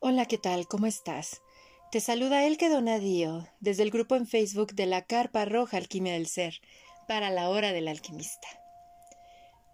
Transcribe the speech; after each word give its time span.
Hola, 0.00 0.26
¿qué 0.26 0.38
tal? 0.38 0.68
¿Cómo 0.68 0.86
estás? 0.86 1.42
Te 1.90 1.98
saluda 1.98 2.46
Elke 2.46 2.68
Donadío 2.68 3.48
desde 3.58 3.82
el 3.82 3.90
grupo 3.90 4.14
en 4.14 4.28
Facebook 4.28 4.72
de 4.74 4.86
la 4.86 5.02
Carpa 5.02 5.44
Roja 5.44 5.76
Alquimia 5.76 6.12
del 6.12 6.28
Ser 6.28 6.60
para 7.08 7.30
la 7.30 7.48
Hora 7.48 7.72
del 7.72 7.88
Alquimista. 7.88 8.46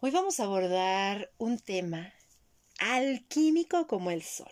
Hoy 0.01 0.11
vamos 0.13 0.41
a 0.41 0.45
abordar 0.45 1.31
un 1.37 1.59
tema 1.59 2.15
alquímico 2.79 3.87
como 3.87 4.11
el 4.11 4.23
solo. 4.23 4.49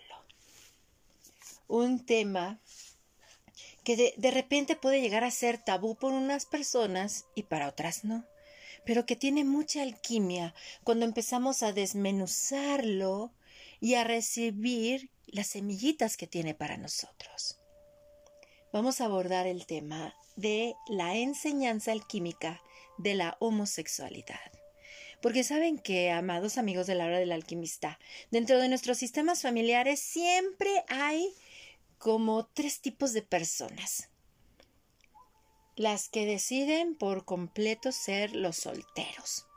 Un 1.67 2.05
tema 2.05 2.59
que 3.83 3.95
de, 3.95 4.13
de, 4.15 4.29
repente 4.29 4.75
puede 4.75 5.01
llegar 5.01 5.23
a 5.23 5.31
ser 5.31 5.57
tabú 5.57 5.95
por 5.95 6.13
unas 6.13 6.45
personas 6.45 7.25
y 7.33 7.43
para 7.43 7.67
otras 7.67 8.03
no, 8.03 8.23
pero 8.85 9.07
que 9.07 9.15
tiene 9.15 9.43
mucha 9.43 9.81
alquimia 9.81 10.53
cuando 10.83 11.03
empezamos 11.03 11.63
a 11.63 11.73
desmenuzarlo 11.73 13.33
y 13.79 13.95
a 13.95 14.03
recibir 14.03 15.09
las 15.27 15.47
semillitas 15.47 16.17
que 16.17 16.27
tiene 16.27 16.53
para 16.53 16.77
nosotros. 16.77 17.59
Vamos 18.71 19.01
a 19.01 19.05
abordar 19.05 19.45
el 19.45 19.65
tema 19.65 20.15
de 20.35 20.75
la 20.87 21.15
enseñanza 21.15 21.91
alquímica 21.91 22.61
de 22.97 23.13
la 23.15 23.37
homosexualidad. 23.39 24.51
Porque 25.21 25.43
saben 25.43 25.77
que, 25.77 26.11
amados 26.11 26.57
amigos 26.57 26.87
de 26.87 26.95
la 26.95 27.05
hora 27.05 27.19
del 27.19 27.31
alquimista, 27.31 27.99
dentro 28.31 28.59
de 28.59 28.67
nuestros 28.69 28.97
sistemas 28.97 29.41
familiares 29.41 29.99
siempre 29.99 30.83
hay 30.89 31.33
como 31.97 32.45
tres 32.47 32.81
tipos 32.81 33.13
de 33.13 33.21
personas. 33.21 34.09
Las 35.75 36.09
que 36.09 36.25
deciden 36.25 36.95
por 36.95 37.25
completo 37.25 37.91
ser 37.91 38.35
los 38.35 38.57
solteros. 38.57 39.47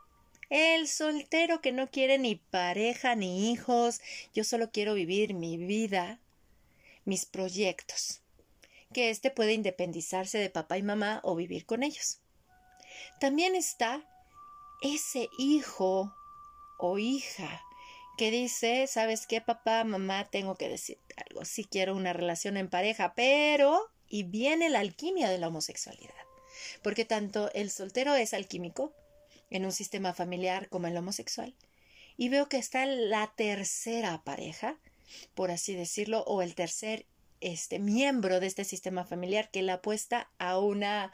El 0.49 0.87
soltero 0.87 1.59
que 1.61 1.73
no 1.73 1.89
quiere 1.91 2.17
ni 2.17 2.35
pareja 2.35 3.15
ni 3.15 3.51
hijos, 3.51 3.99
yo 4.33 4.43
solo 4.45 4.71
quiero 4.71 4.93
vivir 4.93 5.33
mi 5.33 5.57
vida, 5.57 6.19
mis 7.03 7.25
proyectos. 7.25 8.21
Que 8.93 9.09
éste 9.09 9.29
puede 9.29 9.53
independizarse 9.53 10.37
de 10.37 10.49
papá 10.49 10.77
y 10.77 10.83
mamá 10.83 11.19
o 11.23 11.35
vivir 11.35 11.65
con 11.65 11.83
ellos. 11.83 12.19
También 13.19 13.55
está 13.55 14.07
ese 14.81 15.27
hijo 15.37 16.13
o 16.79 16.97
hija 16.97 17.61
que 18.17 18.31
dice, 18.31 18.87
¿sabes 18.87 19.27
qué, 19.27 19.41
papá, 19.41 19.83
mamá? 19.83 20.29
Tengo 20.29 20.55
que 20.55 20.69
decirte 20.69 21.15
algo. 21.27 21.43
Sí 21.43 21.65
quiero 21.65 21.95
una 21.95 22.13
relación 22.13 22.57
en 22.57 22.69
pareja, 22.69 23.13
pero... 23.15 23.91
Y 24.09 24.23
viene 24.23 24.69
la 24.69 24.79
alquimia 24.79 25.29
de 25.29 25.37
la 25.37 25.49
homosexualidad. 25.49 26.13
Porque 26.81 27.03
tanto 27.03 27.51
el 27.53 27.69
soltero 27.69 28.15
es 28.15 28.33
alquímico, 28.33 28.93
en 29.49 29.65
un 29.65 29.71
sistema 29.71 30.13
familiar 30.13 30.69
como 30.69 30.87
el 30.87 30.97
homosexual. 30.97 31.55
Y 32.17 32.29
veo 32.29 32.49
que 32.49 32.57
está 32.57 32.85
la 32.85 33.31
tercera 33.35 34.23
pareja, 34.23 34.77
por 35.35 35.51
así 35.51 35.75
decirlo, 35.75 36.23
o 36.23 36.41
el 36.41 36.55
tercer 36.55 37.05
este 37.39 37.79
miembro 37.79 38.39
de 38.39 38.47
este 38.47 38.63
sistema 38.63 39.05
familiar 39.05 39.51
que 39.51 39.61
la 39.61 39.73
apuesta 39.73 40.29
a 40.39 40.57
una 40.57 41.11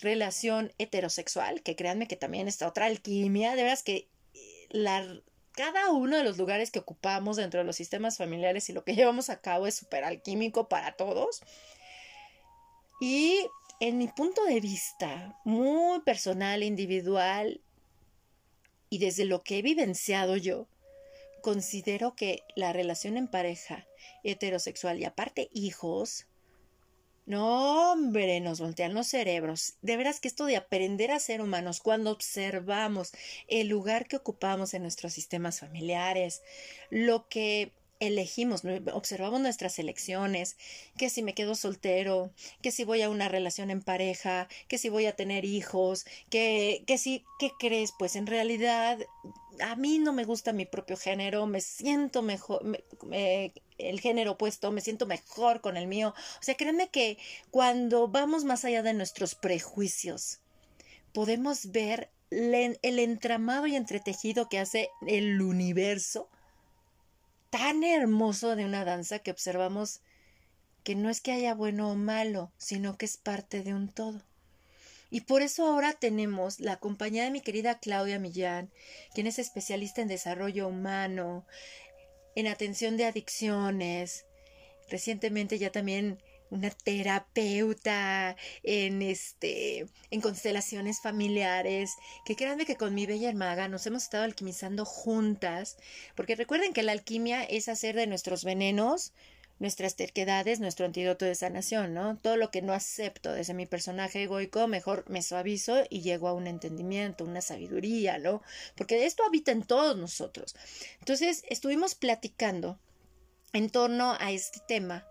relación 0.00 0.72
heterosexual, 0.78 1.62
que 1.62 1.76
créanme 1.76 2.08
que 2.08 2.16
también 2.16 2.48
está 2.48 2.66
otra 2.66 2.86
alquimia, 2.86 3.54
de 3.54 3.62
veras 3.62 3.82
que 3.82 4.08
eh, 4.34 4.66
la, 4.70 5.06
cada 5.52 5.90
uno 5.90 6.16
de 6.16 6.24
los 6.24 6.38
lugares 6.38 6.70
que 6.70 6.78
ocupamos 6.78 7.36
dentro 7.36 7.60
de 7.60 7.66
los 7.66 7.76
sistemas 7.76 8.16
familiares 8.16 8.68
y 8.68 8.72
lo 8.72 8.82
que 8.84 8.94
llevamos 8.94 9.30
a 9.30 9.40
cabo 9.40 9.66
es 9.66 9.74
súper 9.74 10.04
alquímico 10.04 10.68
para 10.68 10.92
todos. 10.92 11.42
Y 13.00 13.46
en 13.80 13.98
mi 13.98 14.08
punto 14.08 14.44
de 14.44 14.60
vista, 14.60 15.38
muy 15.44 16.00
personal, 16.00 16.62
individual, 16.62 17.60
y 18.90 18.98
desde 18.98 19.24
lo 19.24 19.42
que 19.42 19.58
he 19.58 19.62
vivenciado 19.62 20.36
yo, 20.36 20.68
considero 21.40 22.14
que 22.14 22.42
la 22.54 22.72
relación 22.72 23.16
en 23.16 23.28
pareja 23.28 23.86
heterosexual 24.24 24.98
y 24.98 25.04
aparte 25.04 25.48
hijos, 25.52 26.26
no, 27.26 27.92
hombre, 27.92 28.40
nos 28.40 28.60
voltean 28.60 28.92
los 28.92 29.06
cerebros. 29.06 29.74
De 29.82 29.96
veras 29.96 30.18
que 30.18 30.26
esto 30.26 30.46
de 30.46 30.56
aprender 30.56 31.12
a 31.12 31.20
ser 31.20 31.40
humanos, 31.40 31.80
cuando 31.80 32.10
observamos 32.10 33.12
el 33.46 33.68
lugar 33.68 34.08
que 34.08 34.16
ocupamos 34.16 34.74
en 34.74 34.82
nuestros 34.82 35.12
sistemas 35.12 35.60
familiares, 35.60 36.42
lo 36.90 37.28
que 37.28 37.72
elegimos, 38.00 38.62
observamos 38.92 39.40
nuestras 39.40 39.78
elecciones, 39.78 40.56
que 40.96 41.10
si 41.10 41.22
me 41.22 41.34
quedo 41.34 41.54
soltero, 41.54 42.32
que 42.62 42.72
si 42.72 42.84
voy 42.84 43.02
a 43.02 43.10
una 43.10 43.28
relación 43.28 43.70
en 43.70 43.82
pareja, 43.82 44.48
que 44.68 44.78
si 44.78 44.88
voy 44.88 45.06
a 45.06 45.14
tener 45.14 45.44
hijos, 45.44 46.06
que, 46.30 46.82
que 46.86 46.98
si, 46.98 47.24
¿qué 47.38 47.52
crees? 47.58 47.92
Pues 47.98 48.16
en 48.16 48.26
realidad 48.26 48.98
a 49.60 49.76
mí 49.76 49.98
no 49.98 50.12
me 50.12 50.24
gusta 50.24 50.52
mi 50.52 50.64
propio 50.64 50.96
género, 50.96 51.46
me 51.46 51.60
siento 51.60 52.22
mejor, 52.22 52.62
el 53.10 54.00
género 54.00 54.32
opuesto, 54.32 54.72
me 54.72 54.80
siento 54.80 55.06
mejor 55.06 55.60
con 55.60 55.76
el 55.76 55.86
mío. 55.86 56.14
O 56.40 56.42
sea, 56.42 56.54
créanme 56.54 56.88
que 56.88 57.18
cuando 57.50 58.08
vamos 58.08 58.44
más 58.44 58.64
allá 58.64 58.82
de 58.82 58.94
nuestros 58.94 59.34
prejuicios, 59.34 60.40
podemos 61.12 61.70
ver 61.70 62.10
el 62.30 62.98
entramado 62.98 63.66
y 63.66 63.76
entretejido 63.76 64.48
que 64.48 64.58
hace 64.58 64.90
el 65.06 65.42
universo 65.42 66.28
tan 67.50 67.84
hermoso 67.84 68.56
de 68.56 68.64
una 68.64 68.84
danza 68.84 69.18
que 69.18 69.30
observamos 69.30 70.00
que 70.84 70.94
no 70.94 71.10
es 71.10 71.20
que 71.20 71.32
haya 71.32 71.54
bueno 71.54 71.90
o 71.90 71.94
malo, 71.94 72.52
sino 72.56 72.96
que 72.96 73.04
es 73.04 73.16
parte 73.16 73.62
de 73.62 73.74
un 73.74 73.88
todo. 73.88 74.22
Y 75.10 75.22
por 75.22 75.42
eso 75.42 75.66
ahora 75.66 75.92
tenemos 75.92 76.60
la 76.60 76.76
compañía 76.76 77.24
de 77.24 77.32
mi 77.32 77.40
querida 77.40 77.78
Claudia 77.80 78.20
Millán, 78.20 78.70
quien 79.12 79.26
es 79.26 79.38
especialista 79.38 80.00
en 80.00 80.08
desarrollo 80.08 80.68
humano, 80.68 81.44
en 82.36 82.46
atención 82.46 82.96
de 82.96 83.06
adicciones. 83.06 84.24
Recientemente 84.88 85.58
ya 85.58 85.72
también 85.72 86.22
una 86.50 86.70
terapeuta 86.70 88.36
en 88.62 89.02
este 89.02 89.86
en 90.10 90.20
constelaciones 90.20 91.00
familiares 91.00 91.92
que 92.24 92.36
créanme 92.36 92.66
que 92.66 92.76
con 92.76 92.94
mi 92.94 93.06
bella 93.06 93.28
hermaga 93.28 93.68
nos 93.68 93.86
hemos 93.86 94.04
estado 94.04 94.24
alquimizando 94.24 94.84
juntas 94.84 95.76
porque 96.16 96.36
recuerden 96.36 96.72
que 96.72 96.82
la 96.82 96.92
alquimia 96.92 97.44
es 97.44 97.68
hacer 97.68 97.96
de 97.96 98.06
nuestros 98.06 98.44
venenos 98.44 99.12
nuestras 99.60 99.94
terquedades, 99.94 100.58
nuestro 100.58 100.86
antídoto 100.86 101.26
de 101.26 101.34
sanación, 101.34 101.92
¿no? 101.92 102.16
Todo 102.16 102.36
lo 102.36 102.50
que 102.50 102.62
no 102.62 102.72
acepto 102.72 103.30
desde 103.32 103.54
mi 103.54 103.66
personaje 103.66 104.22
egoico, 104.22 104.66
mejor 104.66 105.04
me 105.08 105.22
suavizo 105.22 105.84
y 105.90 106.00
llego 106.00 106.28
a 106.28 106.32
un 106.32 106.46
entendimiento, 106.46 107.24
una 107.24 107.42
sabiduría, 107.42 108.18
¿no? 108.18 108.42
Porque 108.74 109.04
esto 109.04 109.22
habita 109.22 109.52
en 109.52 109.62
todos 109.62 109.96
nosotros. 109.98 110.56
Entonces, 110.98 111.44
estuvimos 111.48 111.94
platicando 111.94 112.80
en 113.52 113.68
torno 113.68 114.16
a 114.18 114.32
este 114.32 114.60
tema 114.66 115.06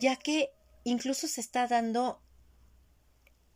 ya 0.00 0.16
que 0.16 0.50
incluso 0.84 1.28
se 1.28 1.40
está 1.40 1.66
dando 1.66 2.20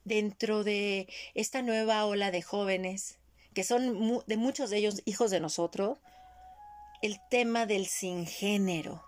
dentro 0.04 0.64
de 0.64 1.08
esta 1.34 1.62
nueva 1.62 2.04
ola 2.06 2.30
de 2.30 2.42
jóvenes, 2.42 3.19
que 3.54 3.64
son 3.64 4.22
de 4.26 4.36
muchos 4.36 4.70
de 4.70 4.78
ellos 4.78 5.03
hijos 5.04 5.30
de 5.30 5.41
nosotros, 5.41 5.98
el 7.03 7.19
tema 7.30 7.66
del 7.66 7.86
sin 7.86 8.26
género. 8.26 9.04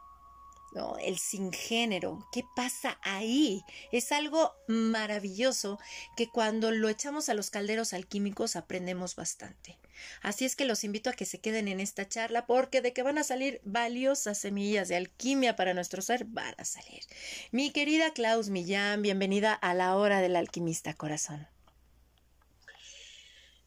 ¿no? 0.74 0.98
El 0.98 1.18
sin 1.18 1.52
género. 1.52 2.26
¿Qué 2.32 2.42
pasa 2.56 2.98
ahí? 3.02 3.62
Es 3.92 4.10
algo 4.12 4.52
maravilloso 4.66 5.78
que 6.16 6.28
cuando 6.28 6.72
lo 6.72 6.88
echamos 6.88 7.28
a 7.28 7.34
los 7.34 7.50
calderos 7.50 7.92
alquímicos 7.94 8.56
aprendemos 8.56 9.14
bastante. 9.14 9.78
Así 10.22 10.44
es 10.44 10.56
que 10.56 10.64
los 10.64 10.84
invito 10.84 11.10
a 11.10 11.12
que 11.12 11.24
se 11.24 11.40
queden 11.40 11.68
en 11.68 11.80
esta 11.80 12.08
charla 12.08 12.46
porque 12.46 12.80
de 12.80 12.92
que 12.92 13.02
van 13.02 13.18
a 13.18 13.24
salir 13.24 13.60
valiosas 13.64 14.38
semillas 14.38 14.88
de 14.88 14.96
alquimia 14.96 15.56
para 15.56 15.74
nuestro 15.74 16.02
ser 16.02 16.24
van 16.24 16.54
a 16.58 16.64
salir. 16.64 17.02
Mi 17.50 17.72
querida 17.72 18.12
Klaus 18.12 18.48
Millán, 18.48 19.02
bienvenida 19.02 19.52
a 19.54 19.74
la 19.74 19.96
hora 19.96 20.20
del 20.20 20.36
alquimista 20.36 20.94
corazón. 20.94 21.48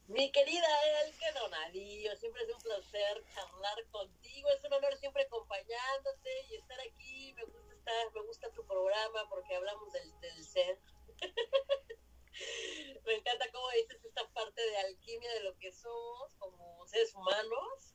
Mi 0.08 0.32
querida 0.32 0.66
Elke 1.04 1.32
Donadillo, 1.38 2.16
siempre 2.16 2.42
es 2.42 2.48
un 2.48 2.60
placer 2.62 3.22
charlar 3.34 3.84
contigo, 3.90 4.48
es 4.56 4.64
un 4.64 4.72
honor 4.72 4.96
siempre 4.96 5.22
acompañándote 5.24 6.30
y 6.48 6.54
estar 6.56 6.80
aquí, 6.80 7.34
me 7.34 7.44
gusta 7.44 7.74
estar, 7.74 8.12
me 8.14 8.22
gusta 8.22 8.50
tu 8.52 8.66
programa 8.66 9.28
porque 9.28 9.54
hablamos 9.54 9.92
del 9.92 10.44
ser. 10.44 10.78
me 13.04 13.14
encanta 13.14 13.50
cómo 13.52 13.68
dices 13.70 14.02
esta 14.04 14.26
parte 14.32 14.62
de 14.62 14.76
alquimia 14.78 15.32
de 15.34 15.40
lo 15.40 15.58
que 15.58 15.72
somos 15.72 16.34
como 16.38 16.86
seres 16.86 17.14
humanos 17.14 17.94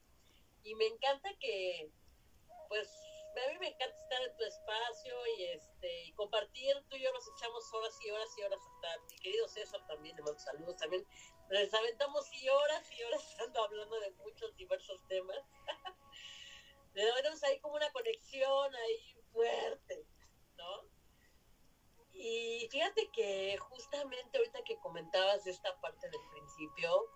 y 0.64 0.73
me 0.84 0.90
encanta 0.90 1.30
que 1.40 1.90
pues 2.68 2.90
a 3.42 3.52
mí 3.52 3.58
me 3.60 3.68
encanta 3.70 3.96
estar 3.96 4.22
en 4.22 4.36
tu 4.36 4.44
espacio 4.44 5.16
y 5.38 5.44
este 5.46 6.04
y 6.04 6.14
compartir, 6.14 6.76
tú 6.90 6.98
y 6.98 7.04
yo 7.04 7.12
nos 7.14 7.26
echamos 7.30 7.74
horas 7.74 7.98
y 8.06 8.12
horas 8.12 8.38
y 8.38 8.44
horas 8.44 8.60
hasta 8.60 9.02
mi 9.10 9.16
querido 9.20 9.48
César 9.48 9.88
también, 9.88 10.16
le 10.18 10.24
mando 10.24 10.40
saludos 10.40 10.76
también, 10.78 11.08
les 11.50 11.74
aventamos 11.74 12.28
y 12.34 12.50
horas 12.50 12.92
y 12.92 13.04
horas 13.04 13.26
estando 13.32 13.64
hablando 13.64 14.00
de 14.02 14.12
muchos 14.12 14.56
diversos 14.58 15.02
temas. 15.08 15.40
Le 16.94 17.12
tenemos 17.12 17.44
ahí 17.44 17.60
como 17.60 17.74
una 17.74 17.92
conexión 17.92 18.76
ahí 18.76 19.18
fuerte, 19.32 20.06
¿no? 20.58 20.84
Y 22.12 22.68
fíjate 22.70 23.10
que 23.10 23.58
justamente 23.58 24.38
ahorita 24.38 24.64
que 24.64 24.78
comentabas 24.78 25.48
esta 25.48 25.76
parte 25.82 26.08
del 26.08 26.22
principio, 26.30 27.10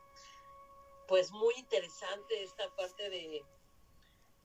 pues 1.08 1.31
muy 1.31 1.54
interesante 1.58 2.42
esta 2.42 2.75
parte 2.75 3.08
de, 3.12 3.46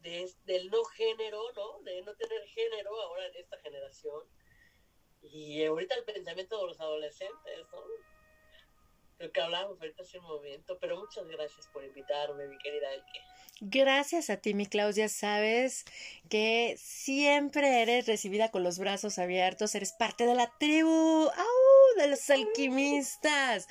de, 0.03 0.31
del 0.45 0.71
no 0.71 0.85
género, 0.85 1.41
¿no? 1.55 1.81
De 1.83 2.03
no 2.03 2.15
tener 2.15 2.43
género 2.47 3.01
ahora 3.01 3.27
en 3.27 3.37
esta 3.37 3.59
generación. 3.59 4.23
Y 5.23 5.65
ahorita 5.65 5.95
el 5.95 6.05
pensamiento 6.05 6.61
de 6.61 6.67
los 6.67 6.81
adolescentes, 6.81 7.67
¿no? 7.73 7.83
Lo 9.19 9.31
que 9.31 9.41
hablábamos 9.41 9.81
ahorita 9.81 10.03
hace 10.03 10.19
un 10.19 10.25
momento, 10.25 10.79
pero 10.81 10.99
muchas 10.99 11.25
gracias 11.29 11.69
por 11.69 11.85
invitarme, 11.85 12.49
mi 12.49 12.59
querida 12.59 12.93
Elke. 12.93 13.21
Gracias 13.61 14.31
a 14.31 14.39
ti, 14.39 14.55
mi 14.55 14.67
Claudia. 14.67 15.09
Sabes 15.09 15.85
que 16.29 16.75
siempre 16.77 17.83
eres 17.83 18.09
recibida 18.09 18.51
con 18.51 18.65
los 18.65 18.81
brazos 18.81 19.21
abiertos. 19.21 19.77
Eres 19.77 19.93
parte 19.93 20.27
de 20.27 20.35
la 20.35 20.53
tribu. 20.59 20.91
¡Au! 21.29 21.99
De 21.99 22.09
los 22.09 22.29
alquimistas 22.31 23.69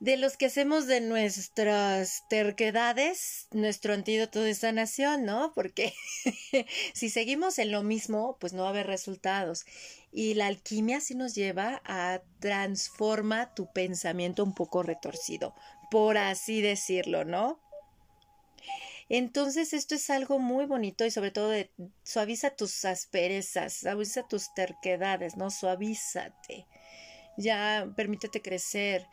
de 0.00 0.16
los 0.18 0.36
que 0.36 0.46
hacemos 0.46 0.86
de 0.86 1.00
nuestras 1.00 2.24
terquedades 2.28 3.48
nuestro 3.52 3.94
antídoto 3.94 4.42
de 4.42 4.54
sanación, 4.54 5.24
¿no? 5.24 5.52
Porque 5.54 5.94
si 6.94 7.08
seguimos 7.08 7.58
en 7.58 7.72
lo 7.72 7.82
mismo, 7.82 8.36
pues 8.38 8.52
no 8.52 8.62
va 8.62 8.68
a 8.68 8.70
haber 8.70 8.86
resultados. 8.86 9.64
Y 10.12 10.34
la 10.34 10.46
alquimia 10.46 11.00
sí 11.00 11.14
nos 11.14 11.34
lleva 11.34 11.82
a 11.84 12.20
transforma 12.40 13.54
tu 13.54 13.72
pensamiento 13.72 14.44
un 14.44 14.54
poco 14.54 14.82
retorcido, 14.82 15.54
por 15.90 16.18
así 16.18 16.60
decirlo, 16.60 17.24
¿no? 17.24 17.58
Entonces 19.08 19.72
esto 19.72 19.94
es 19.94 20.10
algo 20.10 20.38
muy 20.38 20.66
bonito 20.66 21.04
y 21.06 21.10
sobre 21.10 21.30
todo 21.30 21.52
suaviza 22.02 22.50
tus 22.50 22.84
asperezas, 22.84 23.74
suaviza 23.74 24.26
tus 24.26 24.52
terquedades, 24.52 25.36
¿no? 25.36 25.50
Suavízate. 25.50 26.66
Ya 27.38 27.92
permítete 27.96 28.42
crecer 28.42 29.06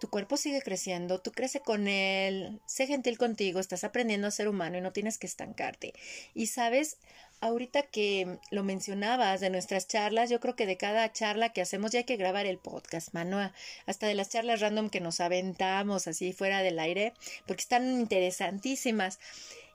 tu 0.00 0.08
cuerpo 0.08 0.36
sigue 0.36 0.60
creciendo, 0.62 1.20
tú 1.20 1.32
crece 1.32 1.60
con 1.60 1.88
él, 1.88 2.60
sé 2.66 2.86
gentil 2.86 3.18
contigo, 3.18 3.60
estás 3.60 3.84
aprendiendo 3.84 4.26
a 4.26 4.30
ser 4.30 4.48
humano 4.48 4.76
y 4.78 4.80
no 4.80 4.92
tienes 4.92 5.18
que 5.18 5.26
estancarte. 5.26 5.94
Y 6.34 6.48
sabes, 6.48 6.98
ahorita 7.40 7.82
que 7.82 8.38
lo 8.50 8.62
mencionabas 8.62 9.40
de 9.40 9.50
nuestras 9.50 9.88
charlas, 9.88 10.30
yo 10.30 10.40
creo 10.40 10.56
que 10.56 10.66
de 10.66 10.76
cada 10.76 11.12
charla 11.12 11.52
que 11.52 11.62
hacemos 11.62 11.92
ya 11.92 12.00
hay 12.00 12.04
que 12.04 12.16
grabar 12.16 12.46
el 12.46 12.58
podcast, 12.58 13.14
Manoa, 13.14 13.52
hasta 13.86 14.06
de 14.06 14.14
las 14.14 14.28
charlas 14.28 14.60
random 14.60 14.90
que 14.90 15.00
nos 15.00 15.20
aventamos 15.20 16.06
así 16.06 16.32
fuera 16.32 16.62
del 16.62 16.78
aire, 16.78 17.14
porque 17.46 17.62
están 17.62 18.00
interesantísimas. 18.00 19.18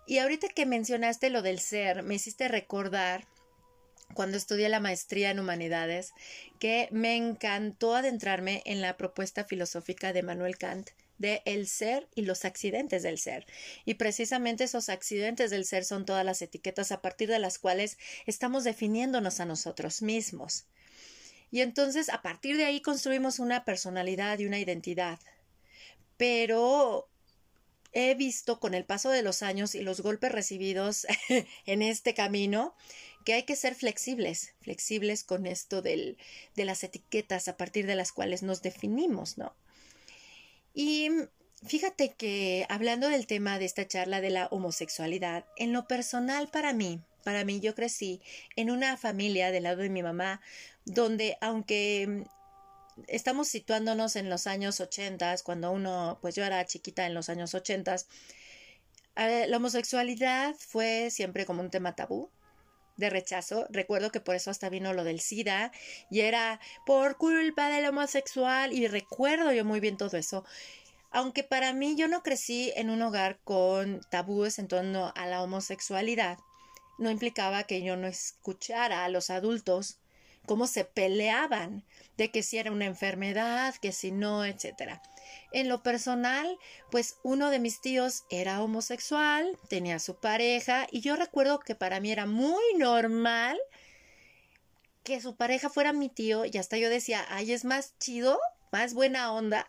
Y 0.07 0.19
ahorita 0.19 0.50
que 0.50 0.65
mencionaste 0.65 1.29
lo 1.29 1.41
del 1.41 1.59
ser, 1.59 2.03
me 2.03 2.15
hiciste 2.15 2.47
recordar 2.47 3.27
cuando 4.13 4.38
estudié 4.38 4.69
la 4.69 4.80
maestría 4.80 5.31
en 5.31 5.40
humanidades, 5.40 6.13
que 6.60 6.88
me 6.92 7.16
encantó 7.16 7.96
adentrarme 7.96 8.62
en 8.66 8.81
la 8.81 8.98
propuesta 8.98 9.44
filosófica 9.44 10.13
de 10.13 10.24
Manuel 10.24 10.58
Kant 10.58 10.90
de 11.22 11.42
el 11.46 11.68
ser 11.68 12.10
y 12.16 12.24
los 12.24 12.46
accidentes 12.46 13.04
del 13.04 13.19
ser. 13.19 13.46
Y 13.86 13.94
precisamente 13.94 14.66
esos 14.66 14.90
accidentes 14.90 15.52
del 15.52 15.66
ser 15.66 15.86
son 15.86 16.06
todas 16.06 16.25
las 16.25 16.42
etiquetas 16.42 16.92
a 16.92 17.02
partir 17.02 17.30
de 17.30 17.40
las 17.40 17.60
cuales 17.60 17.98
estamos 18.25 18.63
definiéndonos 18.63 19.40
a 19.40 19.46
nosotros 19.46 20.02
mismos. 20.02 20.66
Y 21.52 21.62
entonces 21.62 22.10
a 22.10 22.22
partir 22.22 22.58
de 22.58 22.66
ahí 22.66 22.81
construimos 22.81 23.40
una 23.40 23.63
personalidad 23.66 24.40
y 24.40 24.48
una 24.48 24.60
identidad. 24.60 25.19
Pero 26.18 27.08
he 27.94 28.16
visto 28.16 28.60
con 28.60 28.74
el 28.74 28.86
paso 28.86 29.10
de 29.10 29.22
los 29.22 29.44
años 29.44 29.75
y 29.75 29.81
los 29.81 30.02
golpes 30.02 30.31
recibidos 30.31 31.06
en 31.66 31.81
este 31.81 32.13
camino 32.13 32.74
que 33.23 33.33
hay 33.33 33.44
que 33.44 33.56
ser 33.56 33.75
flexibles, 33.75 34.53
flexibles 34.62 35.23
con 35.23 35.45
esto 35.45 35.81
del, 35.81 36.18
de 36.56 36.65
las 36.65 36.83
etiquetas 36.83 37.47
a 37.47 37.57
partir 37.57 37.85
de 37.85 37.95
las 37.95 38.12
cuales 38.12 38.44
nos 38.44 38.62
definimos, 38.62 39.38
¿no? 39.38 39.53
Y 40.73 41.09
fíjate 41.65 42.13
que 42.13 42.65
hablando 42.69 43.09
del 43.09 43.27
tema 43.27 43.59
de 43.59 43.65
esta 43.65 43.88
charla 43.88 44.21
de 44.21 44.29
la 44.29 44.47
homosexualidad, 44.47 45.45
en 45.57 45.73
lo 45.73 45.88
personal 45.88 46.50
para 46.50 46.73
mí, 46.73 47.01
para 47.23 47.44
mí 47.45 47.59
yo 47.59 47.75
crecí 47.75 48.21
en 48.56 48.71
una 48.71 48.97
familia 48.97 49.51
del 49.51 49.63
lado 49.63 49.81
de 49.81 49.89
mi 49.89 50.01
mamá, 50.01 50.41
donde 50.85 51.38
aunque 51.41 52.25
estamos 53.07 53.47
situándonos 53.47 54.15
en 54.15 54.29
los 54.29 54.47
años 54.47 54.79
ochentas, 54.79 55.44
cuando 55.44 55.71
uno, 55.71 56.17
pues 56.21 56.35
yo 56.35 56.44
era 56.44 56.65
chiquita 56.65 57.06
en 57.06 57.13
los 57.13 57.29
años 57.29 57.53
ochentas, 57.53 58.07
eh, 59.15 59.45
la 59.47 59.57
homosexualidad 59.57 60.56
fue 60.56 61.09
siempre 61.12 61.45
como 61.45 61.62
un 61.62 61.69
tema 61.69 61.95
tabú, 61.95 62.29
de 62.97 63.09
rechazo. 63.09 63.65
Recuerdo 63.69 64.11
que 64.11 64.19
por 64.19 64.35
eso 64.35 64.51
hasta 64.51 64.69
vino 64.69 64.93
lo 64.93 65.03
del 65.03 65.19
SIDA 65.19 65.71
y 66.09 66.21
era 66.21 66.59
por 66.85 67.17
culpa 67.17 67.69
del 67.69 67.85
homosexual 67.85 68.73
y 68.73 68.88
recuerdo 68.88 69.51
yo 69.51 69.65
muy 69.65 69.79
bien 69.79 69.97
todo 69.97 70.17
eso. 70.17 70.45
Aunque 71.11 71.43
para 71.43 71.73
mí 71.73 71.95
yo 71.97 72.07
no 72.07 72.23
crecí 72.23 72.71
en 72.75 72.89
un 72.89 73.01
hogar 73.01 73.39
con 73.43 74.01
tabúes 74.09 74.59
en 74.59 74.67
torno 74.67 75.11
a 75.15 75.25
la 75.25 75.43
homosexualidad, 75.43 76.38
no 76.97 77.09
implicaba 77.09 77.63
que 77.63 77.81
yo 77.81 77.97
no 77.97 78.07
escuchara 78.07 79.03
a 79.03 79.09
los 79.09 79.29
adultos 79.29 79.97
cómo 80.45 80.67
se 80.67 80.85
peleaban 80.85 81.83
de 82.17 82.31
que 82.31 82.43
si 82.43 82.57
era 82.57 82.71
una 82.71 82.85
enfermedad, 82.85 83.75
que 83.81 83.91
si 83.91 84.11
no, 84.11 84.45
etcétera. 84.45 85.01
En 85.51 85.69
lo 85.69 85.83
personal, 85.83 86.57
pues 86.89 87.18
uno 87.24 87.50
de 87.50 87.60
mis 87.60 87.81
tíos 87.81 88.24
era 88.30 88.62
homosexual, 88.62 89.57
tenía 89.69 90.00
su 90.00 90.16
pareja 90.16 90.88
y 90.92 91.01
yo 91.01 91.16
recuerdo 91.16 91.60
que 91.60 91.75
para 91.75 92.00
mí 92.00 92.12
era 92.12 92.25
muy 92.25 92.63
normal 92.78 93.60
que 95.04 95.19
su 95.22 95.36
pareja 95.36 95.69
fuera 95.69 95.94
mi 95.94 96.10
tío 96.10 96.45
y 96.45 96.57
hasta 96.57 96.78
yo 96.78 96.89
decía, 96.89 97.25
ay, 97.30 97.51
es 97.54 97.66
más 97.66 97.98
chido, 98.00 98.39
más 98.72 98.94
buena 98.94 99.31
onda 99.33 99.68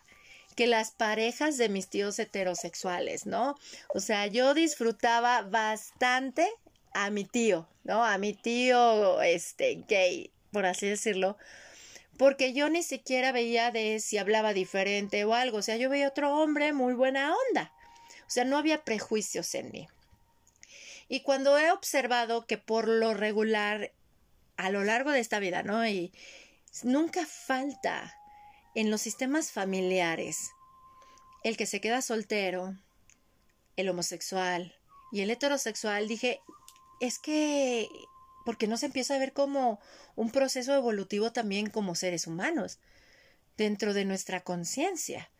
que 0.54 0.66
las 0.66 0.90
parejas 0.90 1.56
de 1.56 1.68
mis 1.68 1.88
tíos 1.88 2.18
heterosexuales, 2.18 3.26
¿no? 3.26 3.56
O 3.94 4.00
sea, 4.00 4.26
yo 4.26 4.54
disfrutaba 4.54 5.42
bastante 5.42 6.46
a 6.94 7.10
mi 7.10 7.24
tío, 7.24 7.66
¿no? 7.84 8.04
A 8.04 8.18
mi 8.18 8.34
tío, 8.34 9.22
este, 9.22 9.84
gay, 9.88 10.30
por 10.50 10.66
así 10.66 10.86
decirlo, 10.86 11.38
porque 12.16 12.52
yo 12.52 12.68
ni 12.68 12.82
siquiera 12.82 13.32
veía 13.32 13.70
de 13.70 14.00
si 14.00 14.18
hablaba 14.18 14.52
diferente 14.52 15.24
o 15.24 15.34
algo, 15.34 15.58
o 15.58 15.62
sea, 15.62 15.76
yo 15.76 15.88
veía 15.88 16.08
otro 16.08 16.34
hombre 16.36 16.72
muy 16.72 16.94
buena 16.94 17.34
onda, 17.48 17.72
o 18.26 18.30
sea, 18.30 18.44
no 18.44 18.58
había 18.58 18.84
prejuicios 18.84 19.54
en 19.54 19.70
mí. 19.70 19.88
Y 21.08 21.20
cuando 21.20 21.58
he 21.58 21.70
observado 21.70 22.46
que 22.46 22.58
por 22.58 22.88
lo 22.88 23.12
regular, 23.14 23.92
a 24.56 24.70
lo 24.70 24.84
largo 24.84 25.10
de 25.10 25.20
esta 25.20 25.40
vida, 25.40 25.62
¿no? 25.62 25.86
Y 25.86 26.12
nunca 26.82 27.26
falta 27.26 28.14
en 28.74 28.90
los 28.90 29.02
sistemas 29.02 29.52
familiares 29.52 30.50
el 31.44 31.56
que 31.56 31.66
se 31.66 31.80
queda 31.80 32.02
soltero, 32.02 32.76
el 33.76 33.88
homosexual 33.88 34.74
y 35.10 35.20
el 35.20 35.30
heterosexual, 35.30 36.08
dije, 36.08 36.40
es 37.00 37.18
que 37.18 37.88
porque 38.44 38.66
no 38.66 38.76
se 38.76 38.86
empieza 38.86 39.14
a 39.14 39.18
ver 39.18 39.32
como 39.32 39.80
un 40.16 40.30
proceso 40.30 40.74
evolutivo 40.74 41.32
también 41.32 41.70
como 41.70 41.94
seres 41.94 42.26
humanos, 42.26 42.78
dentro 43.56 43.94
de 43.94 44.04
nuestra 44.04 44.42
conciencia. 44.42 45.30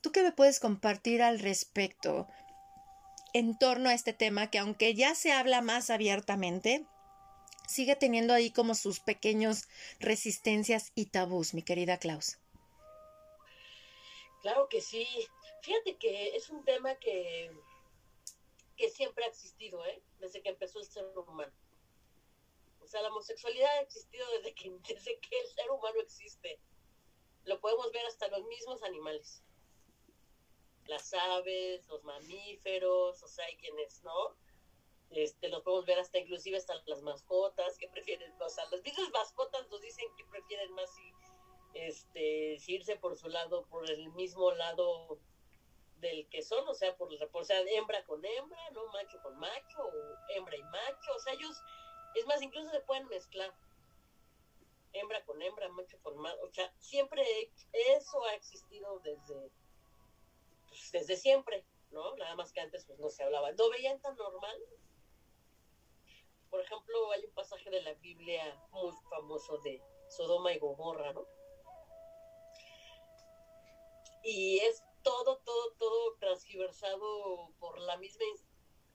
¿Tú 0.00 0.12
qué 0.12 0.22
me 0.22 0.32
puedes 0.32 0.60
compartir 0.60 1.22
al 1.22 1.38
respecto 1.38 2.28
en 3.32 3.58
torno 3.58 3.88
a 3.88 3.94
este 3.94 4.12
tema 4.12 4.50
que 4.50 4.58
aunque 4.58 4.94
ya 4.94 5.14
se 5.14 5.32
habla 5.32 5.60
más 5.62 5.90
abiertamente, 5.90 6.86
sigue 7.66 7.96
teniendo 7.96 8.32
ahí 8.32 8.50
como 8.50 8.74
sus 8.74 9.00
pequeños 9.00 9.68
resistencias 9.98 10.92
y 10.94 11.06
tabús, 11.06 11.54
mi 11.54 11.62
querida 11.62 11.98
Klaus? 11.98 12.38
Claro 14.42 14.68
que 14.68 14.80
sí. 14.80 15.06
Fíjate 15.62 15.96
que 15.96 16.36
es 16.36 16.50
un 16.50 16.64
tema 16.64 16.94
que, 16.94 17.50
que 18.76 18.88
siempre 18.90 19.24
ha 19.24 19.28
existido, 19.28 19.84
¿eh? 19.84 20.00
desde 20.20 20.40
que 20.40 20.50
empezó 20.50 20.78
el 20.78 20.86
ser 20.86 21.04
humano. 21.16 21.52
O 22.86 22.88
sea, 22.88 23.02
la 23.02 23.08
homosexualidad 23.08 23.68
ha 23.78 23.80
existido 23.80 24.24
desde 24.30 24.54
que, 24.54 24.70
desde 24.88 25.18
que 25.18 25.40
el 25.40 25.48
ser 25.48 25.70
humano 25.72 26.00
existe. 26.00 26.60
Lo 27.42 27.60
podemos 27.60 27.90
ver 27.90 28.06
hasta 28.06 28.28
los 28.28 28.44
mismos 28.44 28.80
animales. 28.84 29.42
Las 30.84 31.12
aves, 31.12 31.84
los 31.88 32.04
mamíferos, 32.04 33.20
o 33.20 33.28
sea, 33.28 33.44
hay 33.46 33.56
quienes 33.56 34.04
no. 34.04 34.36
Este, 35.10 35.48
los 35.48 35.62
podemos 35.62 35.84
ver 35.84 35.98
hasta 35.98 36.18
inclusive 36.18 36.58
hasta 36.58 36.80
las 36.86 37.02
mascotas 37.02 37.76
que 37.78 37.88
prefieren, 37.88 38.32
o 38.40 38.48
sea, 38.48 38.64
las 38.70 38.82
mismas 38.82 39.08
mascotas 39.10 39.68
nos 39.68 39.80
dicen 39.80 40.04
que 40.16 40.24
prefieren 40.24 40.72
más 40.72 40.90
este, 41.74 42.58
irse 42.66 42.96
por 42.96 43.16
su 43.16 43.28
lado, 43.28 43.66
por 43.66 43.88
el 43.88 44.10
mismo 44.12 44.50
lado 44.52 45.20
del 46.00 46.28
que 46.28 46.42
son, 46.42 46.66
o 46.68 46.74
sea, 46.74 46.96
por, 46.96 47.08
por 47.30 47.44
sea, 47.44 47.60
hembra 47.60 48.04
con 48.04 48.24
hembra, 48.24 48.70
no 48.70 48.86
macho 48.88 49.20
con 49.22 49.38
macho, 49.38 49.78
o 49.80 50.32
hembra 50.36 50.56
y 50.56 50.62
macho, 50.62 51.12
o 51.14 51.20
sea, 51.20 51.34
ellos 51.34 51.56
es 52.16 52.26
más, 52.26 52.42
incluso 52.42 52.70
se 52.70 52.80
pueden 52.80 53.06
mezclar 53.08 53.54
hembra 55.00 55.24
con 55.24 55.40
hembra, 55.42 55.68
macho 55.68 55.98
con 56.02 56.16
macho. 56.18 56.42
O 56.42 56.50
sea, 56.52 56.72
siempre 56.78 57.22
eso 57.72 58.24
ha 58.24 58.34
existido 58.34 58.98
desde, 59.00 59.50
pues, 60.68 60.90
desde 60.92 61.16
siempre, 61.16 61.64
¿no? 61.90 62.16
Nada 62.16 62.34
más 62.36 62.52
que 62.52 62.60
antes 62.60 62.84
pues 62.86 62.98
no 62.98 63.08
se 63.08 63.22
hablaba. 63.22 63.52
¿No 63.52 63.70
veían 63.70 64.00
tan 64.00 64.16
normal? 64.16 64.58
Por 66.50 66.60
ejemplo, 66.60 67.12
hay 67.12 67.24
un 67.24 67.34
pasaje 67.34 67.70
de 67.70 67.82
la 67.82 67.94
Biblia 67.94 68.56
muy 68.70 68.92
famoso 69.10 69.58
de 69.58 69.82
Sodoma 70.08 70.52
y 70.52 70.58
Gomorra, 70.58 71.12
¿no? 71.12 71.26
Y 74.22 74.58
es 74.58 74.82
todo, 75.02 75.38
todo, 75.38 75.72
todo 75.78 76.16
transgiversado 76.18 77.52
por 77.58 77.78
la 77.80 77.96
misma 77.96 78.24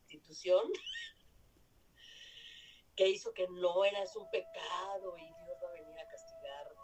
institución 0.02 0.72
que 3.02 3.10
hizo 3.10 3.34
que 3.34 3.48
no 3.48 3.84
eras 3.84 4.16
un 4.16 4.30
pecado 4.30 5.18
y 5.18 5.26
Dios 5.26 5.58
va 5.64 5.70
a 5.70 5.72
venir 5.72 6.00
a 6.00 6.08
castigarte. 6.08 6.80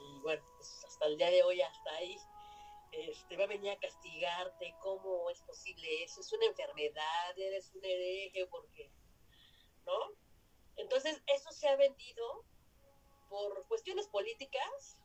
Y 0.00 0.20
bueno, 0.20 0.42
pues 0.56 0.84
hasta 0.86 1.04
el 1.04 1.18
día 1.18 1.30
de 1.30 1.42
hoy, 1.42 1.60
hasta 1.60 1.90
ahí, 1.96 2.16
este, 2.92 3.36
va 3.36 3.44
a 3.44 3.48
venir 3.48 3.72
a 3.72 3.78
castigarte. 3.78 4.74
¿Cómo 4.80 5.28
es 5.28 5.42
posible 5.42 6.04
eso? 6.04 6.22
Es 6.22 6.32
una 6.32 6.46
enfermedad, 6.46 7.38
eres 7.38 7.74
un 7.74 7.84
hereje, 7.84 8.46
porque, 8.46 8.90
¿no? 9.84 9.98
Entonces, 10.76 11.22
eso 11.26 11.52
se 11.52 11.68
ha 11.68 11.76
vendido 11.76 12.46
por 13.28 13.68
cuestiones 13.68 14.08
políticas 14.08 14.96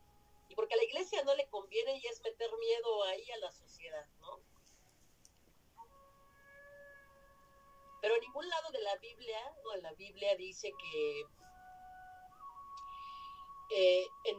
y 0.47 0.55
porque 0.55 0.75
a 0.75 0.77
la 0.77 0.85
iglesia 0.85 1.21
no 1.25 1.35
le 1.35 1.49
conviene 1.49 1.97
y 1.97 2.07
es 2.07 2.21
meter 2.23 2.49
miedo 2.59 3.03
ahí 3.03 3.29
a 3.31 3.37
la 3.39 3.51
sociedad, 3.51 4.07
¿no? 4.21 4.39
Pero 8.01 8.15
en 8.15 8.21
ningún 8.21 8.47
lado 8.47 8.71
de 8.71 8.81
la 8.81 8.95
Biblia, 8.97 9.55
no, 9.63 9.73
en 9.75 9.83
la 9.83 9.93
Biblia 9.93 10.35
dice 10.35 10.71
que 10.81 11.21
eh, 13.71 14.07
en, 14.25 14.37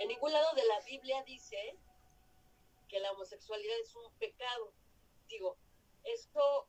en 0.00 0.08
ningún 0.08 0.32
lado 0.32 0.54
de 0.54 0.64
la 0.64 0.80
Biblia 0.80 1.22
dice 1.22 1.78
que 2.88 3.00
la 3.00 3.12
homosexualidad 3.12 3.78
es 3.80 3.94
un 3.96 4.12
pecado. 4.18 4.72
Digo, 5.28 5.56
esto 6.04 6.68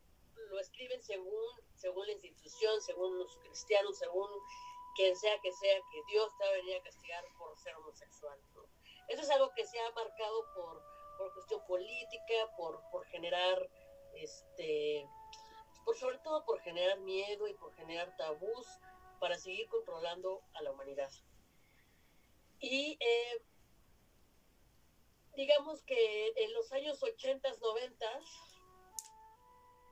lo 0.50 0.60
escriben 0.60 1.02
según, 1.04 1.62
según 1.76 2.06
la 2.06 2.14
institución, 2.14 2.82
según 2.82 3.18
los 3.18 3.38
cristianos, 3.38 3.98
según 3.98 4.30
quien 4.96 5.16
sea 5.16 5.40
que 5.42 5.52
sea, 5.52 5.80
que 5.92 6.04
Dios 6.08 6.32
te 6.38 6.46
va 6.46 6.78
a 6.78 6.84
castigar 6.84 7.24
por 7.38 7.58
ser 7.60 7.76
homosexual. 7.76 8.40
Eso 9.08 9.22
es 9.22 9.30
algo 9.30 9.54
que 9.54 9.66
se 9.66 9.80
ha 9.80 9.92
marcado 9.92 10.54
por, 10.56 10.84
por 11.18 11.34
cuestión 11.34 11.57
política, 11.78 12.34
por, 12.56 12.82
por 12.90 13.06
generar, 13.08 13.70
este, 14.16 15.08
por 15.86 15.96
sobre 15.96 16.18
todo 16.20 16.44
por 16.46 16.60
generar 16.62 17.00
miedo 17.00 17.48
y 17.48 17.54
por 17.54 17.74
generar 17.76 18.16
tabús 18.18 18.68
para 19.20 19.38
seguir 19.38 19.68
controlando 19.70 20.42
a 20.56 20.62
la 20.64 20.72
humanidad. 20.72 21.12
Y 22.60 22.98
eh, 23.00 23.42
digamos 25.36 25.84
que 25.84 26.34
en 26.36 26.54
los 26.54 26.72
años 26.72 27.02
80, 27.04 27.48
90, 27.62 28.06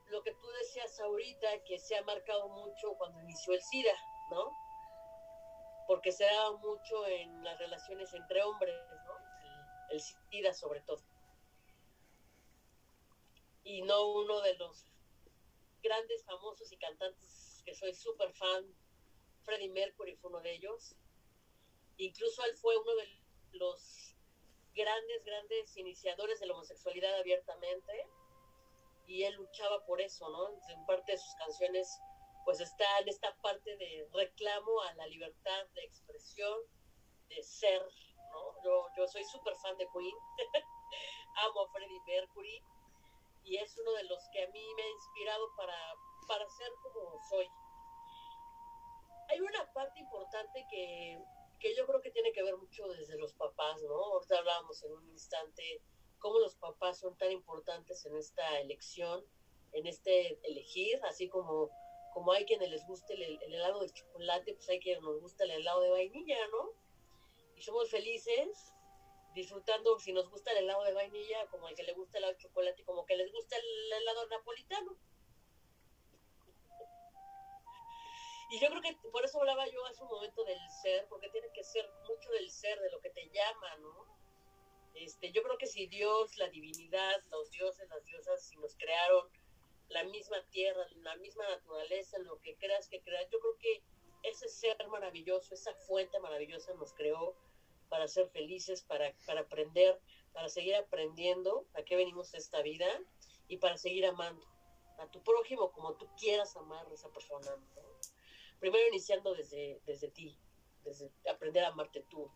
lo 0.08 0.24
que 0.24 0.32
tú 0.34 0.48
decías 0.60 1.00
ahorita, 1.00 1.64
que 1.66 1.78
se 1.78 1.98
ha 1.98 2.04
marcado 2.04 2.50
mucho 2.50 2.96
cuando 2.98 3.22
inició 3.22 3.54
el 3.54 3.62
SIDA, 3.62 3.96
¿no? 4.32 4.52
Porque 5.88 6.12
se 6.12 6.26
daba 6.26 6.58
mucho 6.58 7.06
en 7.08 7.44
las 7.44 7.60
relaciones 7.60 8.12
entre 8.14 8.42
hombres, 8.44 8.76
¿no? 9.06 9.14
El, 9.92 9.96
el 9.96 10.02
SIDA 10.02 10.54
sobre 10.54 10.82
todo. 10.82 11.15
Y 13.66 13.82
no 13.82 14.12
uno 14.14 14.42
de 14.42 14.56
los 14.56 14.86
grandes 15.82 16.24
famosos 16.24 16.72
y 16.72 16.78
cantantes 16.78 17.62
que 17.66 17.76
soy 17.76 17.94
súper 17.94 18.32
fan, 18.34 18.64
Freddie 19.44 19.70
Mercury 19.70 20.16
fue 20.16 20.30
uno 20.30 20.40
de 20.42 20.54
ellos. 20.54 20.96
Incluso 21.98 22.46
él 22.46 22.56
fue 22.56 22.78
uno 22.78 22.96
de 22.96 23.22
los 23.54 24.16
grandes, 24.74 25.26
grandes 25.26 25.76
iniciadores 25.78 26.40
de 26.40 26.46
la 26.46 26.54
homosexualidad 26.54 27.20
abiertamente 27.20 28.08
y 29.08 29.24
él 29.24 29.34
luchaba 29.36 29.84
por 29.86 30.00
eso, 30.00 30.30
¿no? 30.30 30.50
En 30.70 30.86
parte 30.86 31.14
de 31.14 31.18
sus 31.18 31.34
canciones, 31.36 31.88
pues 32.44 32.60
está 32.60 32.86
en 33.00 33.10
esta 33.10 33.36
parte 33.38 33.76
de 33.78 34.08
reclamo 34.14 34.82
a 34.82 34.94
la 34.94 35.08
libertad 35.08 35.66
de 35.74 35.84
expresión, 35.84 36.60
de 37.30 37.42
ser, 37.42 37.82
¿no? 38.32 38.64
Yo, 38.64 38.88
yo 38.98 39.08
soy 39.08 39.24
súper 39.24 39.56
fan 39.56 39.78
de 39.78 39.88
Queen, 39.92 40.16
amo 41.48 41.62
a 41.62 41.72
Freddie 41.72 42.02
Mercury 42.06 42.64
y 43.46 43.58
es 43.58 43.78
uno 43.78 43.94
de 43.94 44.04
los 44.06 44.28
que 44.34 44.44
a 44.44 44.50
mí 44.50 44.74
me 44.76 44.84
ha 44.84 44.90
inspirado 44.90 45.56
para, 45.56 45.78
para 46.28 46.50
ser 46.50 46.72
como 46.82 47.20
soy. 47.30 47.48
Hay 49.30 49.40
una 49.40 49.72
parte 49.72 50.00
importante 50.00 50.66
que, 50.70 51.20
que 51.60 51.76
yo 51.76 51.86
creo 51.86 52.02
que 52.02 52.12
tiene 52.12 52.32
que 52.32 52.44
ver 52.44 52.58
mucho 52.58 52.88
desde 52.88 53.18
los 53.18 53.34
papás, 53.34 53.82
¿no? 53.84 53.94
Ahorita 53.94 54.40
hablábamos 54.40 54.84
en 54.84 54.94
un 54.94 55.10
instante 55.10 55.82
cómo 56.20 56.40
los 56.40 56.56
papás 56.56 57.00
son 57.00 57.16
tan 57.18 57.32
importantes 57.32 58.06
en 58.06 58.16
esta 58.16 58.60
elección, 58.60 59.24
en 59.74 59.86
este 59.86 60.40
elegir, 60.48 61.00
así 61.06 61.30
como, 61.30 61.70
como 62.14 62.32
hay 62.32 62.46
quienes 62.46 62.70
les 62.70 62.86
guste 62.88 63.14
el, 63.14 63.42
helado 63.44 63.82
de 63.82 63.92
chocolate, 63.92 64.54
pues 64.56 64.70
hay 64.70 64.80
quienes 64.80 65.04
nos 65.04 65.22
gusta 65.22 65.44
el 65.44 65.52
helado 65.52 65.82
de 65.82 65.92
vainilla, 65.92 66.48
¿no? 66.48 66.72
Y 67.56 67.62
somos 67.62 67.92
felices 67.92 68.74
disfrutando, 69.36 70.00
si 70.00 70.14
nos 70.14 70.30
gusta 70.30 70.52
el 70.52 70.60
helado 70.60 70.84
de 70.84 70.94
vainilla, 70.94 71.46
como 71.48 71.68
el 71.68 71.76
que 71.76 71.84
le 71.84 71.94
gusta 71.94 72.18
el 72.18 72.24
helado 72.24 72.38
de 72.38 72.44
chocolate, 72.44 72.84
como 72.86 73.06
que 73.06 73.18
les 73.18 73.32
gusta 73.32 73.58
el 73.58 73.94
helado 73.94 74.28
napolitano. 74.28 74.98
Y 78.50 78.60
yo 78.60 78.70
creo 78.70 78.82
que 78.82 78.96
por 79.12 79.26
eso 79.26 79.40
hablaba 79.40 79.68
yo 79.68 79.86
hace 79.86 80.02
un 80.04 80.10
momento 80.10 80.44
del 80.46 80.60
ser, 80.82 81.08
porque 81.10 81.30
tiene 81.30 81.52
que 81.54 81.64
ser 81.64 81.88
mucho 82.08 82.32
del 82.32 82.50
ser, 82.50 82.80
de 82.80 82.90
lo 82.92 83.02
que 83.02 83.10
te 83.10 83.30
llama, 83.30 83.76
¿no? 83.78 84.06
Este, 84.94 85.32
yo 85.32 85.44
creo 85.44 85.58
que 85.58 85.68
si 85.68 85.88
Dios, 85.88 86.38
la 86.38 86.48
divinidad, 86.48 87.22
los 87.30 87.52
dioses, 87.52 87.90
las 87.90 88.06
diosas, 88.06 88.42
si 88.42 88.56
nos 88.56 88.76
crearon 88.76 89.30
la 89.90 90.04
misma 90.06 90.42
tierra, 90.50 90.86
la 90.96 91.18
misma 91.18 91.48
naturaleza, 91.50 92.18
lo 92.20 92.40
que 92.42 92.56
creas 92.56 92.88
que 92.88 93.02
creas, 93.02 93.30
yo 93.30 93.40
creo 93.40 93.58
que 93.58 93.84
ese 94.24 94.48
ser 94.48 94.78
maravilloso, 94.88 95.54
esa 95.54 95.74
fuente 95.76 96.18
maravillosa 96.20 96.74
nos 96.76 96.94
creó 96.94 97.36
para 97.90 98.08
ser 98.08 98.30
felices, 98.30 98.84
para, 98.84 99.14
para 99.26 99.42
aprender, 99.42 100.00
para 100.34 100.50
seguir 100.50 100.76
aprendiendo 100.76 101.66
a 101.74 101.84
qué 101.84 101.96
venimos 101.96 102.34
a 102.34 102.38
esta 102.38 102.62
vida 102.62 102.88
y 103.48 103.58
para 103.58 103.78
seguir 103.78 104.06
amando 104.06 104.46
a 104.98 105.08
tu 105.12 105.22
prójimo 105.24 105.72
como 105.72 105.96
tú 105.96 106.08
quieras 106.18 106.56
amar 106.56 106.88
a 106.88 106.94
esa 106.94 107.10
persona. 107.10 107.52
Primero 108.60 108.88
iniciando 108.88 109.34
desde, 109.34 109.82
desde 109.86 110.10
ti, 110.10 110.38
desde 110.84 111.12
aprender 111.30 111.64
a 111.64 111.70
amarte 111.70 112.02
tú, 112.10 112.32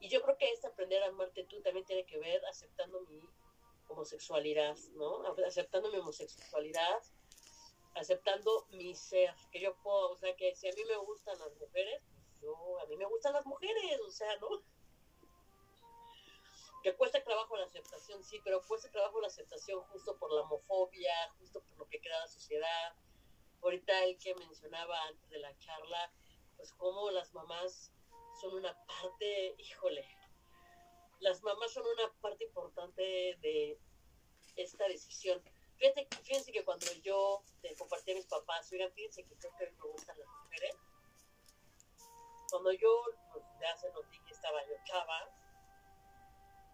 y 0.00 0.08
yo 0.08 0.22
creo 0.22 0.36
que 0.36 0.50
es 0.50 0.64
aprender 0.64 1.02
a 1.02 1.08
amarte 1.08 1.44
tú 1.44 1.60
también 1.62 1.86
tiene 1.86 2.04
que 2.04 2.18
ver 2.18 2.44
aceptando 2.46 3.00
mi 3.02 3.20
homosexualidad, 3.88 4.76
¿no? 4.94 5.22
Aceptando 5.46 5.90
mi 5.90 5.98
homosexualidad, 5.98 7.02
aceptando 7.94 8.66
mi 8.72 8.94
ser, 8.94 9.34
que 9.50 9.60
yo 9.60 9.74
puedo, 9.82 10.10
o 10.10 10.16
sea, 10.16 10.34
que 10.36 10.54
si 10.54 10.68
a 10.68 10.72
mí 10.72 10.84
me 10.84 10.96
gustan 10.96 11.38
las 11.38 11.54
mujeres, 11.56 12.02
pues 12.30 12.42
yo, 12.42 12.80
a 12.80 12.86
mí 12.86 12.96
me 12.96 13.06
gustan 13.06 13.32
las 13.32 13.46
mujeres, 13.46 14.00
o 14.06 14.10
sea, 14.10 14.36
¿no? 14.38 14.48
Que 16.86 16.94
cuesta 16.94 17.20
trabajo 17.24 17.56
la 17.56 17.64
aceptación, 17.64 18.22
sí, 18.22 18.40
pero 18.44 18.62
cuesta 18.62 18.88
trabajo 18.92 19.20
la 19.20 19.26
aceptación 19.26 19.80
justo 19.86 20.16
por 20.18 20.32
la 20.32 20.42
homofobia, 20.42 21.12
justo 21.36 21.60
por 21.60 21.78
lo 21.78 21.88
que 21.88 22.00
crea 22.00 22.20
la 22.20 22.28
sociedad. 22.28 22.94
Ahorita 23.60 24.04
el 24.04 24.16
que 24.18 24.36
mencionaba 24.36 24.96
antes 25.08 25.28
de 25.30 25.40
la 25.40 25.58
charla, 25.58 26.12
pues 26.56 26.72
cómo 26.74 27.10
las 27.10 27.34
mamás 27.34 27.90
son 28.40 28.54
una 28.54 28.72
parte, 28.86 29.56
híjole, 29.58 30.06
las 31.18 31.42
mamás 31.42 31.72
son 31.72 31.82
una 31.88 32.12
parte 32.20 32.44
importante 32.44 33.02
de 33.02 33.76
esta 34.54 34.86
decisión. 34.86 35.42
Fíjate, 35.78 36.06
fíjense 36.22 36.52
que 36.52 36.64
cuando 36.64 36.86
yo 37.02 37.42
compartí 37.76 38.12
a 38.12 38.14
mis 38.14 38.26
papás, 38.26 38.70
oigan, 38.70 38.92
fíjense 38.92 39.24
que 39.24 39.34
creo 39.34 39.56
que 39.56 39.72
me 39.72 39.88
gustan 39.90 40.16
las 40.20 40.28
mujeres. 40.28 40.76
Cuando 42.48 42.70
yo, 42.70 43.02
pues, 43.32 43.44
ya 43.60 43.76
se 43.76 43.90
notí 43.90 44.20
que 44.20 44.34
estaba 44.34 44.64
yo 44.68 44.74
chava, 44.84 45.45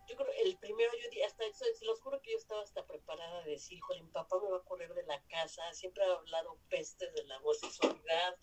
yo 0.06 0.16
creo, 0.16 0.32
el 0.44 0.56
primero 0.58 0.90
yo 0.92 1.26
hasta 1.26 1.44
eso, 1.44 1.64
se 1.74 1.84
los 1.84 2.00
juro 2.00 2.20
que 2.20 2.32
yo 2.32 2.38
estaba 2.38 2.62
hasta 2.62 2.84
preparada 2.86 3.42
de 3.42 3.52
decir, 3.52 3.78
híjole, 3.78 4.02
mi 4.02 4.10
papá 4.10 4.36
me 4.42 4.50
va 4.50 4.58
a 4.58 4.64
correr 4.64 4.92
de 4.94 5.04
la 5.04 5.22
casa, 5.28 5.62
siempre 5.72 6.04
ha 6.04 6.12
hablado 6.12 6.58
pestes 6.68 7.12
de 7.14 7.24
la 7.24 7.38
homosexualidad, 7.38 8.36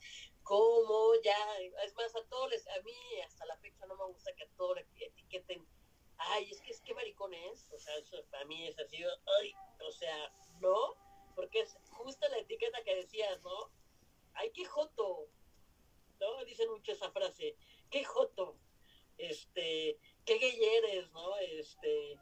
cómo 0.44 1.14
ya, 1.24 1.60
es 1.86 1.94
más, 1.96 2.16
a 2.16 2.26
todos 2.28 2.50
les, 2.50 2.68
a 2.68 2.82
mí 2.82 2.94
hasta 3.26 3.46
la 3.46 3.58
fecha 3.58 3.86
no 3.86 3.96
me 3.96 4.06
gusta 4.06 4.34
que 4.36 4.44
a 4.44 4.50
todos 4.56 4.78
les 4.78 4.88
etiqueten, 4.96 5.68
ay, 6.18 6.50
es 6.52 6.62
que 6.62 6.72
es 6.72 6.82
que 6.82 6.94
maricón 6.94 7.34
es, 7.34 7.72
o 7.72 7.80
sea, 7.80 7.96
eso 7.98 8.24
para 8.32 8.46
mí 8.46 8.68
es 8.68 8.80
así, 8.80 9.04
ay, 9.40 9.54
o 9.86 9.92
sea, 9.92 10.34
no, 10.60 10.96
porque 11.36 11.62
es 11.62 11.78
justo 11.92 12.28
la 12.30 12.40
etiqueta 12.40 12.84
que 12.84 12.96
decías, 12.96 13.42
¿no? 13.42 13.72
Ay, 14.34 14.52
qué 14.52 14.66
joto, 14.66 15.30
¿no? 16.20 16.46
Dicen 16.46 16.70
mucho 16.70 16.92
esa 16.92 17.12
frase, 17.12 17.56
qué 17.90 18.04
joto, 18.04 18.58
este, 19.18 20.00
qué 20.26 20.38
gay 20.38 20.64
eres, 20.64 21.12
¿no? 21.12 21.38
Este, 21.38 22.18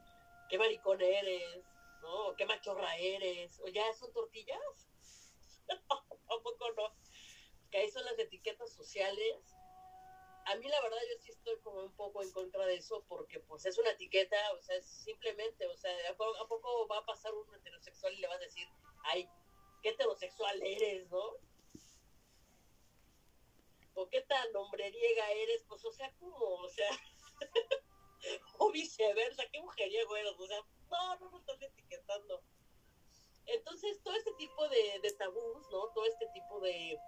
qué 0.49 0.57
maricón 0.57 1.01
eres, 1.01 1.63
¿no? 2.01 2.35
Qué 2.35 2.45
machorra 2.45 2.95
eres, 2.97 3.59
o 3.61 3.67
ya 3.67 3.93
son 3.93 4.11
tortillas, 4.13 4.87
¿a 5.69 6.43
poco 6.43 6.71
no? 6.75 6.95
que 7.71 7.79
ahí 7.79 7.89
son 7.89 8.05
las 8.05 8.17
etiquetas 8.19 8.71
sociales. 8.73 9.55
A 10.45 10.55
mí 10.55 10.67
la 10.67 10.81
verdad 10.81 10.97
yo 11.09 11.19
sí 11.19 11.31
estoy 11.31 11.59
como 11.59 11.81
un 11.81 11.95
poco 11.95 12.23
en 12.23 12.31
contra 12.31 12.65
de 12.65 12.75
eso 12.75 13.03
porque 13.09 13.39
pues 13.41 13.65
es 13.65 13.77
una 13.77 13.91
etiqueta, 13.91 14.37
o 14.53 14.61
sea, 14.61 14.77
es 14.77 14.85
simplemente, 14.85 15.65
o 15.67 15.75
sea, 15.75 15.91
¿a 16.09 16.15
poco 16.15 16.87
va 16.87 16.99
a 16.99 17.05
pasar 17.05 17.33
un 17.33 17.53
heterosexual 17.53 18.13
y 18.13 18.21
le 18.21 18.27
va 18.27 18.35
a 18.35 18.39
decir, 18.39 18.67
ay, 19.03 19.29
qué 19.81 19.89
heterosexual 19.89 20.61
eres, 20.63 21.09
¿no? 21.09 21.35
O 23.95 24.07
qué 24.09 24.21
tan 24.21 24.55
hombreriega 24.55 25.31
eres, 25.31 25.65
pues 25.67 25.83
o 25.83 25.91
sea, 25.91 26.13
como, 26.17 26.37
o 26.37 26.69
sea, 26.69 26.89
o 28.59 28.71
viceversa, 28.71 29.43
qué 29.51 29.61
mujeriego 29.61 30.15
eres, 30.15 30.33
o 30.37 30.47
sea, 30.47 30.59
no, 30.89 31.15
no 31.17 31.31
me 31.31 31.39
estás 31.39 31.61
etiquetando. 31.61 32.41
Entonces, 33.45 34.01
todo 34.03 34.15
este 34.15 34.33
tipo 34.33 34.67
de, 34.67 34.99
de 35.01 35.11
tabús, 35.13 35.69
¿no? 35.71 35.87
Todo 35.93 36.05
este 36.05 36.27
tipo 36.33 36.59
de, 36.59 36.99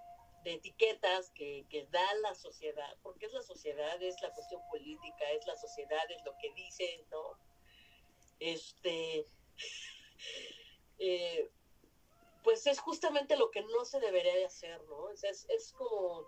de 0.44 0.54
etiquetas 0.54 1.32
que, 1.32 1.66
que, 1.70 1.86
da 1.88 2.14
la 2.22 2.34
sociedad, 2.34 2.98
porque 3.04 3.26
es 3.26 3.34
la 3.34 3.44
sociedad, 3.44 4.02
es 4.02 4.22
la 4.22 4.34
cuestión 4.34 4.62
política, 4.70 5.32
es 5.32 5.46
la 5.46 5.56
sociedad, 5.58 6.10
es 6.10 6.24
lo 6.24 6.38
que 6.38 6.52
dicen, 6.54 7.06
¿no? 7.12 7.38
Este, 8.40 9.28
eh, 11.00 11.50
pues 12.44 12.66
es 12.68 12.80
justamente 12.80 13.36
lo 13.36 13.52
que 13.52 13.62
no 13.62 13.84
se 13.84 14.00
debería 14.00 14.36
de 14.36 14.46
hacer, 14.46 14.82
¿no? 14.86 15.10
Es, 15.10 15.24
es, 15.24 15.74
como, 15.74 16.26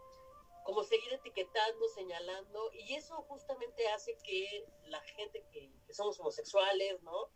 como 0.63 0.83
seguir 0.83 1.13
etiquetando, 1.13 1.87
señalando, 1.89 2.71
y 2.73 2.95
eso 2.95 3.15
justamente 3.23 3.87
hace 3.89 4.17
que 4.23 4.65
la 4.85 5.01
gente 5.01 5.43
que, 5.51 5.71
que 5.85 5.93
somos 5.93 6.19
homosexuales, 6.19 7.01
¿no? 7.01 7.29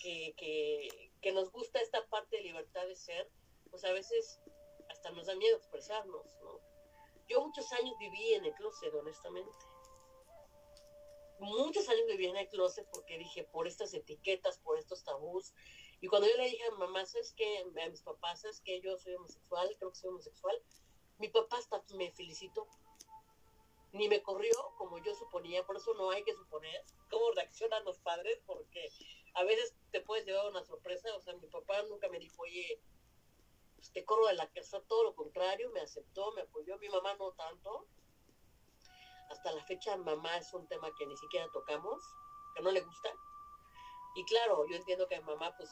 Que, 0.00 0.34
que, 0.36 1.12
que 1.20 1.32
nos 1.32 1.50
gusta 1.50 1.80
esta 1.80 2.06
parte 2.08 2.36
de 2.36 2.42
libertad 2.42 2.86
de 2.86 2.96
ser, 2.96 3.30
pues 3.70 3.84
a 3.84 3.92
veces 3.92 4.40
hasta 4.90 5.10
nos 5.10 5.26
da 5.26 5.34
miedo 5.34 5.56
expresarnos, 5.56 6.26
¿no? 6.42 6.60
Yo 7.28 7.40
muchos 7.40 7.72
años 7.72 7.96
viví 7.98 8.34
en 8.34 8.44
el 8.44 8.52
closet, 8.54 8.92
honestamente. 8.94 9.56
Muchos 11.38 11.88
años 11.88 12.06
viví 12.06 12.26
en 12.26 12.36
el 12.36 12.48
closet 12.48 12.86
porque 12.92 13.18
dije, 13.18 13.44
por 13.44 13.66
estas 13.66 13.94
etiquetas, 13.94 14.58
por 14.58 14.78
estos 14.78 15.02
tabús. 15.02 15.54
Y 16.00 16.08
cuando 16.08 16.28
yo 16.28 16.36
le 16.36 16.44
dije 16.44 16.62
a 16.64 16.72
mi 16.72 16.78
mamá, 16.78 17.06
¿sabes 17.06 17.32
qué? 17.32 17.64
A 17.82 17.88
mis 17.88 18.02
papás, 18.02 18.42
¿sabes 18.42 18.60
qué? 18.60 18.80
Yo 18.80 18.98
soy 18.98 19.14
homosexual, 19.14 19.74
creo 19.78 19.90
que 19.90 19.96
soy 19.96 20.10
homosexual. 20.10 20.62
Mi 21.22 21.28
papá 21.28 21.56
hasta 21.56 21.80
me 21.94 22.10
felicitó. 22.10 22.66
Ni 23.92 24.08
me 24.08 24.24
corrió 24.24 24.74
como 24.76 24.98
yo 24.98 25.14
suponía, 25.14 25.64
por 25.64 25.76
eso 25.76 25.94
no 25.94 26.10
hay 26.10 26.24
que 26.24 26.34
suponer 26.34 26.84
cómo 27.08 27.30
reaccionan 27.30 27.84
los 27.84 28.00
padres, 28.00 28.40
porque 28.44 28.88
a 29.34 29.44
veces 29.44 29.72
te 29.92 30.00
puedes 30.00 30.26
llevar 30.26 30.48
una 30.48 30.64
sorpresa. 30.64 31.14
O 31.14 31.20
sea, 31.20 31.34
mi 31.34 31.46
papá 31.46 31.80
nunca 31.84 32.08
me 32.08 32.18
dijo, 32.18 32.42
oye, 32.42 32.82
te 33.94 34.04
corro 34.04 34.26
de 34.26 34.34
la 34.34 34.50
casa, 34.50 34.82
todo 34.88 35.04
lo 35.04 35.14
contrario, 35.14 35.70
me 35.70 35.80
aceptó, 35.80 36.32
me 36.32 36.40
apoyó, 36.40 36.76
mi 36.78 36.88
mamá 36.88 37.14
no 37.14 37.30
tanto. 37.34 37.86
Hasta 39.30 39.52
la 39.52 39.62
fecha 39.64 39.96
mamá 39.96 40.36
es 40.38 40.52
un 40.52 40.66
tema 40.66 40.90
que 40.98 41.06
ni 41.06 41.16
siquiera 41.16 41.46
tocamos, 41.52 42.02
que 42.56 42.62
no 42.62 42.72
le 42.72 42.80
gusta. 42.80 43.10
Y 44.16 44.24
claro, 44.24 44.66
yo 44.68 44.74
entiendo 44.74 45.06
que 45.06 45.20
mi 45.20 45.24
mamá 45.24 45.54
pues 45.56 45.70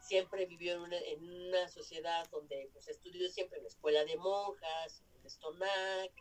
siempre 0.00 0.46
vivió 0.46 0.74
en 0.74 0.80
una, 0.80 0.98
en 0.98 1.48
una 1.48 1.68
sociedad 1.68 2.28
donde 2.30 2.68
pues 2.72 2.88
estudió 2.88 3.28
siempre 3.30 3.58
en 3.58 3.64
la 3.64 3.68
escuela 3.68 4.04
de 4.04 4.16
monjas, 4.16 5.02
en 5.14 5.30
Stonac, 5.30 6.12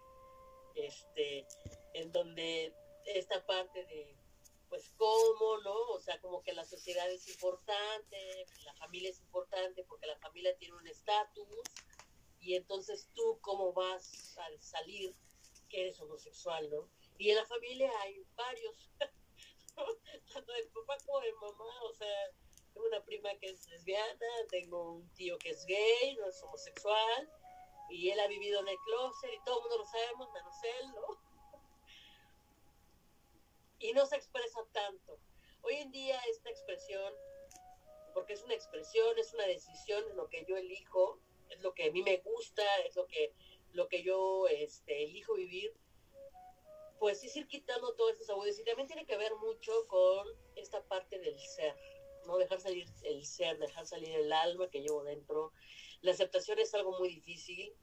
este, 0.75 1.48
en 1.93 2.12
donde 2.12 2.74
esta 3.05 3.45
parte 3.45 3.86
de 3.86 4.15
pues 4.69 4.93
cómo, 4.98 5.57
¿no? 5.63 5.75
O 5.93 6.00
sea, 6.00 6.21
como 6.21 6.43
que 6.43 6.53
la 6.53 6.63
sociedad 6.63 7.09
es 7.09 7.27
importante, 7.27 8.45
la 8.63 8.74
familia 8.75 9.09
es 9.09 9.19
importante 9.19 9.83
porque 9.86 10.05
la 10.05 10.17
familia 10.19 10.55
tiene 10.57 10.75
un 10.75 10.88
estatus 10.88 11.48
y 12.39 12.55
entonces 12.55 13.09
tú 13.15 13.39
cómo 13.41 13.74
vas 13.74 14.38
a 14.38 14.48
salir 14.59 15.15
que 15.69 15.81
eres 15.81 16.00
homosexual, 16.00 16.69
¿no? 16.69 16.88
Y 17.17 17.31
en 17.31 17.38
la 17.38 17.45
familia 17.45 17.91
hay 18.01 18.24
varios, 18.36 18.91
tanto 20.33 20.53
de 20.53 20.63
papá 20.67 20.98
como 21.05 21.19
de 21.19 21.33
mamá, 21.33 21.83
o 21.83 21.93
sea, 21.93 22.31
tengo 22.79 22.95
una 22.95 23.03
prima 23.03 23.29
que 23.39 23.48
es 23.48 23.67
lesbiana, 23.67 24.27
tengo 24.50 24.93
un 24.93 25.13
tío 25.13 25.38
que 25.38 25.50
es 25.50 25.65
gay, 25.65 26.15
no 26.15 26.27
es 26.27 26.41
homosexual, 26.43 27.29
y 27.89 28.09
él 28.09 28.19
ha 28.19 28.27
vivido 28.27 28.62
en 28.62 28.69
el 28.69 28.77
closet 28.86 29.33
y 29.33 29.43
todo 29.43 29.57
el 29.57 29.62
mundo 29.63 29.77
lo 29.79 29.86
sabemos, 29.86 30.31
menos 30.31 30.55
él, 30.63 30.88
¿no? 30.95 31.29
y 33.79 33.93
no 33.93 34.05
se 34.05 34.15
expresa 34.15 34.65
tanto. 34.72 35.20
Hoy 35.61 35.75
en 35.75 35.92
día 35.92 36.20
esta 36.29 36.50
expresión, 36.50 37.13
porque 38.13 38.33
es 38.33 38.44
una 38.44 38.53
expresión, 38.53 39.18
es 39.18 39.33
una 39.33 39.46
decisión, 39.46 40.03
es 40.07 40.15
lo 40.15 40.29
que 40.29 40.46
yo 40.46 40.55
elijo, 40.55 41.20
es 41.50 41.61
lo 41.61 41.74
que 41.74 41.89
a 41.89 41.92
mí 41.92 42.01
me 42.01 42.18
gusta, 42.18 42.63
es 42.85 42.96
lo 42.96 43.07
que, 43.07 43.33
lo 43.74 43.89
que 43.89 44.03
yo 44.03 44.48
este, 44.48 45.03
elijo 45.03 45.33
vivir, 45.33 45.74
pues 47.00 47.24
es 47.24 47.35
ir 47.35 47.48
quitando 47.48 47.94
todos 47.96 48.11
estos 48.11 48.29
abusos 48.29 48.59
y 48.59 48.63
también 48.63 48.87
tiene 48.87 49.05
que 49.05 49.18
ver 49.18 49.33
mucho 49.35 49.87
con 49.87 50.27
esta 50.55 50.83
parte 50.83 51.18
del 51.20 51.39
ser, 51.39 51.75
Dejar 52.37 52.61
salir 52.61 52.85
el 53.03 53.25
ser, 53.25 53.57
dejar 53.59 53.85
salir 53.85 54.11
el 54.11 54.31
alma 54.31 54.70
que 54.70 54.81
llevo 54.81 55.03
dentro. 55.03 55.53
La 56.01 56.11
aceptación 56.11 56.59
es 56.59 56.74
algo 56.74 56.98
muy 56.98 57.09
difícil, 57.09 57.75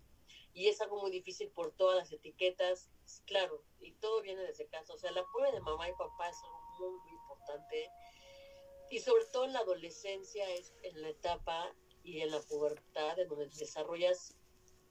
y 0.57 0.69
es 0.69 0.81
algo 0.81 1.03
muy 1.03 1.11
difícil 1.11 1.51
por 1.51 1.73
todas 1.73 1.99
las 1.99 2.11
etiquetas, 2.11 2.89
claro, 3.27 3.63
y 3.79 3.93
todo 3.93 4.23
viene 4.23 4.41
desde 4.41 4.67
casa, 4.69 4.95
o 4.95 4.99
sea, 4.99 5.11
el 5.11 5.19
apoyo 5.19 5.53
de 5.53 5.61
mamá 5.61 5.87
y 5.87 5.93
papá 5.93 6.31
es 6.31 6.43
algo 6.43 6.61
muy, 6.81 6.99
muy 6.99 7.13
importante, 7.13 7.91
y 8.91 8.99
sobre 9.01 9.27
todo 9.27 9.45
en 9.45 9.53
la 9.53 9.59
adolescencia, 9.59 10.49
es 10.49 10.73
en 10.83 11.03
la 11.03 11.11
etapa 11.11 11.77
y 12.03 12.23
en 12.23 12.31
la 12.31 12.41
pubertad, 12.41 13.19
en 13.19 13.29
donde 13.29 13.49
desarrollas, 13.49 14.35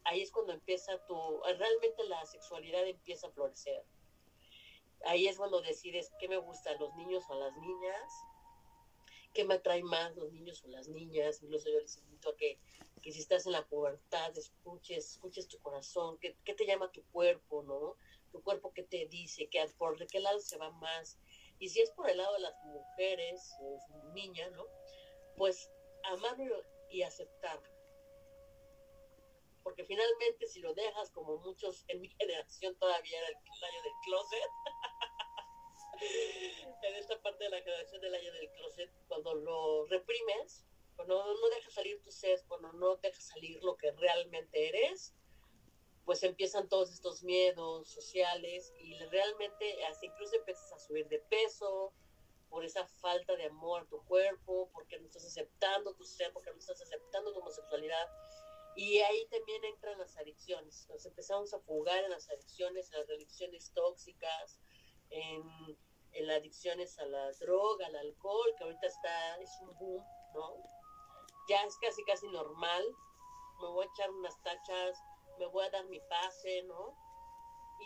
ahí 0.03 0.21
es 0.21 0.31
cuando 0.31 0.53
empieza 0.53 1.03
tu, 1.07 1.41
realmente 1.43 2.03
la 2.03 2.23
sexualidad 2.27 2.87
empieza 2.87 3.25
a 3.25 3.31
florecer. 3.31 3.83
Ahí 5.05 5.27
es 5.27 5.37
cuando 5.37 5.61
decides 5.61 6.11
qué 6.19 6.27
me 6.27 6.37
gustan 6.37 6.77
los 6.79 6.93
niños 6.95 7.23
o 7.27 7.39
las 7.39 7.57
niñas, 7.57 8.13
qué 9.35 9.43
me 9.43 9.53
atrae 9.53 9.83
más 9.83 10.15
los 10.15 10.31
niños 10.31 10.63
o 10.63 10.69
las 10.69 10.87
niñas, 10.87 11.43
incluso 11.43 11.69
yo 11.69 11.79
les 11.79 11.97
invito 11.97 12.29
a 12.29 12.35
que 12.35 12.57
que 13.05 13.11
si 13.11 13.19
estás 13.19 13.45
en 13.45 13.51
la 13.51 13.63
pubertad, 13.67 14.35
escuches, 14.35 15.11
escuches 15.11 15.47
tu 15.47 15.59
corazón, 15.59 16.17
qué, 16.17 16.33
te 16.43 16.65
llama 16.65 16.91
tu 16.91 17.05
cuerpo, 17.11 17.61
¿no? 17.61 17.97
Tu 18.31 18.41
cuerpo 18.41 18.73
qué 18.73 18.81
te 18.81 19.05
dice, 19.05 19.47
que 19.47 19.63
por 19.77 19.99
de 19.99 20.07
qué 20.07 20.19
lado 20.19 20.39
se 20.39 20.57
va 20.57 20.71
más. 20.71 21.19
Y 21.59 21.69
si 21.69 21.81
es 21.81 21.91
por 21.91 22.09
el 22.09 22.17
lado 22.17 22.33
de 22.33 22.39
las 22.39 22.55
mujeres, 22.63 23.53
o 23.61 23.79
niñas, 24.13 24.51
¿no? 24.53 24.65
Pues 25.37 25.69
amarlo 26.05 26.63
y 26.89 27.03
aceptarlo. 27.03 27.69
Porque 29.61 29.85
finalmente 29.85 30.47
si 30.47 30.61
lo 30.61 30.73
dejas 30.73 31.11
como 31.11 31.37
muchos 31.37 31.85
en 31.89 32.01
mi 32.01 32.09
generación 32.19 32.75
todavía 32.79 33.19
era 33.19 33.27
el 33.27 33.35
año 33.35 33.83
del 33.83 33.93
closet, 34.03 34.49
en 36.01 36.95
esta 36.95 37.21
parte 37.21 37.43
de 37.43 37.49
la 37.49 37.61
generación 37.61 38.01
del 38.01 38.15
año 38.15 38.33
del 38.33 38.51
closet, 38.51 38.91
cuando 39.07 39.33
lo 39.33 39.85
reprimes, 39.87 40.65
cuando 40.95 41.23
no 41.23 41.49
dejas 41.49 41.73
salir 41.73 42.01
tu 42.01 42.11
ser, 42.11 42.39
cuando 42.47 42.71
no 42.73 42.95
dejas 42.97 43.23
salir 43.23 43.63
lo 43.63 43.75
que 43.75 43.91
realmente 43.91 44.69
eres, 44.69 45.13
pues 46.05 46.21
empiezan 46.23 46.69
todos 46.69 46.93
estos 46.93 47.23
miedos 47.23 47.89
sociales 47.89 48.71
y 48.79 48.97
realmente 49.05 49.83
hasta 49.85 50.05
incluso 50.05 50.35
empiezas 50.35 50.71
a 50.71 50.79
subir 50.79 51.07
de 51.07 51.19
peso 51.19 51.93
por 52.49 52.63
esa 52.63 52.85
falta 52.85 53.35
de 53.35 53.45
amor 53.45 53.81
a 53.81 53.85
tu 53.87 54.03
cuerpo, 54.05 54.69
porque 54.71 54.99
no 54.99 55.07
estás 55.07 55.25
aceptando 55.25 55.93
tu 55.95 56.05
ser, 56.05 56.31
porque 56.31 56.51
no 56.51 56.59
estás 56.59 56.79
aceptando 56.81 57.33
tu 57.33 57.39
homosexualidad. 57.39 58.07
Y 58.75 58.99
ahí 58.99 59.25
también 59.27 59.63
entran 59.65 59.97
las 59.97 60.15
adicciones. 60.17 60.87
Nos 60.89 61.05
empezamos 61.05 61.53
a 61.53 61.59
fugar 61.59 62.03
en 62.03 62.11
las 62.11 62.29
adicciones, 62.29 62.91
en 62.91 62.99
las 62.99 63.09
adicciones 63.09 63.71
tóxicas, 63.73 64.59
en, 65.09 65.43
en 66.15 66.27
las 66.27 66.37
adicciones 66.37 66.97
a 66.99 67.05
la 67.05 67.31
droga, 67.33 67.87
al 67.87 67.95
alcohol, 67.95 68.53
que 68.57 68.63
ahorita 68.63 68.87
está, 68.87 69.37
es 69.41 69.51
un 69.61 69.77
boom, 69.77 70.03
¿no? 70.33 70.75
ya 71.47 71.63
es 71.63 71.77
casi 71.77 72.03
casi 72.03 72.27
normal, 72.29 72.83
me 73.61 73.67
voy 73.67 73.85
a 73.85 73.89
echar 73.89 74.09
unas 74.11 74.41
tachas, 74.41 74.99
me 75.39 75.45
voy 75.47 75.65
a 75.65 75.69
dar 75.69 75.85
mi 75.85 75.99
pase, 76.01 76.63
¿no? 76.63 76.97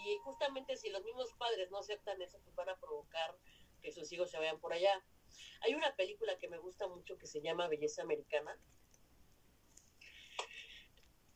Y 0.06 0.18
justamente 0.20 0.78
si 0.78 0.90
los 0.90 1.04
mismos 1.04 1.34
padres 1.34 1.70
no 1.72 1.80
aceptan 1.80 2.22
eso, 2.22 2.40
pues 2.44 2.56
van 2.56 2.70
a 2.70 2.78
provocar 2.78 3.36
que 3.82 3.92
sus 3.92 4.12
hijos 4.12 4.30
se 4.30 4.38
vayan 4.38 4.60
por 4.60 4.74
allá. 4.74 5.04
Hay 5.62 5.74
una 5.74 5.96
película 5.96 6.38
que 6.38 6.48
me 6.48 6.58
gusta 6.58 6.88
mucho 6.88 7.18
que 7.18 7.28
se 7.28 7.42
llama 7.42 7.68
Belleza 7.68 8.04
Americana. 8.04 8.58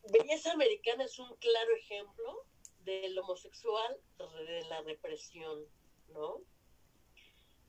Belleza 0.04 0.52
Americana 0.52 1.06
es 1.06 1.18
un 1.20 1.36
claro 1.38 1.76
ejemplo 1.76 2.46
del 2.80 3.18
homosexual 3.18 4.00
de 4.18 4.62
la 4.66 4.82
represión, 4.82 5.66
¿no? 6.10 6.42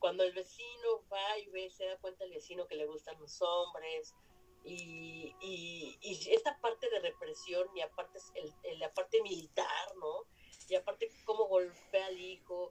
Cuando 0.05 0.23
el 0.23 0.35
vecino 0.35 1.03
va 1.11 1.39
y 1.39 1.47
ve, 1.47 1.71
se 1.71 1.87
da 1.87 1.97
cuenta 1.97 2.25
el 2.25 2.31
vecino 2.31 2.67
que 2.67 2.75
le 2.75 2.85
gustan 2.85 3.19
los 3.19 3.41
hombres, 3.41 4.15
y, 4.63 5.35
y, 5.41 5.99
esta 6.31 6.61
parte 6.61 6.91
de 6.91 7.01
represión 7.01 7.67
y 7.75 7.81
aparte 7.81 8.19
el, 8.35 8.79
la 8.81 8.93
parte 8.93 9.23
militar, 9.23 9.97
¿no? 9.97 10.27
Y 10.69 10.75
aparte 10.75 11.11
cómo 11.25 11.47
golpea 11.47 12.05
al 12.05 12.21
hijo 12.21 12.71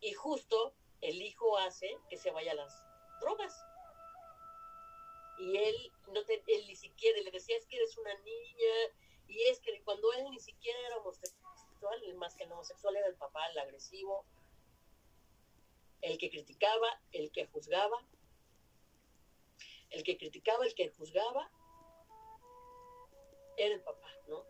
y 0.00 0.12
justo 0.12 0.72
el 1.00 1.20
hijo 1.20 1.58
hace 1.58 1.98
que 2.08 2.16
se 2.16 2.30
vaya 2.30 2.52
a 2.52 2.54
las 2.54 2.80
drogas. 3.20 3.60
Y 5.40 5.56
él, 5.56 5.92
no 6.12 6.24
te, 6.24 6.44
él 6.46 6.64
ni 6.68 6.76
siquiera 6.76 7.20
le 7.22 7.32
decía 7.32 7.56
es 7.56 7.66
que 7.66 7.74
eres 7.74 7.98
una 7.98 8.14
niña 8.14 8.94
y 9.26 9.42
es 9.48 9.58
que 9.58 9.82
cuando 9.82 10.12
él 10.12 10.30
ni 10.30 10.38
siquiera 10.38 10.78
era 10.86 10.98
homosexual, 10.98 12.14
más 12.18 12.36
que 12.36 12.44
el 12.44 12.52
homosexual 12.52 12.94
era 12.94 13.08
el 13.08 13.16
papá, 13.16 13.48
el 13.48 13.58
agresivo, 13.58 14.24
el 16.02 16.18
que 16.18 16.30
criticaba, 16.30 16.88
el 17.12 17.30
que 17.32 17.46
juzgaba, 17.46 18.06
el 19.90 20.02
que 20.02 20.18
criticaba, 20.18 20.64
el 20.66 20.74
que 20.74 20.90
juzgaba, 20.90 21.50
era 23.56 23.74
el 23.74 23.82
papá, 23.82 24.08
¿no? 24.28 24.44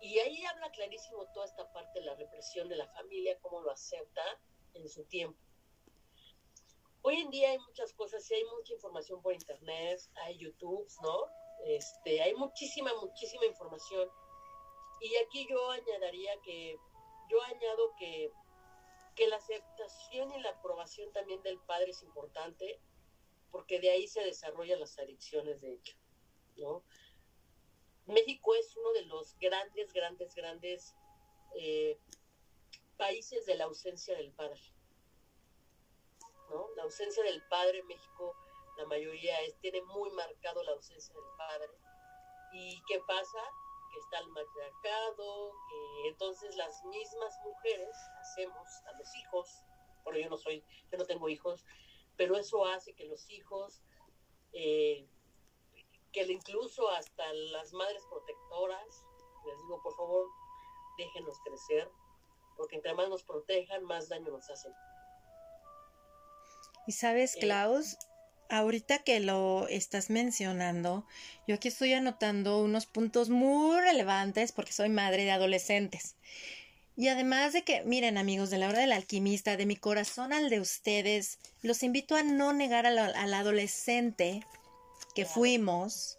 Y 0.00 0.18
ahí 0.18 0.44
habla 0.46 0.70
clarísimo 0.70 1.26
toda 1.32 1.46
esta 1.46 1.70
parte 1.72 2.00
de 2.00 2.06
la 2.06 2.14
represión 2.16 2.68
de 2.68 2.76
la 2.76 2.88
familia, 2.88 3.38
cómo 3.40 3.60
lo 3.60 3.70
acepta 3.70 4.22
en 4.74 4.88
su 4.88 5.04
tiempo. 5.04 5.38
hoy 7.02 7.16
en 7.20 7.30
día 7.30 7.50
hay 7.50 7.58
muchas 7.58 7.92
cosas, 7.94 8.24
sí 8.24 8.34
hay 8.34 8.44
mucha 8.44 8.72
información 8.74 9.20
por 9.22 9.34
internet, 9.34 10.00
hay 10.14 10.38
YouTube, 10.38 10.88
¿no? 11.02 11.26
Este, 11.66 12.22
hay 12.22 12.34
muchísima, 12.34 12.92
muchísima 13.00 13.44
información. 13.44 14.08
Y 15.00 15.16
aquí 15.16 15.46
yo 15.50 15.70
añadiría 15.70 16.40
que, 16.42 16.78
yo 17.28 17.42
añado 17.42 17.94
que, 17.98 18.32
que 19.14 19.28
la 19.28 19.36
aceptación 19.36 20.32
y 20.32 20.40
la 20.40 20.50
aprobación 20.50 21.12
también 21.12 21.42
del 21.42 21.58
padre 21.60 21.90
es 21.90 22.02
importante, 22.02 22.80
porque 23.50 23.80
de 23.80 23.90
ahí 23.90 24.06
se 24.06 24.22
desarrollan 24.24 24.80
las 24.80 24.98
adicciones, 24.98 25.60
de 25.60 25.74
hecho, 25.74 25.96
¿no? 26.56 26.84
México 28.06 28.54
es 28.54 28.76
uno 28.76 28.92
de 28.92 29.04
los 29.06 29.38
grandes, 29.38 29.92
grandes, 29.92 30.34
grandes 30.34 30.96
eh, 31.56 31.98
países 32.96 33.46
de 33.46 33.54
la 33.54 33.64
ausencia 33.64 34.16
del 34.16 34.32
padre. 34.32 34.60
¿no? 36.50 36.68
La 36.76 36.82
ausencia 36.82 37.22
del 37.22 37.42
padre 37.48 37.78
en 37.78 37.86
México, 37.86 38.34
la 38.76 38.86
mayoría 38.86 39.40
es, 39.42 39.56
tiene 39.60 39.82
muy 39.82 40.10
marcado 40.10 40.62
la 40.64 40.72
ausencia 40.72 41.14
del 41.14 41.24
padre. 41.36 41.70
¿Y 42.52 42.82
qué 42.86 43.00
pasa? 43.06 43.38
Que 43.92 43.98
está 43.98 44.18
el 44.18 44.28
matriarcado, 44.28 45.52
que 45.68 46.08
entonces 46.08 46.56
las 46.56 46.84
mismas 46.84 47.38
mujeres 47.44 47.94
hacemos 48.20 48.68
a 48.86 48.98
los 48.98 49.14
hijos, 49.16 49.64
bueno, 50.04 50.18
yo 50.18 50.30
no 50.30 50.38
soy, 50.38 50.64
yo 50.90 50.98
no 50.98 51.04
tengo 51.04 51.28
hijos, 51.28 51.64
pero 52.16 52.36
eso 52.36 52.64
hace 52.64 52.94
que 52.94 53.04
los 53.04 53.28
hijos 53.30 53.82
eh, 54.52 55.06
que 56.12 56.22
incluso 56.30 56.88
hasta 56.90 57.32
las 57.32 57.72
madres 57.72 58.04
protectoras, 58.08 59.06
les 59.46 59.58
digo, 59.62 59.82
por 59.82 59.96
favor, 59.96 60.28
déjenos 60.98 61.38
crecer, 61.42 61.90
porque 62.56 62.76
entre 62.76 62.94
más 62.94 63.08
nos 63.08 63.24
protejan, 63.24 63.84
más 63.84 64.08
daño 64.08 64.30
nos 64.30 64.48
hacen. 64.50 64.72
Y 66.86 66.92
sabes, 66.92 67.36
eh, 67.36 67.40
Klaus, 67.40 67.96
ahorita 68.48 68.98
que 68.98 69.20
lo 69.20 69.66
estás 69.68 70.10
mencionando, 70.10 71.06
yo 71.46 71.54
aquí 71.54 71.68
estoy 71.68 71.92
anotando 71.92 72.62
unos 72.62 72.86
puntos 72.86 73.30
muy 73.30 73.80
relevantes 73.80 74.52
porque 74.52 74.72
soy 74.72 74.88
madre 74.88 75.24
de 75.24 75.30
adolescentes. 75.30 76.16
Y 76.96 77.08
además 77.08 77.54
de 77.54 77.62
que, 77.62 77.82
miren 77.84 78.18
amigos, 78.18 78.50
de 78.50 78.58
la 78.58 78.68
hora 78.68 78.80
del 78.80 78.92
alquimista, 78.92 79.56
de 79.56 79.64
mi 79.64 79.76
corazón 79.76 80.32
al 80.32 80.50
de 80.50 80.60
ustedes, 80.60 81.38
los 81.62 81.82
invito 81.82 82.16
a 82.16 82.22
no 82.22 82.52
negar 82.52 82.84
al, 82.86 82.98
al 82.98 83.34
adolescente 83.34 84.44
que 85.14 85.24
fuimos, 85.24 86.18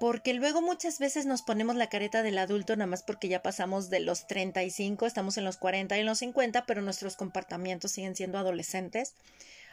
porque 0.00 0.34
luego 0.34 0.62
muchas 0.62 0.98
veces 0.98 1.26
nos 1.26 1.42
ponemos 1.42 1.76
la 1.76 1.88
careta 1.88 2.22
del 2.22 2.38
adulto 2.38 2.76
nada 2.76 2.86
más 2.86 3.02
porque 3.02 3.28
ya 3.28 3.42
pasamos 3.42 3.88
de 3.88 4.00
los 4.00 4.26
35, 4.26 5.06
estamos 5.06 5.36
en 5.38 5.44
los 5.44 5.56
40 5.56 5.96
y 5.96 6.00
en 6.00 6.06
los 6.06 6.18
50, 6.18 6.64
pero 6.66 6.82
nuestros 6.82 7.16
comportamientos 7.16 7.92
siguen 7.92 8.16
siendo 8.16 8.38
adolescentes 8.38 9.14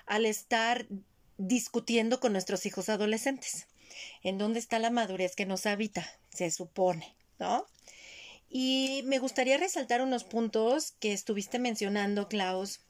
al 0.06 0.26
estar 0.26 0.88
discutiendo 1.38 2.20
con 2.20 2.34
nuestros 2.34 2.66
hijos 2.66 2.89
adolescentes. 2.89 3.68
¿En 4.24 4.38
dónde 4.38 4.60
está 4.60 4.80
la 4.80 4.89
madurez 4.89 5.36
que 5.36 5.46
nos 5.46 5.66
habita? 5.66 6.08
Se 6.34 6.50
supone, 6.52 7.16
¿no? 7.39 7.66
Y 8.50 9.02
me 9.06 9.20
gustaría 9.20 9.58
resaltar 9.58 10.02
unos 10.02 10.24
puntos 10.24 10.94
que 11.00 11.13
estuviste 11.13 11.60
mencionando, 11.60 12.28
Klaus, 12.28 12.82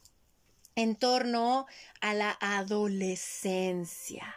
en 0.76 0.96
torno 0.96 1.66
a 2.02 2.14
la 2.14 2.38
adolescencia. 2.42 4.36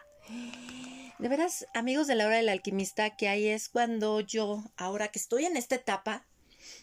De 1.18 1.28
veras, 1.28 1.66
amigos 1.74 2.06
de 2.06 2.14
la 2.14 2.26
hora 2.26 2.36
del 2.36 2.48
alquimista, 2.48 3.16
que 3.16 3.28
ahí 3.28 3.48
es 3.48 3.68
cuando 3.68 4.20
yo, 4.20 4.62
ahora 4.76 5.08
que 5.08 5.18
estoy 5.18 5.46
en 5.46 5.56
esta 5.56 5.76
etapa, 5.76 6.26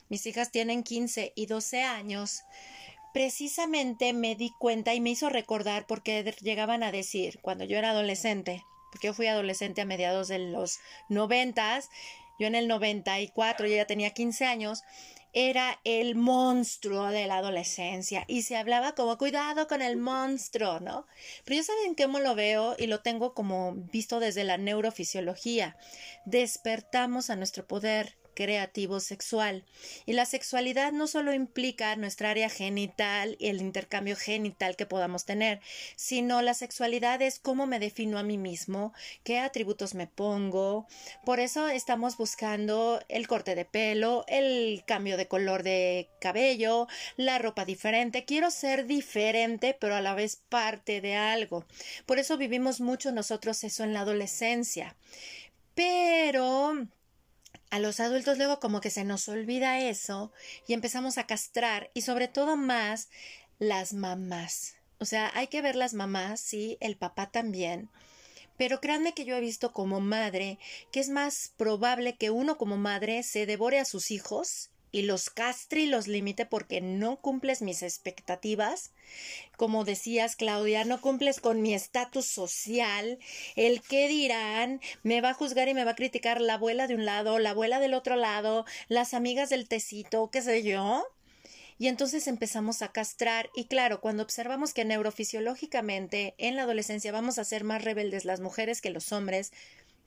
mis 0.10 0.25
hijas 0.25 0.51
tienen 0.51 0.84
15 0.84 1.34
y 1.36 1.45
12 1.45 1.84
años, 1.84 2.41
precisamente 3.13 4.12
me 4.13 4.36
di 4.36 4.52
cuenta 4.60 4.93
y 4.93 4.99
me 4.99 5.12
hizo 5.12 5.30
recordar 5.30 5.86
porque 5.88 6.23
llegaban 6.41 6.84
a 6.84 6.91
decir, 6.91 7.39
cuando 7.41 7.63
yo 7.63 7.78
era 7.78 7.91
adolescente, 7.91 8.65
porque 8.91 9.08
yo 9.08 9.13
fui 9.13 9.28
adolescente 9.28 9.82
a 9.82 9.86
mediados 9.86 10.28
de 10.28 10.39
los 10.39 10.80
noventas, 11.10 11.89
yo 12.39 12.47
en 12.47 12.56
el 12.56 12.67
94, 12.67 13.67
yo 13.67 13.76
ya 13.76 13.86
tenía 13.86 14.12
15 14.12 14.45
años, 14.45 14.84
era 15.34 15.80
el 15.84 16.15
monstruo 16.15 17.08
de 17.08 17.26
la 17.26 17.38
adolescencia 17.38 18.23
y 18.28 18.43
se 18.43 18.56
hablaba 18.56 18.93
como 18.93 19.17
cuidado 19.17 19.67
con 19.67 19.82
el 19.82 19.97
monstruo, 19.97 20.80
¿no? 20.80 21.08
Pero 21.43 21.58
yo 21.58 21.63
saben 21.63 21.95
cómo 21.95 22.19
lo 22.19 22.36
veo 22.36 22.76
y 22.78 22.86
lo 22.86 23.02
tengo 23.02 23.34
como 23.34 23.73
visto 23.73 24.19
desde 24.19 24.43
la 24.43 24.58
neurofisiología. 24.58 25.76
Despertamos 26.26 27.32
a 27.32 27.36
nuestro 27.36 27.65
poder 27.65 28.15
creativo 28.33 28.99
sexual. 28.99 29.63
Y 30.05 30.13
la 30.13 30.25
sexualidad 30.25 30.91
no 30.91 31.07
solo 31.07 31.33
implica 31.33 31.95
nuestra 31.95 32.31
área 32.31 32.49
genital 32.49 33.35
y 33.39 33.47
el 33.47 33.61
intercambio 33.61 34.15
genital 34.15 34.75
que 34.75 34.85
podamos 34.85 35.25
tener, 35.25 35.61
sino 35.95 36.41
la 36.41 36.53
sexualidad 36.53 37.21
es 37.21 37.39
cómo 37.39 37.65
me 37.65 37.79
defino 37.79 38.17
a 38.17 38.23
mí 38.23 38.37
mismo, 38.37 38.93
qué 39.23 39.39
atributos 39.39 39.93
me 39.93 40.07
pongo. 40.07 40.87
Por 41.25 41.39
eso 41.39 41.67
estamos 41.67 42.17
buscando 42.17 42.99
el 43.09 43.27
corte 43.27 43.55
de 43.55 43.65
pelo, 43.65 44.25
el 44.27 44.83
cambio 44.85 45.17
de 45.17 45.27
color 45.27 45.63
de 45.63 46.09
cabello, 46.19 46.87
la 47.17 47.39
ropa 47.39 47.65
diferente. 47.65 48.25
Quiero 48.25 48.51
ser 48.51 48.85
diferente, 48.85 49.75
pero 49.79 49.95
a 49.95 50.01
la 50.01 50.15
vez 50.15 50.37
parte 50.49 51.01
de 51.01 51.15
algo. 51.15 51.65
Por 52.05 52.19
eso 52.19 52.37
vivimos 52.37 52.81
mucho 52.81 53.11
nosotros 53.11 53.63
eso 53.63 53.83
en 53.83 53.93
la 53.93 54.01
adolescencia. 54.01 54.95
Pero 55.75 56.87
a 57.73 57.79
los 57.79 57.99
adultos 57.99 58.38
luego 58.38 58.59
como 58.59 58.81
que 58.81 58.91
se 58.91 59.03
nos 59.03 59.27
olvida 59.27 59.79
eso 59.79 60.31
y 60.67 60.73
empezamos 60.73 61.17
a 61.17 61.25
castrar 61.25 61.89
y 61.95 62.01
sobre 62.01 62.27
todo 62.27 62.55
más 62.55 63.09
las 63.57 63.93
mamás. 63.93 64.75
O 64.99 65.05
sea, 65.05 65.31
hay 65.33 65.47
que 65.47 65.63
ver 65.63 65.75
las 65.75 65.95
mamás, 65.95 66.39
sí, 66.39 66.77
el 66.81 66.97
papá 66.97 67.31
también. 67.31 67.89
Pero 68.59 68.79
créanme 68.79 69.15
que 69.15 69.25
yo 69.25 69.36
he 69.36 69.41
visto 69.41 69.73
como 69.73 70.01
madre 70.01 70.59
que 70.91 70.99
es 70.99 71.09
más 71.09 71.51
probable 71.57 72.15
que 72.15 72.29
uno 72.29 72.59
como 72.59 72.77
madre 72.77 73.23
se 73.23 73.47
devore 73.47 73.79
a 73.79 73.86
sus 73.86 74.12
hijos 74.12 74.69
y 74.93 75.01
los 75.01 75.32
castre 75.32 75.82
y 75.82 75.88
los 75.88 76.08
limite 76.08 76.45
porque 76.45 76.79
no 76.79 77.17
cumples 77.17 77.63
mis 77.63 77.82
expectativas. 77.82 78.91
Como 79.58 79.84
decías, 79.86 80.36
Claudia, 80.36 80.86
no 80.86 81.01
cumples 81.01 81.41
con 81.41 81.63
mi 81.63 81.73
estatus 81.73 82.27
social. 82.27 83.17
El 83.56 83.82
qué 83.82 84.08
dirán 84.08 84.79
me 85.01 85.19
va 85.19 85.32
a 85.32 85.34
juzgar 85.34 85.67
y 85.67 85.73
me 85.73 85.84
va 85.84 85.91
a 85.91 85.95
criticar 85.95 86.39
la 86.39 86.53
abuela 86.53 86.86
de 86.86 86.93
un 86.93 87.06
lado, 87.06 87.39
la 87.39 87.49
abuela 87.49 87.79
del 87.79 87.95
otro 87.95 88.15
lado, 88.15 88.65
las 88.88 89.15
amigas 89.15 89.49
del 89.49 89.67
tecito, 89.67 90.29
qué 90.29 90.43
sé 90.43 90.62
yo. 90.62 91.03
Y 91.79 91.88
entonces 91.88 92.27
empezamos 92.27 92.84
a 92.84 92.91
castrar 92.91 93.49
y 93.56 93.65
claro, 93.65 93.99
cuando 93.99 94.21
observamos 94.21 94.75
que 94.75 94.86
neurofisiológicamente 94.86 96.36
en 96.38 96.56
la 96.56 96.63
adolescencia 96.63 97.12
vamos 97.12 97.39
a 97.39 97.43
ser 97.45 97.63
más 97.63 97.84
rebeldes 97.84 98.25
las 98.25 98.41
mujeres 98.41 98.79
que 98.79 98.91
los 98.91 99.12
hombres, 99.12 99.51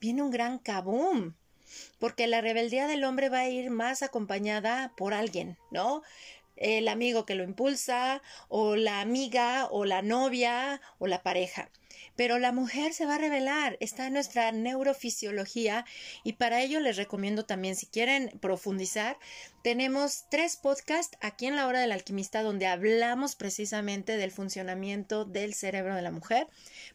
viene 0.01 0.23
un 0.23 0.31
gran 0.31 0.61
kaboom 0.61 1.35
porque 1.99 2.27
la 2.27 2.41
rebeldía 2.41 2.87
del 2.87 3.05
hombre 3.05 3.29
va 3.29 3.41
a 3.41 3.49
ir 3.49 3.71
más 3.71 4.03
acompañada 4.03 4.93
por 4.97 5.15
alguien, 5.15 5.57
¿no? 5.71 6.03
El 6.57 6.89
amigo 6.89 7.27
que 7.27 7.35
lo 7.35 7.45
impulsa, 7.45 8.23
o 8.49 8.77
la 8.77 9.01
amiga, 9.01 9.67
o 9.71 9.85
la 9.85 10.03
novia, 10.03 10.81
o 10.99 11.07
la 11.07 11.23
pareja. 11.23 11.71
Pero 12.17 12.39
la 12.39 12.53
mujer 12.53 12.93
se 12.93 13.07
va 13.07 13.17
a 13.17 13.19
revelar, 13.19 13.77
está 13.81 14.07
en 14.07 14.15
nuestra 14.15 14.51
neurofisiología 14.53 15.85
y 16.25 16.35
para 16.35 16.63
ello 16.63 16.81
les 16.81 16.97
recomiendo 16.97 17.45
también, 17.45 17.77
si 17.77 17.87
quieren 17.87 18.31
profundizar, 18.41 19.19
tenemos 19.63 20.25
tres 20.31 20.57
podcasts 20.57 21.19
aquí 21.21 21.47
en 21.47 21.57
la 21.57 21.67
hora 21.67 21.81
del 21.81 21.93
alquimista 21.93 22.43
donde 22.43 22.67
hablamos 22.67 23.35
precisamente 23.35 24.17
del 24.17 24.31
funcionamiento 24.31 25.25
del 25.25 25.55
cerebro 25.55 25.95
de 25.95 26.03
la 26.03 26.11
mujer. 26.11 26.47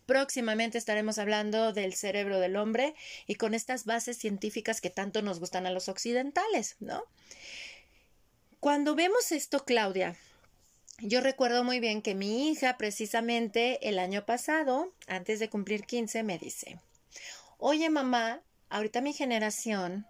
Próximamente 0.05 0.77
estaremos 0.77 1.17
hablando 1.17 1.73
del 1.73 1.93
cerebro 1.93 2.39
del 2.39 2.55
hombre 2.55 2.95
y 3.27 3.35
con 3.35 3.53
estas 3.53 3.85
bases 3.85 4.17
científicas 4.17 4.81
que 4.81 4.89
tanto 4.89 5.21
nos 5.21 5.39
gustan 5.39 5.65
a 5.65 5.71
los 5.71 5.89
occidentales, 5.89 6.77
¿no? 6.79 7.03
Cuando 8.59 8.93
vemos 8.95 9.31
esto, 9.31 9.65
Claudia, 9.65 10.15
yo 11.01 11.21
recuerdo 11.21 11.63
muy 11.63 11.79
bien 11.79 12.01
que 12.01 12.15
mi 12.15 12.49
hija 12.49 12.77
precisamente 12.77 13.87
el 13.87 13.99
año 13.99 14.25
pasado, 14.25 14.93
antes 15.07 15.39
de 15.39 15.49
cumplir 15.49 15.85
15, 15.85 16.23
me 16.23 16.37
dice, 16.37 16.79
oye 17.57 17.89
mamá, 17.89 18.41
ahorita 18.69 19.01
mi 19.01 19.13
generación, 19.13 20.05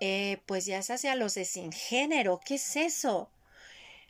eh, 0.00 0.38
pues 0.46 0.66
ya 0.66 0.82
se 0.82 0.94
hace 0.94 1.08
a 1.08 1.16
los 1.16 1.34
de 1.34 1.44
sin 1.44 1.72
género, 1.72 2.40
¿qué 2.44 2.56
es 2.56 2.76
eso? 2.76 3.30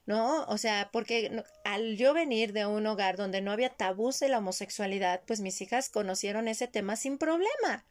¿no? 0.07 0.45
O 0.47 0.59
sea, 0.59 0.91
porque 0.93 1.45
al 1.65 1.97
yo 1.97 2.13
venir 2.13 2.53
de 2.53 2.67
un 2.67 2.87
hogar 2.87 3.17
donde 3.17 3.41
no 3.41 3.53
había 3.53 3.71
tabús 3.71 4.19
de 4.19 4.29
la 4.29 4.39
homosexualidad, 4.39 5.23
pues 5.27 5.41
mis 5.41 5.61
hijas 5.61 5.89
conocieron 5.91 6.49
ese 6.49 6.67
tema 6.67 6.97
sin 6.97 7.19
problema 7.19 7.85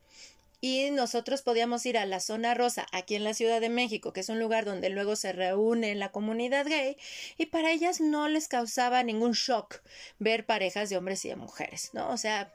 y 0.61 0.91
nosotros 0.91 1.41
podíamos 1.41 1.85
ir 1.87 1.97
a 1.97 2.05
la 2.05 2.19
zona 2.19 2.53
rosa 2.53 2.85
aquí 2.91 3.15
en 3.15 3.23
la 3.23 3.33
Ciudad 3.33 3.59
de 3.59 3.69
México, 3.69 4.13
que 4.13 4.19
es 4.19 4.29
un 4.29 4.39
lugar 4.39 4.63
donde 4.63 4.89
luego 4.89 5.15
se 5.15 5.33
reúne 5.33 5.95
la 5.95 6.11
comunidad 6.11 6.67
gay, 6.67 6.97
y 7.37 7.47
para 7.47 7.71
ellas 7.71 7.99
no 7.99 8.29
les 8.29 8.47
causaba 8.47 9.01
ningún 9.01 9.31
shock 9.31 9.81
ver 10.19 10.45
parejas 10.45 10.89
de 10.89 10.97
hombres 10.97 11.25
y 11.25 11.29
de 11.29 11.35
mujeres, 11.35 11.89
¿no? 11.93 12.09
O 12.11 12.17
sea, 12.17 12.53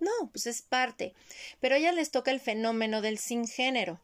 no, 0.00 0.10
pues 0.32 0.48
es 0.48 0.62
parte. 0.62 1.14
Pero 1.60 1.76
a 1.76 1.78
ellas 1.78 1.94
les 1.94 2.10
toca 2.10 2.32
el 2.32 2.40
fenómeno 2.40 3.00
del 3.02 3.18
sin 3.18 3.46
género. 3.46 4.00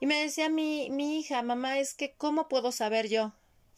Y 0.00 0.06
me 0.06 0.20
decía 0.20 0.48
mi, 0.48 0.90
mi 0.90 1.20
hija, 1.20 1.40
mamá, 1.42 1.78
es 1.78 1.94
que 1.94 2.14
¿cómo 2.14 2.48
puedo 2.48 2.72
saber 2.72 3.08
yo? 3.08 3.32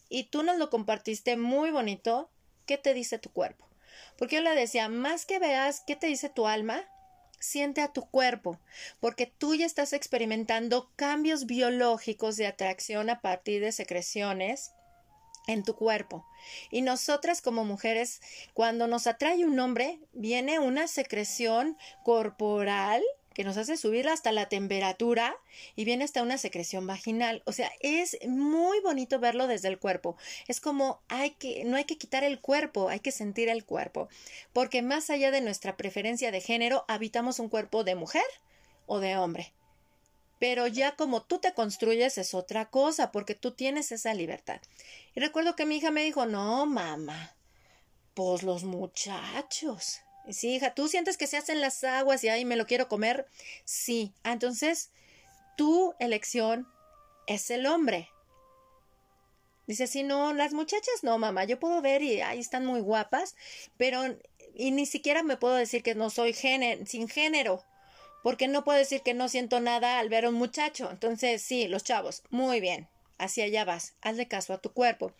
Y 0.09 0.23
tú 0.23 0.41
nos 0.41 0.57
lo 0.57 0.71
compartiste 0.71 1.37
muy 1.37 1.69
bonito, 1.69 2.31
qué 2.65 2.79
te 2.79 2.95
dice 2.95 3.19
tu 3.19 3.29
cuerpo. 3.31 3.67
Porque 4.17 4.37
yo 4.37 4.41
le 4.41 4.55
decía, 4.55 4.89
más 4.89 5.27
que 5.27 5.37
veas 5.37 5.83
qué 5.85 5.95
te 5.95 6.07
dice 6.07 6.29
tu 6.29 6.47
alma, 6.47 6.83
siente 7.39 7.81
a 7.81 7.93
tu 7.93 8.09
cuerpo, 8.09 8.59
porque 8.99 9.25
tú 9.25 9.55
ya 9.55 9.65
estás 9.65 9.93
experimentando 9.93 10.91
cambios 10.95 11.45
biológicos 11.45 12.37
de 12.37 12.47
atracción 12.47 13.09
a 13.09 13.21
partir 13.21 13.61
de 13.61 13.71
secreciones 13.71 14.71
en 15.47 15.63
tu 15.63 15.75
cuerpo. 15.75 16.25
Y 16.71 16.81
nosotras 16.81 17.41
como 17.41 17.65
mujeres, 17.65 18.21
cuando 18.53 18.87
nos 18.87 19.07
atrae 19.07 19.45
un 19.45 19.59
hombre, 19.59 19.99
viene 20.13 20.59
una 20.59 20.87
secreción 20.87 21.77
corporal 22.03 23.01
que 23.37 23.43
nos 23.43 23.57
hace 23.57 23.77
subir 23.77 24.09
hasta 24.09 24.31
la 24.31 24.49
temperatura 24.49 25.37
y 25.75 25.85
viene 25.85 26.03
hasta 26.03 26.23
una 26.23 26.39
secreción 26.39 26.87
vaginal. 26.87 27.43
O 27.45 27.51
sea, 27.51 27.71
es 27.81 28.17
muy 28.27 28.79
bonito 28.79 29.19
verlo 29.19 29.45
desde 29.45 29.67
el 29.67 29.77
cuerpo. 29.77 30.17
Es 30.47 30.59
como 30.59 31.03
hay 31.07 31.35
que, 31.35 31.63
no 31.63 31.77
hay 31.77 31.83
que 31.83 31.99
quitar 31.99 32.23
el 32.23 32.41
cuerpo, 32.41 32.89
hay 32.89 32.99
que 32.99 33.11
sentir 33.11 33.47
el 33.49 33.63
cuerpo. 33.63 34.09
Porque 34.53 34.81
más 34.81 35.11
allá 35.11 35.29
de 35.29 35.41
nuestra 35.41 35.77
preferencia 35.77 36.31
de 36.31 36.41
género, 36.41 36.83
habitamos 36.87 37.37
un 37.37 37.47
cuerpo 37.47 37.83
de 37.83 37.93
mujer 37.93 38.25
o 38.87 38.99
de 38.99 39.17
hombre. 39.17 39.53
Pero 40.39 40.65
ya 40.65 40.95
como 40.95 41.21
tú 41.21 41.37
te 41.37 41.53
construyes 41.53 42.17
es 42.17 42.33
otra 42.33 42.71
cosa, 42.71 43.11
porque 43.11 43.35
tú 43.35 43.51
tienes 43.51 43.91
esa 43.91 44.15
libertad. 44.15 44.61
Y 45.13 45.19
recuerdo 45.19 45.55
que 45.55 45.67
mi 45.67 45.77
hija 45.77 45.91
me 45.91 46.03
dijo, 46.03 46.25
no, 46.25 46.65
mamá, 46.65 47.35
pues 48.15 48.41
los 48.41 48.63
muchachos. 48.63 50.01
Sí, 50.29 50.55
hija, 50.55 50.73
¿tú 50.73 50.87
sientes 50.87 51.17
que 51.17 51.27
se 51.27 51.37
hacen 51.37 51.61
las 51.61 51.83
aguas 51.83 52.23
y 52.23 52.29
ahí 52.29 52.45
me 52.45 52.55
lo 52.55 52.65
quiero 52.65 52.87
comer? 52.87 53.27
Sí. 53.65 54.13
Ah, 54.23 54.33
entonces, 54.33 54.91
tu 55.55 55.93
elección 55.99 56.67
es 57.27 57.49
el 57.49 57.65
hombre. 57.65 58.09
Dice, 59.67 59.87
sí, 59.87 60.03
no, 60.03 60.33
las 60.33 60.53
muchachas 60.53 61.03
no, 61.03 61.17
mamá, 61.17 61.43
yo 61.43 61.59
puedo 61.59 61.81
ver 61.81 62.01
y 62.01 62.21
ahí 62.21 62.39
están 62.39 62.65
muy 62.65 62.79
guapas, 62.79 63.35
pero 63.77 64.01
y 64.55 64.71
ni 64.71 64.85
siquiera 64.85 65.23
me 65.23 65.35
puedo 65.35 65.55
decir 65.55 65.83
que 65.83 65.93
no 65.93 66.09
soy 66.09 66.33
sin 66.33 67.09
género, 67.09 67.63
porque 68.23 68.47
no 68.47 68.63
puedo 68.63 68.79
decir 68.79 69.01
que 69.01 69.13
no 69.13 69.27
siento 69.27 69.59
nada 69.59 69.99
al 69.99 70.09
ver 70.09 70.25
a 70.25 70.29
un 70.29 70.35
muchacho. 70.35 70.89
Entonces, 70.89 71.41
sí, 71.41 71.67
los 71.67 71.83
chavos, 71.83 72.23
muy 72.29 72.61
bien, 72.61 72.87
hacia 73.17 73.43
allá 73.43 73.65
vas, 73.65 73.95
hazle 74.01 74.27
caso 74.29 74.53
a 74.53 74.59
tu 74.59 74.71
cuerpo. 74.71 75.11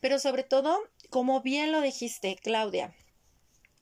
Pero 0.00 0.18
sobre 0.18 0.44
todo, 0.44 0.78
como 1.10 1.42
bien 1.42 1.70
lo 1.70 1.82
dijiste, 1.82 2.36
Claudia, 2.42 2.94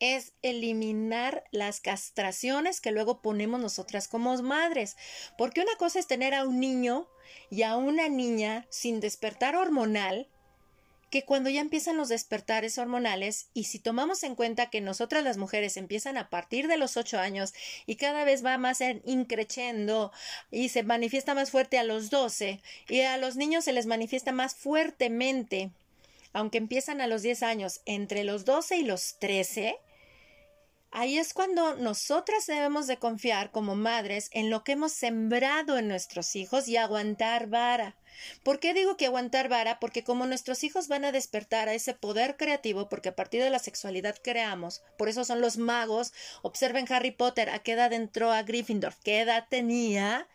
es 0.00 0.32
eliminar 0.42 1.44
las 1.50 1.80
castraciones 1.80 2.80
que 2.80 2.92
luego 2.92 3.20
ponemos 3.20 3.60
nosotras 3.60 4.08
como 4.08 4.36
madres. 4.42 4.96
Porque 5.36 5.60
una 5.60 5.76
cosa 5.76 5.98
es 5.98 6.06
tener 6.06 6.34
a 6.34 6.44
un 6.44 6.60
niño 6.60 7.08
y 7.50 7.62
a 7.62 7.76
una 7.76 8.08
niña 8.08 8.66
sin 8.70 9.00
despertar 9.00 9.56
hormonal, 9.56 10.28
que 11.10 11.24
cuando 11.24 11.48
ya 11.48 11.60
empiezan 11.60 11.96
los 11.96 12.08
despertares 12.08 12.76
hormonales, 12.76 13.48
y 13.54 13.64
si 13.64 13.78
tomamos 13.78 14.22
en 14.22 14.34
cuenta 14.34 14.68
que 14.68 14.80
nosotras 14.80 15.24
las 15.24 15.38
mujeres 15.38 15.76
empiezan 15.76 16.18
a 16.18 16.28
partir 16.28 16.68
de 16.68 16.76
los 16.76 16.96
ocho 16.96 17.18
años 17.18 17.54
y 17.86 17.96
cada 17.96 18.24
vez 18.24 18.44
va 18.44 18.58
más 18.58 18.80
en 18.82 19.00
increciendo 19.06 20.12
y 20.50 20.68
se 20.68 20.82
manifiesta 20.82 21.34
más 21.34 21.50
fuerte 21.50 21.78
a 21.78 21.84
los 21.84 22.10
doce, 22.10 22.60
y 22.88 23.00
a 23.00 23.16
los 23.16 23.36
niños 23.36 23.64
se 23.64 23.72
les 23.72 23.86
manifiesta 23.86 24.32
más 24.32 24.54
fuertemente, 24.54 25.70
aunque 26.34 26.58
empiezan 26.58 27.00
a 27.00 27.06
los 27.06 27.22
diez 27.22 27.42
años, 27.42 27.80
entre 27.86 28.24
los 28.24 28.44
doce 28.44 28.76
y 28.76 28.82
los 28.82 29.18
trece, 29.18 29.78
Ahí 30.90 31.18
es 31.18 31.34
cuando 31.34 31.76
nosotras 31.76 32.46
debemos 32.46 32.86
de 32.86 32.98
confiar 32.98 33.50
como 33.50 33.76
madres 33.76 34.30
en 34.32 34.48
lo 34.48 34.64
que 34.64 34.72
hemos 34.72 34.92
sembrado 34.92 35.76
en 35.76 35.86
nuestros 35.86 36.34
hijos 36.34 36.66
y 36.66 36.78
aguantar 36.78 37.48
vara. 37.48 37.94
¿Por 38.42 38.58
qué 38.58 38.72
digo 38.72 38.96
que 38.96 39.06
aguantar 39.06 39.50
vara? 39.50 39.80
Porque 39.80 40.02
como 40.02 40.26
nuestros 40.26 40.64
hijos 40.64 40.88
van 40.88 41.04
a 41.04 41.12
despertar 41.12 41.68
a 41.68 41.74
ese 41.74 41.92
poder 41.92 42.36
creativo, 42.36 42.88
porque 42.88 43.10
a 43.10 43.16
partir 43.16 43.42
de 43.42 43.50
la 43.50 43.58
sexualidad 43.58 44.16
creamos, 44.22 44.82
por 44.96 45.08
eso 45.10 45.24
son 45.26 45.42
los 45.42 45.58
magos, 45.58 46.12
observen 46.42 46.90
Harry 46.90 47.10
Potter, 47.10 47.50
a 47.50 47.58
qué 47.58 47.72
edad 47.72 47.92
entró 47.92 48.32
a 48.32 48.42
Gryffindor, 48.42 48.94
qué 49.04 49.20
edad 49.20 49.46
tenía, 49.48 50.26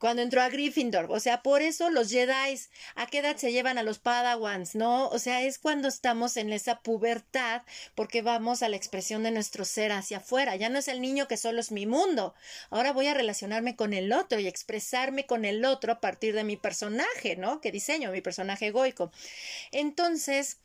cuando 0.00 0.22
entró 0.22 0.40
a 0.40 0.48
Gryffindor. 0.48 1.06
O 1.10 1.20
sea, 1.20 1.42
por 1.42 1.60
eso 1.60 1.90
los 1.90 2.10
Jedi, 2.10 2.58
¿a 2.94 3.06
qué 3.06 3.18
edad 3.18 3.36
se 3.36 3.52
llevan 3.52 3.76
a 3.76 3.82
los 3.82 3.98
Padawans? 3.98 4.74
¿No? 4.74 5.08
O 5.10 5.18
sea, 5.18 5.42
es 5.42 5.58
cuando 5.58 5.88
estamos 5.88 6.38
en 6.38 6.52
esa 6.52 6.80
pubertad 6.80 7.62
porque 7.94 8.22
vamos 8.22 8.62
a 8.62 8.70
la 8.70 8.76
expresión 8.76 9.22
de 9.22 9.30
nuestro 9.30 9.66
ser 9.66 9.92
hacia 9.92 10.16
afuera. 10.16 10.56
Ya 10.56 10.70
no 10.70 10.78
es 10.78 10.88
el 10.88 11.02
niño 11.02 11.28
que 11.28 11.36
solo 11.36 11.60
es 11.60 11.70
mi 11.70 11.84
mundo. 11.84 12.34
Ahora 12.70 12.94
voy 12.94 13.08
a 13.08 13.14
relacionarme 13.14 13.76
con 13.76 13.92
el 13.92 14.10
otro 14.12 14.40
y 14.40 14.48
expresarme 14.48 15.26
con 15.26 15.44
el 15.44 15.66
otro 15.66 15.92
a 15.92 16.00
partir 16.00 16.34
de 16.34 16.44
mi 16.44 16.56
personaje, 16.56 17.36
¿no? 17.36 17.60
Que 17.60 17.70
diseño, 17.70 18.10
mi 18.10 18.22
personaje 18.22 18.68
egoico. 18.68 19.12
Entonces, 19.70 20.56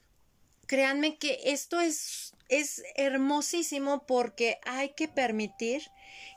créanme 0.66 1.18
que 1.18 1.42
esto 1.44 1.82
es, 1.82 2.34
es 2.48 2.84
hermosísimo 2.96 4.06
porque 4.06 4.60
hay 4.64 4.94
que 4.94 5.10
permitir 5.10 5.84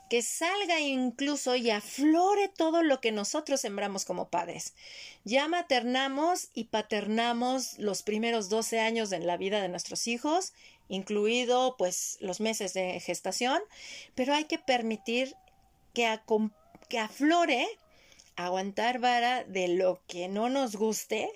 que 0.09 0.23
salga 0.23 0.79
incluso 0.79 1.55
y 1.55 1.69
aflore 1.69 2.47
todo 2.49 2.81
lo 2.81 2.99
que 2.99 3.11
nosotros 3.11 3.61
sembramos 3.61 4.05
como 4.05 4.29
padres. 4.29 4.73
Ya 5.23 5.47
maternamos 5.47 6.49
y 6.55 6.65
paternamos 6.65 7.77
los 7.77 8.01
primeros 8.01 8.49
12 8.49 8.79
años 8.79 9.11
en 9.11 9.27
la 9.27 9.37
vida 9.37 9.61
de 9.61 9.69
nuestros 9.69 10.07
hijos, 10.07 10.53
incluido 10.87 11.75
pues 11.77 12.17
los 12.21 12.39
meses 12.41 12.73
de 12.73 12.99
gestación, 12.99 13.61
pero 14.15 14.33
hay 14.33 14.45
que 14.45 14.57
permitir 14.57 15.35
que, 15.93 16.19
que 16.89 16.99
aflore, 16.99 17.67
aguantar 18.35 18.99
vara 18.99 19.43
de 19.43 19.67
lo 19.67 20.01
que 20.07 20.27
no 20.27 20.49
nos 20.49 20.75
guste 20.75 21.29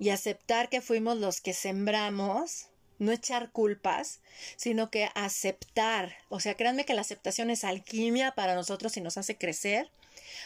y 0.00 0.10
aceptar 0.10 0.68
que 0.68 0.80
fuimos 0.80 1.18
los 1.18 1.40
que 1.40 1.52
sembramos 1.52 2.70
no 3.04 3.12
echar 3.12 3.50
culpas, 3.50 4.20
sino 4.56 4.90
que 4.90 5.08
aceptar. 5.14 6.16
O 6.28 6.40
sea, 6.40 6.54
créanme 6.54 6.84
que 6.84 6.94
la 6.94 7.02
aceptación 7.02 7.50
es 7.50 7.64
alquimia 7.64 8.32
para 8.32 8.54
nosotros 8.54 8.96
y 8.96 9.00
nos 9.00 9.18
hace 9.18 9.36
crecer. 9.36 9.90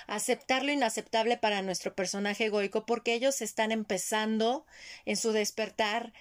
Aceptar 0.07 0.64
lo 0.64 0.73
inaceptable 0.73 1.37
para 1.37 1.62
nuestro 1.62 1.94
personaje 1.94 2.47
egoico 2.47 2.85
porque 2.85 3.14
ellos 3.14 3.40
están 3.40 3.73
empezando 3.73 4.66
en 5.07 5.16
su 5.16 5.33
despertar 5.33 6.12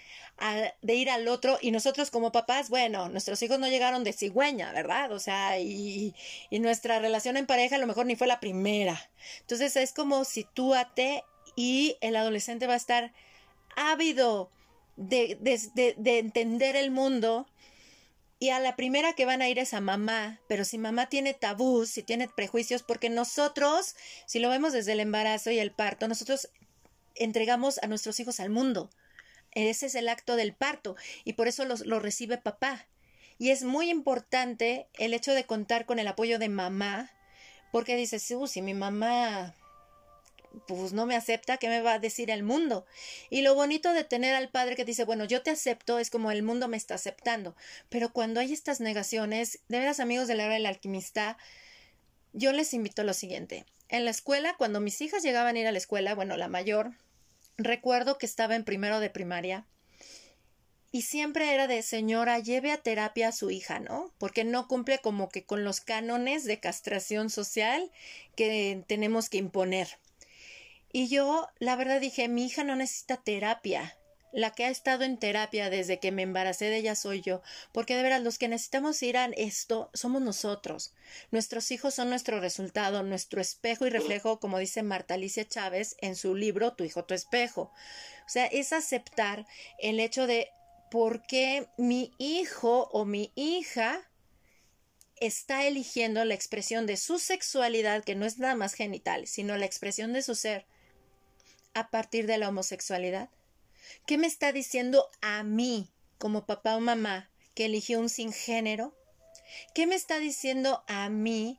de 0.82 0.94
ir 0.94 1.10
al 1.10 1.28
otro 1.28 1.58
y 1.62 1.72
nosotros 1.72 2.12
como 2.12 2.32
papás, 2.32 2.70
bueno, 2.70 3.10
nuestros 3.10 3.42
hijos 3.42 3.60
no 3.60 3.68
llegaron 3.68 4.04
de 4.04 4.14
cigüeña, 4.14 4.72
¿verdad? 4.72 5.12
O 5.12 5.20
sea, 5.20 5.60
y, 5.60 6.14
y 6.50 6.60
nuestra 6.60 7.00
relación 7.00 7.38
en 7.38 7.48
pareja 7.48 7.76
a 7.76 7.80
lo 7.80 7.88
mejor 7.88 8.06
ni 8.06 8.16
fue 8.16 8.28
la 8.28 8.40
primera. 8.40 9.10
Entonces 9.42 9.76
es 9.76 9.94
como 9.94 10.26
sitúate 10.26 11.24
y 11.56 11.98
el 12.02 12.16
adolescente 12.16 12.68
va 12.68 12.74
a 12.74 12.78
estar 12.78 13.12
ávido 13.76 14.52
de, 14.98 15.38
de, 15.96 16.20
entender 16.20 16.76
el 16.76 16.92
mundo 16.92 17.48
y 18.40 18.50
a 18.50 18.60
la 18.60 18.76
primera 18.76 19.14
que 19.14 19.26
van 19.26 19.42
a 19.42 19.50
ir 19.50 19.60
es 19.60 19.74
a 19.74 19.82
mamá, 19.82 20.40
pero 20.48 20.66
si 20.66 20.78
mamá 20.78 21.08
tiene 21.08 21.34
tabús, 21.34 21.90
si 21.90 22.04
tiene 22.04 22.28
prejuicios, 22.28 22.84
porque 22.84 23.10
nosotros, 23.10 23.96
si 24.26 24.40
lo 24.40 24.50
vemos 24.50 24.74
desde 24.74 24.92
el 24.92 25.00
embarazo 25.00 25.52
y 25.52 25.60
el 25.60 25.72
parto, 25.72 26.08
nosotros 26.08 26.50
entregamos 27.16 27.80
a 27.82 27.88
nuestros 27.88 28.20
hijos 28.20 28.40
al 28.40 28.50
mundo. 28.50 28.90
Ese 29.52 29.88
es 29.88 29.96
el 29.96 30.10
acto 30.10 30.36
del 30.36 30.54
parto 30.54 30.96
y 31.24 31.34
por 31.34 31.48
eso 31.48 31.66
lo 31.66 32.00
recibe 32.00 32.38
papá. 32.38 32.88
Y 33.40 33.52
es 33.52 33.64
muy 33.64 33.90
importante 33.90 34.88
el 34.94 35.14
hecho 35.14 35.34
de 35.34 35.46
contar 35.46 35.86
con 35.86 36.00
el 36.00 36.08
apoyo 36.08 36.40
de 36.40 36.50
mamá, 36.50 37.12
porque 37.72 37.96
dices, 37.96 38.24
si 38.24 38.62
mi 38.62 38.74
mamá 38.74 39.56
pues 40.68 40.94
no 40.94 41.06
me 41.06 41.16
acepta, 41.16 41.58
¿qué 41.58 41.68
me 41.68 41.82
va 41.82 41.94
a 41.94 42.00
decir 42.00 42.32
el 42.32 42.44
mundo? 42.44 42.86
Y 43.30 43.42
lo 43.42 43.56
bonito 43.56 43.94
de 43.94 44.04
tener 44.04 44.36
al 44.36 44.50
padre 44.50 44.76
que 44.76 44.86
dice, 44.86 45.04
bueno, 45.04 45.26
yo 45.26 45.42
te 45.42 45.52
acepto, 45.52 46.00
es 46.00 46.10
como 46.10 46.32
el 46.32 46.44
mundo 46.44 46.68
me 46.68 46.78
está 46.78 46.96
aceptando. 46.96 47.56
Pero 47.90 48.12
cuando 48.12 48.40
hay 48.40 48.54
estas 48.54 48.80
negaciones, 48.80 49.60
de 49.68 49.80
veras 49.80 50.00
amigos 50.00 50.28
de 50.28 50.36
la 50.36 50.46
hora 50.46 50.54
del 50.56 50.66
alquimista, 50.66 51.38
yo 52.34 52.52
les 52.52 52.74
invito 52.74 53.02
a 53.02 53.06
lo 53.06 53.14
siguiente. 53.14 53.66
En 53.90 54.06
la 54.06 54.12
escuela, 54.12 54.56
cuando 54.58 54.80
mis 54.80 55.02
hijas 55.02 55.24
llegaban 55.24 55.56
a 55.56 55.60
ir 55.60 55.68
a 55.68 55.72
la 55.72 55.78
escuela, 55.78 56.16
bueno, 56.16 56.38
la 56.38 56.48
mayor, 56.48 56.92
recuerdo 57.58 58.18
que 58.18 58.26
estaba 58.26 58.56
en 58.56 58.64
primero 58.64 59.00
de 59.00 59.10
primaria 59.10 59.66
y 60.92 61.02
siempre 61.04 61.54
era 61.54 61.68
de 61.68 61.82
señora, 61.82 62.40
lleve 62.40 62.72
a 62.72 62.78
terapia 62.78 63.28
a 63.28 63.32
su 63.32 63.52
hija, 63.52 63.80
¿no? 63.80 64.12
Porque 64.18 64.44
no 64.44 64.68
cumple 64.68 65.00
como 65.00 65.30
que 65.30 65.46
con 65.46 65.64
los 65.64 65.82
cánones 65.82 66.46
de 66.46 66.60
castración 66.60 67.30
social 67.30 67.92
que 68.36 68.84
tenemos 68.88 69.30
que 69.30 69.38
imponer. 69.38 70.00
Y 70.98 71.10
yo, 71.10 71.48
la 71.60 71.76
verdad, 71.76 72.02
dije, 72.02 72.28
mi 72.28 72.48
hija 72.48 72.64
no 72.64 72.76
necesita 72.76 73.18
terapia. 73.18 73.96
La 74.32 74.50
que 74.50 74.66
ha 74.66 74.70
estado 74.70 75.04
en 75.04 75.20
terapia 75.20 75.70
desde 75.70 76.00
que 76.00 76.12
me 76.12 76.24
embaracé 76.24 76.72
de 76.72 76.78
ella 76.78 76.96
soy 76.96 77.22
yo, 77.22 77.44
porque 77.72 77.96
de 77.96 78.02
veras 78.02 78.24
los 78.24 78.40
que 78.40 78.48
necesitamos 78.48 79.04
ir 79.04 79.16
a 79.16 79.26
esto 79.26 79.92
somos 79.94 80.24
nosotros. 80.24 80.96
Nuestros 81.30 81.70
hijos 81.70 81.94
son 81.94 82.10
nuestro 82.10 82.40
resultado, 82.40 83.04
nuestro 83.04 83.40
espejo 83.42 83.86
y 83.86 83.92
reflejo, 83.92 84.40
como 84.40 84.58
dice 84.58 84.82
Marta 84.82 85.14
Alicia 85.14 85.48
Chávez 85.48 85.98
en 86.00 86.16
su 86.16 86.34
libro 86.34 86.74
Tu 86.74 86.86
hijo, 86.86 87.06
tu 87.06 87.14
espejo. 87.14 87.72
O 88.26 88.30
sea, 88.30 88.48
es 88.48 88.74
aceptar 88.74 89.46
el 89.78 90.00
hecho 90.00 90.26
de 90.26 90.50
por 90.90 91.22
qué 91.28 91.68
mi 91.78 92.12
hijo 92.18 92.90
o 92.92 93.06
mi 93.06 93.32
hija 93.36 94.10
está 95.18 95.68
eligiendo 95.68 96.26
la 96.26 96.34
expresión 96.34 96.88
de 96.88 96.98
su 96.98 97.20
sexualidad, 97.20 98.04
que 98.04 98.16
no 98.16 98.26
es 98.26 98.40
nada 98.40 98.56
más 98.56 98.74
genital, 98.74 99.28
sino 99.28 99.58
la 99.58 99.68
expresión 99.68 100.12
de 100.12 100.24
su 100.24 100.34
ser 100.34 100.66
a 101.80 101.90
partir 101.90 102.28
de 102.28 102.38
la 102.38 102.50
homosexualidad? 102.50 103.30
¿Qué 104.06 104.18
me 104.18 104.28
está 104.28 104.52
diciendo 104.52 105.10
a 105.22 105.44
mí 105.44 105.94
como 106.18 106.46
papá 106.46 106.76
o 106.76 106.80
mamá, 106.80 107.30
que 107.54 107.66
eligió 107.66 108.00
un 108.00 108.10
sin 108.10 108.34
género? 108.34 108.96
¿Qué 109.74 109.88
me 109.88 109.96
está 109.96 110.20
diciendo 110.20 110.84
a 110.88 111.10
mí 111.10 111.58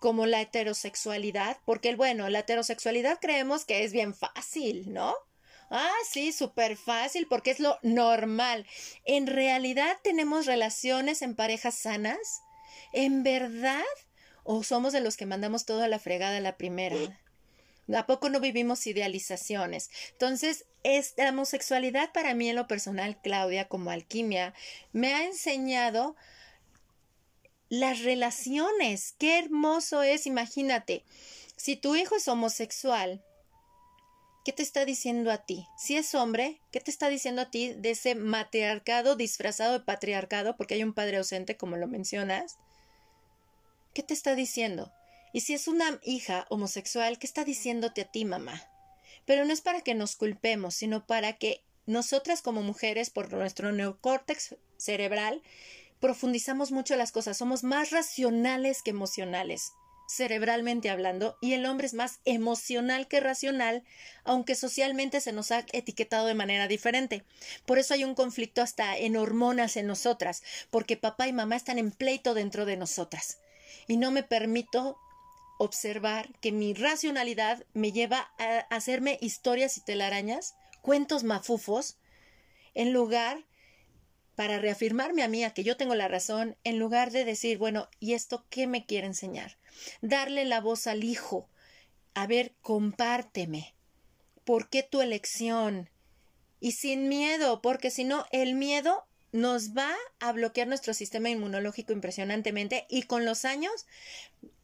como 0.00 0.26
la 0.26 0.40
heterosexualidad? 0.40 1.58
Porque, 1.64 1.94
bueno, 1.94 2.28
la 2.28 2.40
heterosexualidad 2.40 3.18
creemos 3.20 3.64
que 3.64 3.84
es 3.84 3.92
bien 3.92 4.14
fácil, 4.14 4.92
¿no? 4.92 5.14
Ah, 5.70 5.94
sí, 6.10 6.32
súper 6.32 6.76
fácil 6.76 7.28
porque 7.28 7.52
es 7.52 7.60
lo 7.60 7.78
normal. 7.82 8.66
¿En 9.04 9.28
realidad 9.28 9.98
tenemos 10.02 10.46
relaciones 10.46 11.22
en 11.22 11.36
parejas 11.36 11.76
sanas? 11.76 12.42
¿En 12.92 13.22
verdad? 13.22 13.84
¿O 14.42 14.64
somos 14.64 14.92
de 14.92 15.00
los 15.00 15.16
que 15.16 15.26
mandamos 15.26 15.66
todo 15.66 15.84
a 15.84 15.88
la 15.88 16.00
fregada 16.00 16.38
a 16.38 16.40
la 16.40 16.56
primera? 16.56 16.96
¿A 17.96 18.06
poco 18.06 18.28
no 18.28 18.40
vivimos 18.40 18.86
idealizaciones? 18.86 19.90
Entonces, 20.12 20.66
esta 20.82 21.28
homosexualidad 21.28 22.12
para 22.12 22.34
mí 22.34 22.48
en 22.48 22.56
lo 22.56 22.66
personal, 22.66 23.20
Claudia, 23.22 23.68
como 23.68 23.90
alquimia, 23.90 24.54
me 24.92 25.14
ha 25.14 25.24
enseñado 25.24 26.16
las 27.68 28.00
relaciones. 28.00 29.14
Qué 29.18 29.38
hermoso 29.38 30.02
es, 30.02 30.26
imagínate, 30.26 31.04
si 31.56 31.76
tu 31.76 31.96
hijo 31.96 32.16
es 32.16 32.28
homosexual, 32.28 33.22
¿qué 34.44 34.52
te 34.52 34.62
está 34.62 34.84
diciendo 34.84 35.30
a 35.30 35.44
ti? 35.44 35.66
Si 35.78 35.96
es 35.96 36.14
hombre, 36.14 36.60
¿qué 36.72 36.80
te 36.80 36.90
está 36.90 37.08
diciendo 37.08 37.42
a 37.42 37.50
ti 37.50 37.74
de 37.74 37.90
ese 37.90 38.14
matriarcado 38.14 39.16
disfrazado 39.16 39.74
de 39.74 39.84
patriarcado, 39.84 40.56
porque 40.56 40.74
hay 40.74 40.82
un 40.82 40.94
padre 40.94 41.18
ausente, 41.18 41.56
como 41.56 41.76
lo 41.76 41.86
mencionas? 41.86 42.58
¿Qué 43.94 44.02
te 44.02 44.14
está 44.14 44.34
diciendo? 44.34 44.92
Y 45.32 45.42
si 45.42 45.54
es 45.54 45.68
una 45.68 46.00
hija 46.02 46.46
homosexual, 46.48 47.18
¿qué 47.18 47.26
está 47.26 47.44
diciéndote 47.44 48.02
a 48.02 48.10
ti, 48.10 48.24
mamá? 48.24 48.62
Pero 49.26 49.44
no 49.44 49.52
es 49.52 49.60
para 49.60 49.80
que 49.80 49.94
nos 49.94 50.16
culpemos, 50.16 50.74
sino 50.74 51.06
para 51.06 51.34
que 51.34 51.62
nosotras 51.86 52.42
como 52.42 52.62
mujeres, 52.62 53.10
por 53.10 53.32
nuestro 53.32 53.72
neocórtex 53.72 54.56
cerebral, 54.76 55.42
profundizamos 56.00 56.72
mucho 56.72 56.96
las 56.96 57.12
cosas, 57.12 57.36
somos 57.36 57.62
más 57.62 57.90
racionales 57.90 58.82
que 58.82 58.90
emocionales, 58.90 59.72
cerebralmente 60.08 60.90
hablando, 60.90 61.36
y 61.40 61.52
el 61.52 61.66
hombre 61.66 61.86
es 61.86 61.94
más 61.94 62.20
emocional 62.24 63.06
que 63.06 63.20
racional, 63.20 63.84
aunque 64.24 64.56
socialmente 64.56 65.20
se 65.20 65.32
nos 65.32 65.52
ha 65.52 65.64
etiquetado 65.72 66.26
de 66.26 66.34
manera 66.34 66.66
diferente. 66.66 67.24
Por 67.66 67.78
eso 67.78 67.94
hay 67.94 68.02
un 68.02 68.14
conflicto 68.14 68.62
hasta 68.62 68.96
en 68.96 69.16
hormonas 69.16 69.76
en 69.76 69.86
nosotras, 69.86 70.42
porque 70.70 70.96
papá 70.96 71.28
y 71.28 71.32
mamá 71.32 71.54
están 71.54 71.78
en 71.78 71.92
pleito 71.92 72.34
dentro 72.34 72.64
de 72.64 72.76
nosotras. 72.76 73.38
Y 73.86 73.96
no 73.96 74.10
me 74.10 74.22
permito 74.22 74.98
observar 75.60 76.30
que 76.40 76.52
mi 76.52 76.72
racionalidad 76.72 77.66
me 77.74 77.92
lleva 77.92 78.32
a 78.38 78.60
hacerme 78.74 79.18
historias 79.20 79.76
y 79.76 79.82
telarañas, 79.82 80.54
cuentos 80.80 81.22
mafufos, 81.22 81.98
en 82.72 82.94
lugar 82.94 83.44
para 84.36 84.58
reafirmarme 84.58 85.22
a 85.22 85.28
mí 85.28 85.44
a 85.44 85.52
que 85.52 85.62
yo 85.62 85.76
tengo 85.76 85.94
la 85.94 86.08
razón, 86.08 86.56
en 86.64 86.78
lugar 86.78 87.10
de 87.10 87.26
decir, 87.26 87.58
bueno, 87.58 87.90
¿y 87.98 88.14
esto 88.14 88.46
qué 88.48 88.66
me 88.66 88.86
quiere 88.86 89.06
enseñar? 89.06 89.58
Darle 90.00 90.46
la 90.46 90.62
voz 90.62 90.86
al 90.86 91.04
hijo. 91.04 91.46
A 92.14 92.26
ver, 92.26 92.54
compárteme. 92.62 93.74
¿Por 94.44 94.70
qué 94.70 94.82
tu 94.82 95.02
elección? 95.02 95.90
Y 96.58 96.72
sin 96.72 97.10
miedo, 97.10 97.60
porque 97.60 97.90
si 97.90 98.04
no, 98.04 98.24
el 98.32 98.54
miedo 98.54 99.04
nos 99.30 99.76
va 99.76 99.94
a 100.20 100.32
bloquear 100.32 100.68
nuestro 100.68 100.94
sistema 100.94 101.28
inmunológico 101.28 101.92
impresionantemente 101.92 102.86
y 102.88 103.02
con 103.02 103.26
los 103.26 103.44
años, 103.44 103.86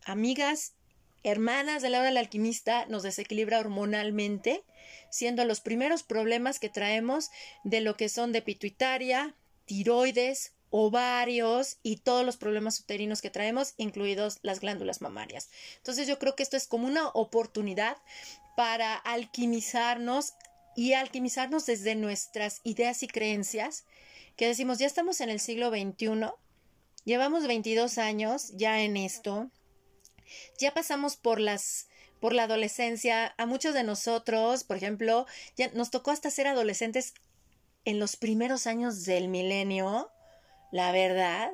amigas, 0.07 0.73
hermanas 1.27 1.83
de 1.83 1.91
la 1.91 1.99
hora 1.99 2.09
del 2.09 2.17
alquimista, 2.17 2.87
nos 2.87 3.03
desequilibra 3.03 3.59
hormonalmente, 3.59 4.65
siendo 5.11 5.45
los 5.45 5.61
primeros 5.61 6.03
problemas 6.03 6.61
que 6.61 6.69
traemos 6.69 7.31
de 7.65 7.81
lo 7.81 7.97
que 7.97 8.09
son 8.09 8.33
de 8.33 8.43
pituitaria, 8.43 9.35
tiroides, 9.65 10.53
ovarios 10.71 11.79
y 11.83 11.97
todos 11.97 12.25
los 12.25 12.37
problemas 12.37 12.79
uterinos 12.81 13.23
que 13.23 13.31
traemos, 13.31 13.75
incluidos 13.77 14.39
las 14.43 14.61
glándulas 14.61 15.01
mamarias. 15.01 15.51
Entonces 15.79 16.07
yo 16.07 16.19
creo 16.19 16.37
que 16.37 16.43
esto 16.43 16.57
es 16.57 16.67
como 16.67 16.87
una 16.87 17.09
oportunidad 17.09 17.97
para 18.57 18.95
alquimizarnos 18.95 20.35
y 20.77 20.93
alquimizarnos 20.93 21.67
desde 21.67 21.95
nuestras 21.95 22.61
ideas 22.63 23.03
y 23.03 23.09
creencias, 23.09 23.85
que 24.37 24.47
decimos, 24.47 24.79
ya 24.79 24.87
estamos 24.87 25.21
en 25.21 25.31
el 25.31 25.41
siglo 25.41 25.71
XXI, 25.71 26.31
llevamos 27.05 27.47
22 27.47 27.99
años 27.99 28.53
ya 28.55 28.83
en 28.83 28.97
esto, 28.97 29.51
ya 30.59 30.73
pasamos 30.75 31.17
por 31.17 31.41
las 31.41 31.89
por 32.21 32.33
la 32.33 32.45
adolescencia, 32.45 33.35
a 33.37 33.45
muchos 33.45 33.75
de 33.75 33.83
nosotros, 33.83 34.65
por 34.65 34.79
ejemplo, 34.79 35.27
ya 35.57 35.69
nos 35.75 35.91
tocó 35.91 36.11
hasta 36.11 36.31
ser 36.31 36.47
adolescentes 36.47 37.13
en 37.85 38.01
los 38.01 38.17
primeros 38.17 38.67
años 38.67 39.05
del 39.05 39.29
milenio, 39.29 40.11
la 40.73 40.93
verdad, 40.93 41.53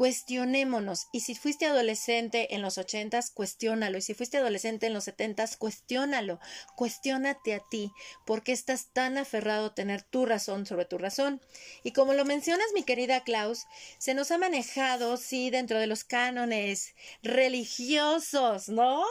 cuestionémonos. 0.00 1.08
Y 1.12 1.20
si 1.20 1.34
fuiste 1.34 1.66
adolescente 1.66 2.54
en 2.54 2.62
los 2.62 2.78
ochentas, 2.78 3.30
cuestiónalo. 3.30 3.98
Y 3.98 4.00
si 4.00 4.14
fuiste 4.14 4.38
adolescente 4.38 4.86
en 4.86 4.94
los 4.94 5.04
setentas, 5.04 5.58
cuestiónalo. 5.58 6.40
Cuestiónate 6.74 7.52
a 7.52 7.60
ti. 7.70 7.92
¿Por 8.24 8.42
qué 8.42 8.52
estás 8.52 8.94
tan 8.94 9.18
aferrado 9.18 9.66
a 9.66 9.74
tener 9.74 10.00
tu 10.00 10.24
razón 10.24 10.64
sobre 10.64 10.86
tu 10.86 10.96
razón? 10.96 11.42
Y 11.82 11.92
como 11.92 12.14
lo 12.14 12.24
mencionas, 12.24 12.68
mi 12.74 12.82
querida 12.82 13.24
Klaus, 13.24 13.66
se 13.98 14.14
nos 14.14 14.30
ha 14.30 14.38
manejado, 14.38 15.18
sí, 15.18 15.50
dentro 15.50 15.78
de 15.78 15.86
los 15.86 16.02
cánones 16.02 16.94
religiosos, 17.22 18.70
¿no? 18.70 19.04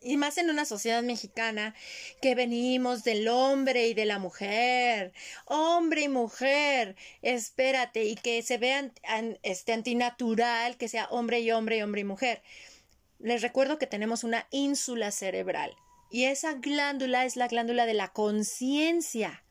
Y 0.00 0.16
más 0.16 0.38
en 0.38 0.50
una 0.50 0.64
sociedad 0.64 1.02
mexicana 1.02 1.74
que 2.22 2.34
venimos 2.34 3.04
del 3.04 3.28
hombre 3.28 3.88
y 3.88 3.94
de 3.94 4.04
la 4.04 4.18
mujer, 4.18 5.12
hombre 5.44 6.02
y 6.02 6.08
mujer, 6.08 6.96
espérate, 7.22 8.04
y 8.04 8.14
que 8.14 8.42
se 8.42 8.58
vean 8.58 8.92
este 9.42 9.72
antinatural 9.72 10.76
que 10.76 10.88
sea 10.88 11.08
hombre 11.10 11.40
y 11.40 11.50
hombre 11.50 11.78
y 11.78 11.82
hombre 11.82 12.02
y 12.02 12.04
mujer. 12.04 12.42
Les 13.18 13.42
recuerdo 13.42 13.78
que 13.78 13.86
tenemos 13.86 14.22
una 14.22 14.46
ínsula 14.50 15.10
cerebral 15.10 15.74
y 16.10 16.24
esa 16.24 16.54
glándula 16.54 17.24
es 17.24 17.36
la 17.36 17.48
glándula 17.48 17.84
de 17.84 17.94
la 17.94 18.12
conciencia. 18.12 19.42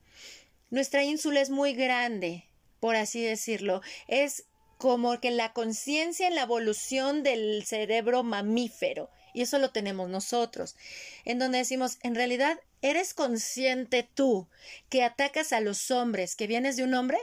Nuestra 0.69 1.03
ínsula 1.03 1.41
es 1.41 1.49
muy 1.49 1.73
grande, 1.73 2.45
por 2.79 2.95
así 2.95 3.21
decirlo, 3.21 3.81
es 4.07 4.45
como 4.77 5.19
que 5.19 5.31
la 5.31 5.53
conciencia 5.53 6.27
en 6.27 6.35
la 6.35 6.43
evolución 6.43 7.23
del 7.23 7.65
cerebro 7.65 8.23
mamífero 8.23 9.09
y 9.37 9.43
eso 9.43 9.59
lo 9.59 9.69
tenemos 9.69 10.09
nosotros, 10.09 10.75
en 11.23 11.37
donde 11.37 11.59
decimos, 11.59 11.99
en 12.01 12.15
realidad, 12.15 12.59
¿eres 12.81 13.13
consciente 13.13 14.01
tú 14.01 14.47
que 14.89 15.03
atacas 15.03 15.53
a 15.53 15.59
los 15.59 15.91
hombres, 15.91 16.35
que 16.35 16.47
vienes 16.47 16.75
de 16.75 16.83
un 16.83 16.95
hombre? 16.95 17.19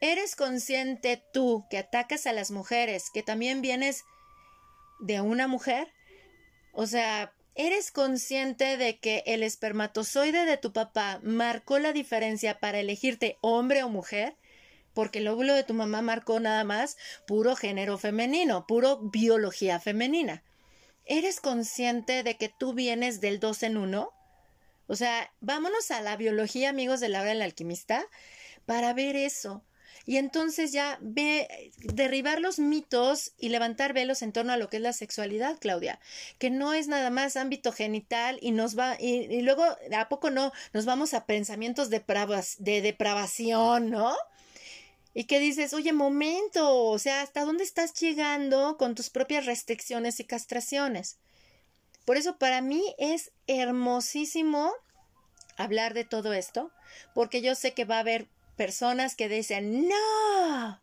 ¿Eres 0.00 0.34
consciente 0.34 1.22
tú 1.32 1.64
que 1.70 1.78
atacas 1.78 2.26
a 2.26 2.32
las 2.32 2.50
mujeres, 2.50 3.10
que 3.14 3.22
también 3.22 3.62
vienes 3.62 4.02
de 4.98 5.20
una 5.20 5.46
mujer? 5.46 5.86
O 6.72 6.88
sea, 6.88 7.32
¿eres 7.54 7.92
consciente 7.92 8.76
de 8.76 8.98
que 8.98 9.22
el 9.24 9.44
espermatozoide 9.44 10.44
de 10.44 10.56
tu 10.56 10.72
papá 10.72 11.20
marcó 11.22 11.78
la 11.78 11.92
diferencia 11.92 12.58
para 12.58 12.80
elegirte 12.80 13.38
hombre 13.42 13.84
o 13.84 13.88
mujer? 13.88 14.34
Porque 14.92 15.20
el 15.20 15.28
óvulo 15.28 15.54
de 15.54 15.62
tu 15.62 15.74
mamá 15.74 16.02
marcó 16.02 16.40
nada 16.40 16.64
más 16.64 16.96
puro 17.28 17.54
género 17.54 17.96
femenino, 17.96 18.66
puro 18.66 18.98
biología 18.98 19.78
femenina. 19.78 20.42
¿Eres 21.08 21.40
consciente 21.40 22.22
de 22.22 22.36
que 22.36 22.50
tú 22.50 22.74
vienes 22.74 23.22
del 23.22 23.40
dos 23.40 23.62
en 23.62 23.78
uno? 23.78 24.12
O 24.88 24.94
sea, 24.94 25.32
vámonos 25.40 25.90
a 25.90 26.02
la 26.02 26.16
biología, 26.18 26.68
amigos 26.68 27.00
de 27.00 27.08
la 27.08 27.22
hora 27.22 27.30
del 27.30 27.40
alquimista, 27.40 28.04
para 28.66 28.92
ver 28.92 29.16
eso. 29.16 29.64
Y 30.04 30.18
entonces 30.18 30.70
ya 30.70 30.98
ve, 31.00 31.72
derribar 31.78 32.40
los 32.40 32.58
mitos 32.58 33.32
y 33.38 33.48
levantar 33.48 33.94
velos 33.94 34.20
en 34.20 34.32
torno 34.32 34.52
a 34.52 34.58
lo 34.58 34.68
que 34.68 34.76
es 34.76 34.82
la 34.82 34.92
sexualidad, 34.92 35.56
Claudia, 35.58 35.98
que 36.38 36.50
no 36.50 36.74
es 36.74 36.88
nada 36.88 37.08
más 37.08 37.36
ámbito 37.36 37.72
genital 37.72 38.38
y 38.42 38.50
nos 38.50 38.78
va, 38.78 38.96
y, 39.00 39.40
luego, 39.40 39.64
¿a 39.64 40.08
poco 40.10 40.30
no? 40.30 40.52
Nos 40.74 40.84
vamos 40.84 41.14
a 41.14 41.24
pensamientos 41.24 41.88
de 41.90 42.80
depravación, 42.82 43.90
¿no? 43.90 44.14
Y 45.14 45.24
que 45.24 45.40
dices, 45.40 45.72
oye, 45.72 45.92
momento, 45.92 46.86
o 46.86 46.98
sea, 46.98 47.22
¿hasta 47.22 47.44
dónde 47.44 47.64
estás 47.64 47.94
llegando 47.94 48.76
con 48.76 48.94
tus 48.94 49.10
propias 49.10 49.46
restricciones 49.46 50.20
y 50.20 50.24
castraciones? 50.24 51.18
Por 52.04 52.16
eso 52.16 52.38
para 52.38 52.60
mí 52.60 52.94
es 52.98 53.32
hermosísimo 53.46 54.72
hablar 55.56 55.94
de 55.94 56.04
todo 56.04 56.32
esto, 56.32 56.70
porque 57.14 57.42
yo 57.42 57.54
sé 57.54 57.74
que 57.74 57.84
va 57.84 57.96
a 57.96 58.00
haber 58.00 58.28
personas 58.56 59.14
que 59.14 59.28
dicen, 59.28 59.88
no, 59.88 60.80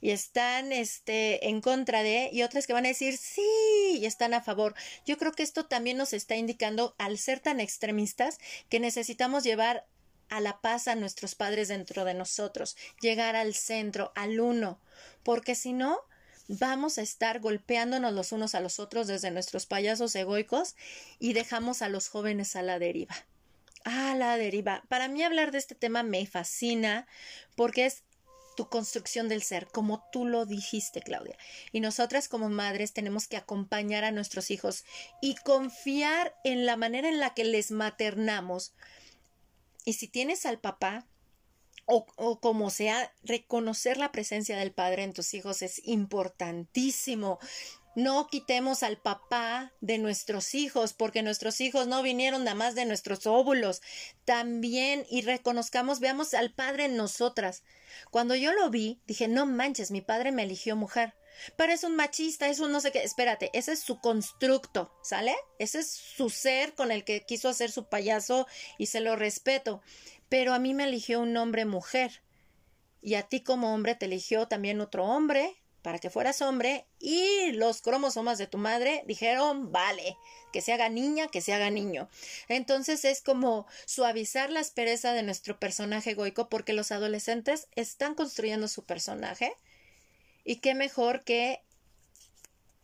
y 0.00 0.10
están 0.10 0.72
este 0.72 1.48
en 1.48 1.60
contra 1.60 2.02
de 2.02 2.30
y 2.32 2.42
otras 2.42 2.66
que 2.66 2.72
van 2.72 2.84
a 2.84 2.88
decir 2.88 3.16
sí 3.16 3.98
y 4.00 4.06
están 4.06 4.34
a 4.34 4.42
favor. 4.42 4.74
Yo 5.06 5.18
creo 5.18 5.32
que 5.32 5.42
esto 5.42 5.66
también 5.66 5.96
nos 5.96 6.12
está 6.12 6.36
indicando 6.36 6.94
al 6.98 7.18
ser 7.18 7.40
tan 7.40 7.60
extremistas 7.60 8.38
que 8.68 8.80
necesitamos 8.80 9.44
llevar 9.44 9.86
a 10.30 10.40
la 10.40 10.60
paz 10.60 10.88
a 10.88 10.94
nuestros 10.94 11.34
padres 11.34 11.68
dentro 11.68 12.04
de 12.04 12.14
nosotros, 12.14 12.76
llegar 13.00 13.36
al 13.36 13.54
centro, 13.54 14.12
al 14.14 14.40
uno, 14.40 14.80
porque 15.22 15.54
si 15.54 15.72
no, 15.72 16.00
vamos 16.48 16.98
a 16.98 17.02
estar 17.02 17.40
golpeándonos 17.40 18.12
los 18.12 18.32
unos 18.32 18.54
a 18.54 18.60
los 18.60 18.78
otros 18.78 19.06
desde 19.06 19.30
nuestros 19.30 19.66
payasos 19.66 20.14
egoicos 20.14 20.76
y 21.18 21.34
dejamos 21.34 21.82
a 21.82 21.88
los 21.88 22.08
jóvenes 22.08 22.56
a 22.56 22.62
la 22.62 22.78
deriva. 22.78 23.14
A 23.84 24.14
la 24.16 24.36
deriva. 24.36 24.82
Para 24.88 25.08
mí 25.08 25.22
hablar 25.22 25.52
de 25.52 25.58
este 25.58 25.74
tema 25.74 26.02
me 26.02 26.26
fascina 26.26 27.06
porque 27.54 27.86
es 27.86 28.02
tu 28.56 28.68
construcción 28.68 29.28
del 29.28 29.44
ser, 29.44 29.68
como 29.68 30.02
tú 30.10 30.26
lo 30.26 30.44
dijiste, 30.44 31.00
Claudia. 31.00 31.38
Y 31.70 31.78
nosotras 31.78 32.26
como 32.26 32.48
madres 32.48 32.92
tenemos 32.92 33.28
que 33.28 33.36
acompañar 33.36 34.02
a 34.02 34.10
nuestros 34.10 34.50
hijos 34.50 34.84
y 35.22 35.36
confiar 35.36 36.34
en 36.42 36.66
la 36.66 36.76
manera 36.76 37.08
en 37.08 37.20
la 37.20 37.34
que 37.34 37.44
les 37.44 37.70
maternamos. 37.70 38.74
Y 39.84 39.94
si 39.94 40.08
tienes 40.08 40.46
al 40.46 40.58
papá, 40.58 41.06
o, 41.86 42.06
o, 42.16 42.40
como 42.40 42.68
sea, 42.68 43.12
reconocer 43.22 43.96
la 43.96 44.12
presencia 44.12 44.58
del 44.58 44.72
padre 44.72 45.04
en 45.04 45.14
tus 45.14 45.32
hijos 45.32 45.62
es 45.62 45.80
importantísimo. 45.86 47.38
No 47.96 48.28
quitemos 48.28 48.82
al 48.82 48.98
papá 48.98 49.72
de 49.80 49.98
nuestros 49.98 50.54
hijos, 50.54 50.92
porque 50.92 51.22
nuestros 51.22 51.60
hijos 51.60 51.88
no 51.88 52.02
vinieron 52.02 52.44
nada 52.44 52.54
más 52.54 52.74
de 52.74 52.84
nuestros 52.84 53.26
óvulos. 53.26 53.80
También, 54.24 55.06
y 55.10 55.22
reconozcamos, 55.22 55.98
veamos 55.98 56.34
al 56.34 56.52
padre 56.52 56.84
en 56.84 56.96
nosotras. 56.96 57.64
Cuando 58.10 58.36
yo 58.36 58.52
lo 58.52 58.70
vi, 58.70 59.00
dije, 59.06 59.26
no 59.26 59.46
manches, 59.46 59.90
mi 59.90 60.00
padre 60.00 60.30
me 60.30 60.44
eligió 60.44 60.76
mujer. 60.76 61.14
Pero 61.56 61.72
es 61.72 61.84
un 61.84 61.96
machista, 61.96 62.48
es 62.48 62.60
un 62.60 62.72
no 62.72 62.80
sé 62.80 62.92
qué. 62.92 63.02
Espérate, 63.02 63.50
ese 63.52 63.72
es 63.72 63.80
su 63.80 64.00
constructo, 64.00 64.92
¿sale? 65.02 65.34
Ese 65.58 65.80
es 65.80 65.90
su 65.90 66.30
ser 66.30 66.74
con 66.74 66.90
el 66.90 67.04
que 67.04 67.24
quiso 67.24 67.48
hacer 67.48 67.70
su 67.70 67.88
payaso 67.88 68.46
y 68.78 68.86
se 68.86 69.00
lo 69.00 69.16
respeto. 69.16 69.82
Pero 70.28 70.52
a 70.52 70.58
mí 70.58 70.74
me 70.74 70.84
eligió 70.84 71.20
un 71.20 71.36
hombre 71.36 71.64
mujer. 71.64 72.22
Y 73.00 73.14
a 73.14 73.22
ti 73.22 73.42
como 73.42 73.72
hombre 73.74 73.94
te 73.94 74.06
eligió 74.06 74.48
también 74.48 74.80
otro 74.80 75.04
hombre 75.04 75.56
para 75.82 75.98
que 75.98 76.10
fueras 76.10 76.42
hombre 76.42 76.86
y 76.98 77.52
los 77.52 77.80
cromosomas 77.80 78.36
de 78.38 78.46
tu 78.46 78.58
madre 78.58 79.04
dijeron, 79.06 79.72
vale, 79.72 80.16
que 80.52 80.60
se 80.60 80.72
haga 80.72 80.88
niña, 80.88 81.28
que 81.28 81.40
se 81.40 81.54
haga 81.54 81.70
niño. 81.70 82.08
Entonces 82.48 83.04
es 83.04 83.22
como 83.22 83.66
suavizar 83.86 84.50
la 84.50 84.60
aspereza 84.60 85.12
de 85.12 85.22
nuestro 85.22 85.58
personaje 85.58 86.10
egoico 86.10 86.48
porque 86.48 86.72
los 86.72 86.92
adolescentes 86.92 87.68
están 87.74 88.14
construyendo 88.14 88.68
su 88.68 88.84
personaje 88.84 89.54
y 90.48 90.60
qué 90.60 90.74
mejor 90.74 91.24
que 91.24 91.62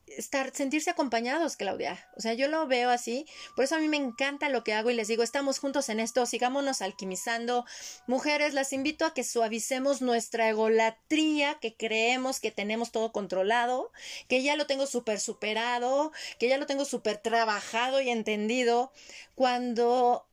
estar, 0.07 0.55
sentirse 0.55 0.91
acompañados, 0.91 1.57
Claudia. 1.57 2.07
O 2.15 2.21
sea, 2.21 2.35
yo 2.35 2.47
lo 2.47 2.67
veo 2.67 2.91
así. 2.91 3.25
Por 3.57 3.65
eso 3.65 3.77
a 3.77 3.79
mí 3.79 3.89
me 3.89 3.97
encanta 3.97 4.51
lo 4.51 4.65
que 4.65 4.75
hago 4.75 4.91
y 4.91 4.95
les 4.95 5.09
digo, 5.09 5.23
estamos 5.23 5.61
juntos 5.61 5.89
en 5.89 5.99
esto, 5.99 6.27
sigámonos 6.27 6.83
alquimizando. 6.83 7.65
Mujeres, 8.07 8.53
las 8.53 8.75
invito 8.75 9.07
a 9.07 9.15
que 9.15 9.25
suavicemos 9.25 10.03
nuestra 10.03 10.47
egolatría, 10.47 11.59
que 11.59 11.75
creemos 11.75 12.39
que 12.39 12.51
tenemos 12.51 12.93
todo 12.93 13.13
controlado, 13.13 13.93
que 14.29 14.43
ya 14.43 14.57
lo 14.57 14.67
tengo 14.67 14.87
súper 14.87 15.19
superado, 15.19 16.13
que 16.39 16.51
ya 16.51 16.59
lo 16.59 16.67
tengo 16.67 16.85
súper 16.85 17.17
trabajado 17.17 18.03
y 18.03 18.11
entendido. 18.11 18.93
Cuando 19.35 20.29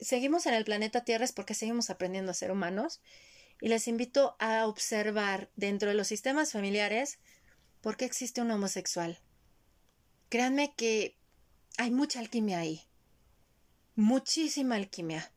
seguimos 0.00 0.46
en 0.46 0.54
el 0.54 0.64
planeta 0.64 1.04
Tierra 1.04 1.24
es 1.24 1.30
porque 1.30 1.54
seguimos 1.54 1.88
aprendiendo 1.88 2.32
a 2.32 2.34
ser 2.34 2.50
humanos. 2.50 3.00
Y 3.60 3.68
les 3.68 3.88
invito 3.88 4.36
a 4.38 4.66
observar 4.66 5.50
dentro 5.56 5.88
de 5.88 5.94
los 5.94 6.08
sistemas 6.08 6.52
familiares 6.52 7.18
¿Por 7.80 7.96
qué 7.96 8.04
existe 8.04 8.40
un 8.40 8.50
homosexual? 8.50 9.20
Créanme 10.28 10.74
que 10.74 11.16
hay 11.76 11.90
mucha 11.92 12.18
alquimia 12.18 12.58
ahí. 12.58 12.82
Muchísima 13.94 14.74
alquimia. 14.74 15.32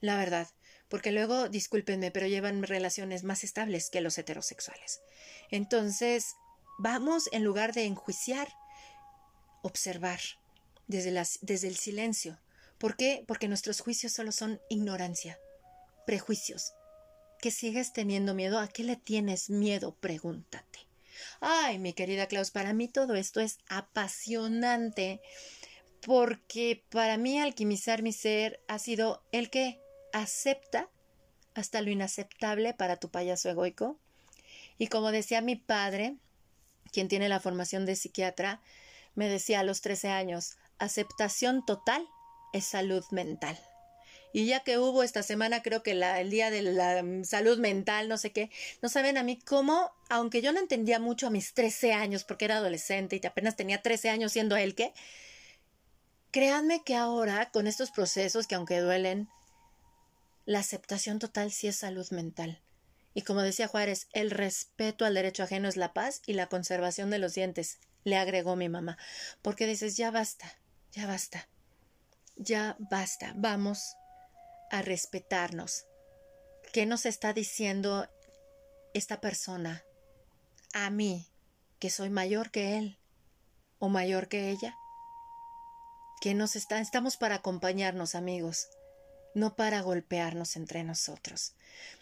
La 0.00 0.16
verdad. 0.16 0.48
Porque 0.88 1.10
luego, 1.10 1.48
discúlpenme, 1.48 2.10
pero 2.10 2.26
llevan 2.26 2.62
relaciones 2.62 3.24
más 3.24 3.44
estables 3.44 3.90
que 3.90 4.00
los 4.00 4.18
heterosexuales. 4.18 5.00
Entonces, 5.50 6.34
vamos 6.78 7.28
en 7.32 7.44
lugar 7.44 7.72
de 7.74 7.84
enjuiciar, 7.86 8.48
observar 9.62 10.20
desde, 10.86 11.10
las, 11.10 11.38
desde 11.42 11.68
el 11.68 11.76
silencio. 11.76 12.40
¿Por 12.78 12.96
qué? 12.96 13.24
Porque 13.26 13.48
nuestros 13.48 13.80
juicios 13.80 14.12
solo 14.12 14.32
son 14.32 14.60
ignorancia, 14.68 15.38
prejuicios. 16.06 16.72
Que 17.40 17.50
sigues 17.50 17.92
teniendo 17.92 18.34
miedo, 18.34 18.58
¿a 18.58 18.68
qué 18.68 18.84
le 18.84 18.96
tienes 18.96 19.48
miedo? 19.48 19.96
Pregúntate. 20.00 20.80
Ay, 21.40 21.78
mi 21.78 21.92
querida 21.92 22.26
Klaus, 22.26 22.50
para 22.50 22.72
mí 22.72 22.88
todo 22.88 23.14
esto 23.14 23.40
es 23.40 23.58
apasionante 23.68 25.20
porque 26.02 26.84
para 26.90 27.16
mí 27.16 27.40
alquimizar 27.40 28.02
mi 28.02 28.12
ser 28.12 28.62
ha 28.68 28.78
sido 28.78 29.22
el 29.32 29.50
que 29.50 29.80
acepta 30.12 30.88
hasta 31.54 31.82
lo 31.82 31.90
inaceptable 31.90 32.74
para 32.74 32.96
tu 32.96 33.10
payaso 33.10 33.50
egoico. 33.50 33.98
Y 34.78 34.88
como 34.88 35.12
decía 35.12 35.40
mi 35.40 35.56
padre, 35.56 36.16
quien 36.92 37.08
tiene 37.08 37.28
la 37.28 37.40
formación 37.40 37.86
de 37.86 37.96
psiquiatra, 37.96 38.60
me 39.14 39.28
decía 39.28 39.60
a 39.60 39.64
los 39.64 39.80
13 39.80 40.08
años, 40.08 40.56
aceptación 40.78 41.64
total 41.64 42.06
es 42.52 42.64
salud 42.64 43.04
mental. 43.10 43.58
Y 44.32 44.46
ya 44.46 44.60
que 44.60 44.78
hubo 44.78 45.02
esta 45.02 45.22
semana, 45.22 45.62
creo 45.62 45.82
que 45.82 45.94
la, 45.94 46.20
el 46.20 46.30
día 46.30 46.50
de 46.50 46.62
la 46.62 47.02
mm, 47.02 47.24
salud 47.24 47.58
mental, 47.58 48.08
no 48.08 48.16
sé 48.16 48.32
qué, 48.32 48.50
no 48.80 48.88
saben 48.88 49.18
a 49.18 49.22
mí 49.22 49.38
cómo, 49.40 49.92
aunque 50.08 50.40
yo 50.40 50.52
no 50.52 50.60
entendía 50.60 51.00
mucho 51.00 51.26
a 51.26 51.30
mis 51.30 51.52
13 51.54 51.92
años, 51.92 52.24
porque 52.24 52.44
era 52.44 52.58
adolescente 52.58 53.20
y 53.20 53.26
apenas 53.26 53.56
tenía 53.56 53.82
13 53.82 54.10
años 54.10 54.32
siendo 54.32 54.56
él 54.56 54.74
que, 54.74 54.92
créanme 56.30 56.82
que 56.84 56.94
ahora, 56.94 57.50
con 57.50 57.66
estos 57.66 57.90
procesos 57.90 58.46
que 58.46 58.54
aunque 58.54 58.78
duelen, 58.78 59.28
la 60.46 60.60
aceptación 60.60 61.18
total 61.18 61.50
sí 61.50 61.66
es 61.66 61.76
salud 61.76 62.08
mental. 62.10 62.60
Y 63.14 63.22
como 63.22 63.42
decía 63.42 63.66
Juárez, 63.66 64.06
el 64.12 64.30
respeto 64.30 65.04
al 65.04 65.14
derecho 65.14 65.42
ajeno 65.42 65.68
es 65.68 65.76
la 65.76 65.92
paz 65.92 66.22
y 66.26 66.34
la 66.34 66.48
conservación 66.48 67.10
de 67.10 67.18
los 67.18 67.34
dientes, 67.34 67.78
le 68.04 68.16
agregó 68.16 68.56
mi 68.56 68.68
mamá, 68.68 68.96
porque 69.42 69.66
dices, 69.66 69.96
ya 69.96 70.10
basta, 70.10 70.56
ya 70.92 71.06
basta, 71.06 71.48
ya 72.36 72.76
basta, 72.78 73.32
vamos 73.36 73.96
a 74.70 74.82
respetarnos. 74.82 75.84
¿Qué 76.72 76.86
nos 76.86 77.06
está 77.06 77.32
diciendo 77.32 78.08
esta 78.94 79.20
persona 79.20 79.84
a 80.72 80.90
mí, 80.90 81.26
que 81.78 81.90
soy 81.90 82.10
mayor 82.10 82.50
que 82.50 82.78
él 82.78 82.98
o 83.78 83.88
mayor 83.88 84.28
que 84.28 84.50
ella? 84.50 84.76
¿Qué 86.20 86.34
nos 86.34 86.54
está? 86.54 86.80
Estamos 86.80 87.16
para 87.16 87.36
acompañarnos, 87.36 88.14
amigos, 88.14 88.68
no 89.34 89.56
para 89.56 89.80
golpearnos 89.80 90.56
entre 90.56 90.84
nosotros. 90.84 91.54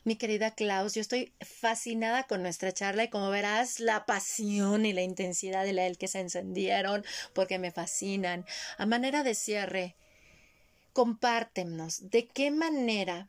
Mi 0.05 0.17
querida 0.17 0.51
Klaus, 0.51 0.95
yo 0.95 1.01
estoy 1.01 1.33
fascinada 1.41 2.25
con 2.25 2.43
nuestra 2.43 2.73
charla 2.73 3.05
y 3.05 3.11
como 3.11 3.31
verás, 3.31 3.81
la 3.81 4.07
pasión 4.07 4.87
y 4.87 4.93
la 4.93 5.03
intensidad 5.03 5.65
de 5.65 5.73
la 5.73 5.89
que 5.95 6.09
se 6.09 6.21
encendieron 6.21 7.05
porque 7.33 7.59
me 7.59 7.71
fascinan. 7.71 8.45
A 8.77 8.87
manera 8.87 9.23
de 9.23 9.35
cierre, 9.35 9.97
compártenos 10.99 12.11
de 12.11 12.27
qué 12.27 12.51
manera 12.51 13.29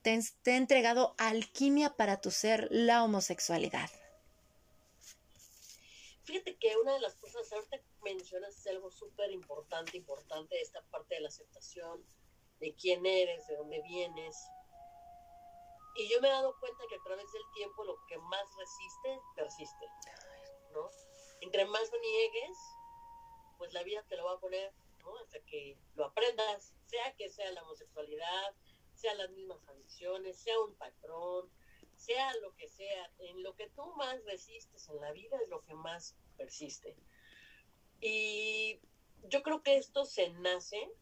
te, 0.00 0.12
ha 0.12 0.56
entregado 0.56 1.14
alquimia 1.18 1.94
para 1.94 2.22
tu 2.22 2.30
ser 2.30 2.68
la 2.70 3.04
homosexualidad. 3.04 3.90
Fíjate 6.24 6.56
que 6.56 6.74
una 6.78 6.94
de 6.94 7.00
las 7.00 7.14
cosas, 7.16 7.52
ahorita 7.52 7.76
mencionas 8.02 8.56
es 8.56 8.66
algo 8.66 8.90
súper 8.90 9.30
importante, 9.30 9.98
importante, 9.98 10.58
esta 10.58 10.80
parte 10.84 11.16
de 11.16 11.20
la 11.20 11.28
aceptación, 11.28 12.02
de 12.60 12.74
quién 12.76 13.04
eres, 13.04 13.46
de 13.46 13.56
dónde 13.56 13.82
vienes. 13.82 14.34
Y 15.96 16.08
yo 16.08 16.18
me 16.22 16.28
he 16.28 16.30
dado 16.30 16.58
cuenta 16.60 16.82
que 16.88 16.96
a 16.96 17.02
través 17.04 17.30
del 17.30 17.42
tiempo 17.54 17.84
lo 17.84 17.98
que 18.08 18.16
más 18.16 18.46
resiste, 18.56 19.20
persiste. 19.36 19.86
¿no? 20.72 20.88
Entre 21.42 21.66
más 21.66 21.92
lo 21.92 22.00
niegues, 22.00 22.56
pues 23.58 23.74
la 23.74 23.82
vida 23.82 24.02
te 24.08 24.16
lo 24.16 24.24
va 24.24 24.32
a 24.32 24.40
poner 24.40 24.72
hasta 25.22 25.40
que 25.44 25.76
lo 25.94 26.06
aprendas, 26.06 26.74
sea 26.92 27.14
que 27.16 27.30
sea 27.30 27.50
la 27.52 27.62
homosexualidad, 27.62 28.54
sea 28.92 29.14
las 29.14 29.30
mismas 29.30 29.66
adicciones, 29.66 30.36
sea 30.36 30.60
un 30.60 30.74
patrón, 30.74 31.50
sea 31.96 32.34
lo 32.42 32.54
que 32.54 32.68
sea, 32.68 33.10
en 33.18 33.42
lo 33.42 33.56
que 33.56 33.70
tú 33.70 33.94
más 33.96 34.22
resistes 34.24 34.90
en 34.90 35.00
la 35.00 35.10
vida 35.12 35.38
es 35.42 35.48
lo 35.48 35.62
que 35.64 35.72
más 35.72 36.14
persiste. 36.36 36.94
Y 38.02 38.78
yo 39.22 39.42
creo 39.42 39.62
que 39.62 39.76
esto 39.76 40.04
se 40.04 40.28
nace, 40.32 40.92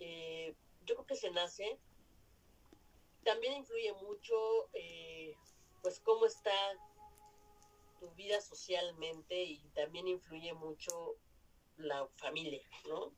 eh, 0.00 0.56
yo 0.84 0.96
creo 0.96 1.06
que 1.06 1.14
se 1.14 1.30
nace, 1.30 1.78
también 3.22 3.52
influye 3.52 3.92
mucho, 3.92 4.68
eh, 4.72 5.36
pues, 5.80 6.00
cómo 6.00 6.26
está 6.26 6.58
tu 8.00 8.10
vida 8.14 8.40
socialmente 8.40 9.44
y 9.44 9.60
también 9.76 10.08
influye 10.08 10.54
mucho 10.54 11.14
la 11.76 12.08
familia, 12.16 12.66
¿no? 12.88 13.12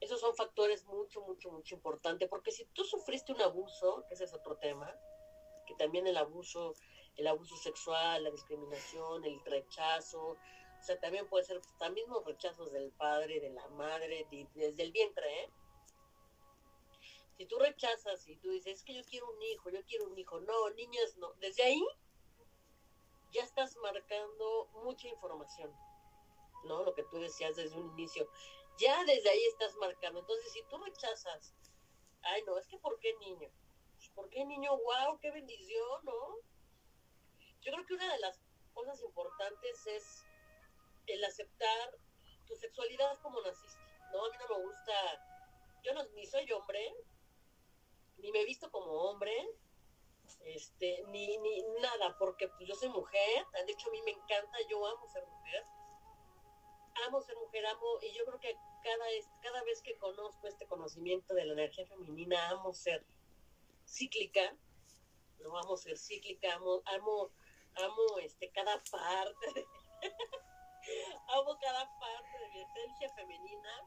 Esos 0.00 0.20
son 0.20 0.34
factores 0.34 0.84
mucho, 0.86 1.20
mucho, 1.22 1.50
mucho 1.50 1.74
importantes, 1.74 2.28
porque 2.28 2.50
si 2.52 2.64
tú 2.66 2.84
sufriste 2.84 3.32
un 3.32 3.42
abuso, 3.42 4.06
ese 4.10 4.24
es 4.24 4.32
otro 4.32 4.56
tema, 4.56 4.90
que 5.66 5.74
también 5.74 6.06
el 6.06 6.16
abuso, 6.16 6.74
el 7.16 7.26
abuso 7.26 7.56
sexual, 7.56 8.24
la 8.24 8.30
discriminación, 8.30 9.24
el 9.24 9.38
rechazo, 9.44 10.30
o 10.30 10.82
sea, 10.82 10.98
también 10.98 11.28
puede 11.28 11.44
ser 11.44 11.60
también 11.78 12.08
los 12.08 12.24
rechazos 12.24 12.72
del 12.72 12.90
padre, 12.92 13.40
de 13.40 13.50
la 13.50 13.68
madre, 13.68 14.26
desde 14.54 14.82
el 14.82 14.92
vientre, 14.92 15.42
¿eh? 15.42 15.50
Si 17.36 17.46
tú 17.46 17.58
rechazas 17.58 18.26
y 18.28 18.36
tú 18.36 18.50
dices, 18.50 18.78
es 18.78 18.84
que 18.84 18.94
yo 18.94 19.02
quiero 19.04 19.30
un 19.30 19.42
hijo, 19.42 19.70
yo 19.70 19.84
quiero 19.84 20.06
un 20.06 20.18
hijo, 20.18 20.40
no, 20.40 20.70
niñas, 20.70 21.16
no, 21.16 21.32
desde 21.34 21.62
ahí 21.62 21.82
ya 23.32 23.42
estás 23.42 23.76
marcando 23.76 24.68
mucha 24.82 25.08
información. 25.08 25.72
¿no? 26.64 26.82
Lo 26.84 26.94
que 26.94 27.04
tú 27.04 27.18
decías 27.18 27.56
desde 27.56 27.78
un 27.78 27.90
inicio. 27.92 28.28
Ya 28.80 29.04
desde 29.04 29.28
ahí 29.28 29.44
estás 29.44 29.74
marcando. 29.76 30.20
Entonces, 30.20 30.52
si 30.52 30.62
tú 30.64 30.78
rechazas, 30.78 31.54
ay, 32.22 32.42
no, 32.46 32.58
es 32.58 32.66
que 32.66 32.78
¿por 32.78 32.98
qué 32.98 33.14
niño? 33.18 33.50
¿por 34.14 34.30
qué 34.30 34.44
niño? 34.44 34.70
¡Wow! 34.76 35.18
¡Qué 35.20 35.30
bendición! 35.30 36.04
¿no? 36.04 36.36
Yo 37.60 37.72
creo 37.72 37.86
que 37.86 37.94
una 37.94 38.10
de 38.12 38.18
las 38.20 38.40
cosas 38.72 39.00
importantes 39.02 39.86
es 39.86 40.24
el 41.06 41.22
aceptar 41.24 41.98
tu 42.46 42.56
sexualidad 42.56 43.20
como 43.20 43.40
naciste, 43.42 43.84
¿no? 44.12 44.24
A 44.24 44.30
mí 44.30 44.36
no 44.38 44.56
me 44.56 44.64
gusta, 44.64 44.92
yo 45.82 45.92
no, 45.92 46.04
ni 46.14 46.26
soy 46.26 46.50
hombre, 46.52 46.94
ni 48.18 48.32
me 48.32 48.40
he 48.40 48.44
visto 48.44 48.70
como 48.70 48.90
hombre, 48.90 49.34
este, 50.44 51.04
ni, 51.08 51.36
ni 51.38 51.62
nada, 51.80 52.16
porque 52.18 52.48
pues, 52.48 52.66
yo 52.66 52.74
soy 52.74 52.88
mujer, 52.88 53.46
de 53.66 53.72
hecho 53.72 53.88
a 53.88 53.92
mí 53.92 54.02
me 54.02 54.12
encanta, 54.12 54.58
yo 54.68 54.86
amo 54.86 55.06
ser 55.08 55.26
mujer, 55.26 55.64
amo 57.06 57.20
ser 57.22 57.36
mujer, 57.36 57.66
amo, 57.66 57.98
y 58.02 58.12
yo 58.12 58.24
creo 58.24 58.40
que 58.40 58.56
cada, 58.82 59.04
cada 59.42 59.62
vez 59.64 59.80
que 59.82 59.96
conozco 59.98 60.46
este 60.46 60.66
conocimiento 60.66 61.34
de 61.34 61.44
la 61.44 61.52
energía 61.52 61.86
femenina, 61.86 62.48
amo 62.50 62.72
ser 62.72 63.04
cíclica, 63.86 64.56
no 65.38 65.56
amo 65.56 65.76
ser 65.76 65.96
cíclica, 65.96 66.54
amo, 66.54 66.82
amo, 66.86 67.30
amo 67.74 68.18
este, 68.22 68.50
cada 68.50 68.80
parte, 68.90 69.66
amo 71.28 71.58
cada 71.60 71.98
parte 71.98 72.38
de 72.38 72.48
mi 72.50 72.60
esencia 72.60 73.14
femenina, 73.14 73.86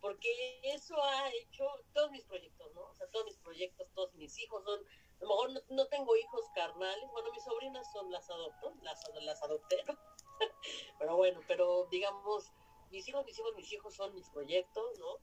porque 0.00 0.60
eso 0.64 1.00
ha 1.02 1.30
hecho 1.30 1.64
todos 1.94 2.10
mis 2.10 2.24
proyectos, 2.24 2.72
¿no? 2.74 2.82
O 2.82 2.94
sea, 2.94 3.06
todos 3.08 3.26
mis 3.26 3.38
proyectos, 3.38 3.88
todos 3.94 4.12
mis 4.14 4.36
hijos 4.38 4.64
son, 4.64 4.80
a 5.22 5.24
lo 5.24 5.28
mejor 5.28 5.64
no, 5.70 5.86
tengo 5.86 6.16
hijos 6.16 6.44
carnales, 6.54 7.08
bueno, 7.12 7.30
mis 7.30 7.44
sobrinas 7.44 7.90
son 7.92 8.10
las 8.10 8.28
adopto, 8.28 8.74
las, 8.82 9.00
las 9.22 9.42
adopté, 9.42 9.76
pero 10.98 11.16
bueno, 11.16 11.40
pero 11.46 11.86
digamos, 11.90 12.52
mis 12.90 13.06
hijos, 13.08 13.24
mis 13.24 13.38
hijos, 13.38 13.54
mis 13.54 13.72
hijos 13.72 13.94
son 13.94 14.14
mis 14.14 14.28
proyectos, 14.30 14.98
¿no? 14.98 15.18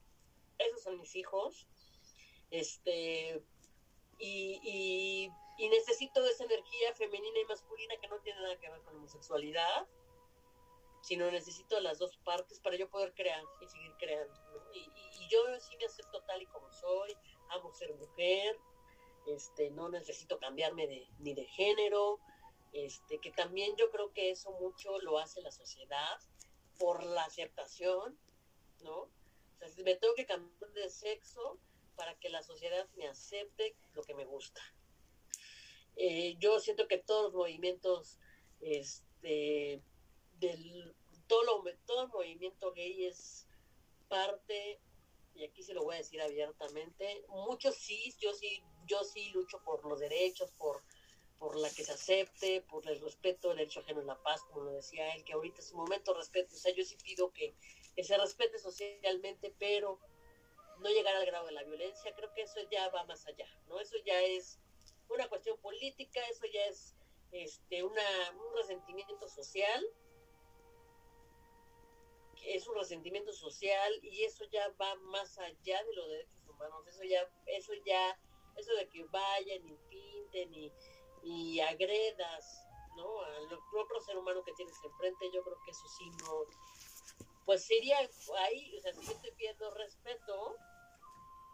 Esos 0.58 0.84
son 0.84 0.98
mis 0.98 1.16
hijos, 1.16 1.68
este, 2.50 3.44
y, 4.18 5.30
y 5.58 5.70
necesito 5.70 6.26
esa 6.26 6.46
energía 6.46 6.94
femenina 6.96 7.40
y 7.40 7.46
masculina 7.46 7.98
que 8.02 8.08
no 8.08 8.20
tiene 8.22 8.40
nada 8.40 8.58
que 8.58 8.70
ver 8.70 8.82
con 8.84 8.94
la 8.94 9.00
homosexualidad, 9.00 9.88
sino 11.02 11.30
necesito 11.32 11.80
las 11.80 12.00
dos 12.00 12.18
partes 12.18 12.60
para 12.60 12.76
yo 12.76 12.90
poder 12.90 13.14
crear 13.14 13.44
y 13.62 13.68
seguir 13.68 13.94
creando. 13.98 14.34
Y, 14.74 14.90
yo 15.30 15.40
sí 15.60 15.78
me 15.78 15.86
acepto 15.86 16.22
tal 16.24 16.42
y 16.42 16.48
como 16.48 16.72
soy, 16.72 17.16
amo 17.50 17.72
ser 17.74 17.94
mujer, 17.96 18.58
este, 19.28 19.72
no 19.72 19.90
necesito 19.90 20.40
cambiarme 20.40 20.88
de, 20.88 21.08
ni 21.20 21.34
de 21.34 21.46
género, 21.46 22.20
este, 22.74 23.20
que 23.20 23.32
también 23.32 23.76
yo 23.78 23.90
creo 23.92 24.14
que 24.14 24.32
eso 24.32 24.52
mucho 24.60 25.00
lo 25.00 25.18
hace 25.18 25.42
la 25.42 25.52
sociedad 25.52 26.20
por 26.78 27.04
la 27.04 27.24
aceptación, 27.24 28.18
¿no? 28.82 28.98
O 29.02 29.12
sea, 29.60 29.70
me 29.84 29.96
tengo 29.96 30.14
que 30.16 30.26
cambiar 30.26 30.72
de 30.72 30.90
sexo 30.90 31.60
para 31.96 32.18
que 32.20 32.30
la 32.30 32.44
sociedad 32.44 32.88
me 32.96 33.08
acepte 33.08 33.76
lo 33.94 34.04
que 34.04 34.14
me 34.14 34.26
gusta. 34.26 34.62
Eh, 35.98 36.38
yo 36.40 36.60
siento 36.62 36.88
que 36.88 36.98
todos 36.98 37.24
los 37.24 37.34
movimientos 37.34 38.20
este, 38.62 39.82
del 40.40 40.96
todo, 41.28 41.64
todo 41.86 42.04
el 42.04 42.10
movimiento 42.10 42.72
gay 42.72 43.06
es 43.06 43.48
parte, 44.08 44.80
y 45.36 45.44
aquí 45.44 45.62
se 45.62 45.74
lo 45.74 45.84
voy 45.84 45.96
a 45.96 46.00
decir 46.00 46.22
abiertamente, 46.22 47.26
muchos 47.28 47.76
sí, 47.76 48.14
yo 48.20 48.34
sí, 48.34 48.64
yo 48.90 49.04
sí 49.04 49.30
lucho 49.30 49.62
por 49.64 49.86
los 49.86 50.00
derechos, 50.00 50.52
por, 50.58 50.82
por 51.38 51.56
la 51.58 51.70
que 51.70 51.84
se 51.84 51.94
acepte, 51.94 52.62
por 52.62 52.88
el 52.90 53.00
respeto, 53.00 53.52
el 53.52 53.58
derecho 53.58 53.80
ajeno 53.80 54.02
en 54.02 54.08
la 54.08 54.22
paz, 54.22 54.42
como 54.44 54.66
lo 54.66 54.72
decía 54.72 55.16
él, 55.16 55.24
que 55.24 55.34
ahorita 55.34 55.60
es 55.60 55.72
un 55.72 55.80
momento 55.80 56.14
respeto, 56.14 56.56
o 56.56 56.60
sea, 56.60 56.74
yo 56.74 56.84
sí 56.84 56.98
pido 57.04 57.32
que, 57.32 57.56
que 57.96 58.04
se 58.04 58.18
respete 58.18 58.60
socialmente, 58.60 59.56
pero 59.58 60.00
no 60.80 60.90
llegar 60.90 61.16
al 61.16 61.26
grado 61.26 61.46
de 61.46 61.54
la 61.54 61.64
violencia, 61.64 62.14
creo 62.16 62.34
que 62.34 62.42
eso 62.42 62.60
ya 62.72 62.90
va 62.90 63.04
más 63.06 63.26
allá, 63.28 63.48
¿no? 63.68 63.80
Eso 63.80 63.96
ya 64.06 64.20
es 64.22 64.60
una 65.10 65.28
cuestión 65.28 65.58
política, 65.60 66.22
eso 66.30 66.46
ya 66.52 66.66
es 66.66 66.96
este, 67.32 67.84
una, 67.84 68.02
un 68.32 68.58
resentimiento 68.58 69.28
social. 69.28 69.86
Es 72.46 72.68
un 72.68 72.76
resentimiento 72.76 73.34
social 73.34 73.94
y 74.02 74.24
eso 74.24 74.46
ya 74.46 74.70
va 74.82 74.96
más 74.96 75.38
allá 75.40 75.84
de 75.84 75.94
los 75.94 76.10
derechos 76.10 76.48
humanos, 76.48 76.88
eso 76.88 77.04
ya, 77.04 77.30
eso 77.48 77.74
ya, 77.86 78.18
eso 78.60 78.74
de 78.76 78.88
que 78.90 79.04
vayan 79.06 79.68
y 79.68 79.78
pinten 79.90 80.54
y, 80.54 80.72
y 81.24 81.60
agredas, 81.62 82.68
¿no? 82.96 83.22
Al 83.22 83.54
otro 83.78 84.02
ser 84.02 84.18
humano 84.18 84.44
que 84.44 84.54
tienes 84.54 84.76
enfrente, 84.84 85.32
yo 85.34 85.44
creo 85.44 85.58
que 85.64 85.72
eso 85.72 85.88
sí 85.98 86.10
no, 86.24 86.46
pues 87.50 87.66
sería 87.66 87.98
ahí, 88.46 88.78
o 88.78 88.82
sea, 88.82 88.94
si 88.94 89.06
yo 89.08 89.12
estoy 89.12 89.32
pidiendo 89.32 89.72
respeto, 89.72 90.56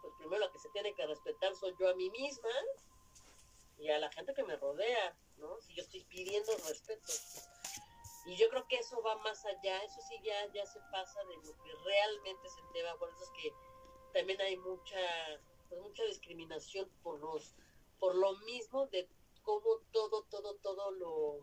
pues 0.02 0.12
primero 0.18 0.44
lo 0.44 0.52
que 0.52 0.58
se 0.58 0.68
tiene 0.68 0.94
que 0.94 1.06
respetar 1.06 1.54
soy 1.56 1.74
yo 1.80 1.88
a 1.88 1.94
mí 1.94 2.10
misma 2.10 2.50
y 3.78 3.88
a 3.88 3.98
la 3.98 4.12
gente 4.12 4.34
que 4.34 4.44
me 4.44 4.56
rodea, 4.56 5.16
¿no? 5.38 5.58
Si 5.60 5.74
yo 5.74 5.82
estoy 5.82 6.04
pidiendo 6.04 6.52
respeto. 6.68 7.12
Y 8.26 8.36
yo 8.36 8.48
creo 8.50 8.68
que 8.68 8.76
eso 8.76 9.00
va 9.02 9.16
más 9.16 9.42
allá, 9.46 9.82
eso 9.84 10.00
sí 10.06 10.20
ya, 10.22 10.52
ya 10.52 10.66
se 10.66 10.80
pasa 10.92 11.24
de 11.24 11.36
lo 11.36 11.62
que 11.62 11.72
realmente 11.84 12.50
se 12.50 12.60
deba, 12.74 12.94
por 12.98 13.08
eso 13.08 13.24
es 13.24 13.30
que 13.30 13.54
también 14.12 14.38
hay 14.42 14.58
mucha, 14.58 15.00
pues 15.68 15.80
mucha 15.80 16.04
discriminación 16.04 16.88
por 17.02 17.20
los, 17.20 17.54
por 17.98 18.14
lo 18.14 18.36
mismo 18.38 18.86
de 18.86 19.08
cómo 19.42 19.80
todo, 19.92 20.24
todo, 20.24 20.54
todo 20.56 20.90
lo 20.92 21.40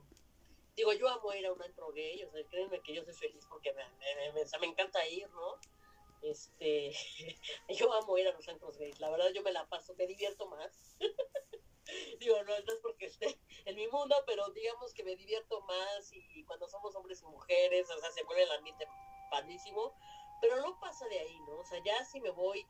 digo, 0.75 0.93
yo 0.93 1.07
amo 1.07 1.33
ir 1.33 1.45
a 1.45 1.53
un 1.53 1.61
antro 1.61 1.91
gay, 1.91 2.23
o 2.23 2.31
sea, 2.31 2.43
créanme 2.47 2.81
que 2.81 2.95
yo 2.95 3.03
soy 3.03 3.13
feliz 3.13 3.45
porque 3.47 3.73
me, 3.73 3.83
me, 4.33 4.59
me 4.59 4.67
encanta 4.67 5.05
ir, 5.07 5.29
¿no? 5.29 5.59
Este, 6.21 6.91
yo 7.69 7.93
amo 7.93 8.17
ir 8.17 8.27
a 8.27 8.31
los 8.31 8.47
antros 8.47 8.77
gays, 8.77 8.99
la 8.99 9.09
verdad 9.09 9.29
yo 9.33 9.43
me 9.43 9.51
la 9.51 9.67
paso, 9.67 9.93
me 9.95 10.07
divierto 10.07 10.47
más. 10.47 10.97
digo, 12.19 12.41
no, 12.43 12.53
es 12.55 12.63
porque 12.81 13.05
esté 13.05 13.37
en 13.65 13.75
mi 13.75 13.87
mundo, 13.87 14.15
pero 14.25 14.49
digamos 14.51 14.93
que 14.93 15.03
me 15.03 15.15
divierto 15.15 15.61
más 15.61 16.11
y 16.11 16.43
cuando 16.45 16.67
somos 16.67 16.95
hombres 16.95 17.21
y 17.21 17.25
mujeres, 17.25 17.89
o 17.89 17.99
sea, 17.99 18.11
se 18.11 18.23
vuelve 18.23 18.43
el 18.43 18.51
ambiente 18.51 18.87
padrísimo, 19.29 19.93
pero 20.41 20.61
no 20.61 20.79
pasa 20.79 21.07
de 21.07 21.19
ahí, 21.19 21.39
¿no? 21.41 21.59
O 21.59 21.65
sea, 21.65 21.81
ya 21.83 22.03
si 22.05 22.19
me 22.21 22.29
voy, 22.29 22.65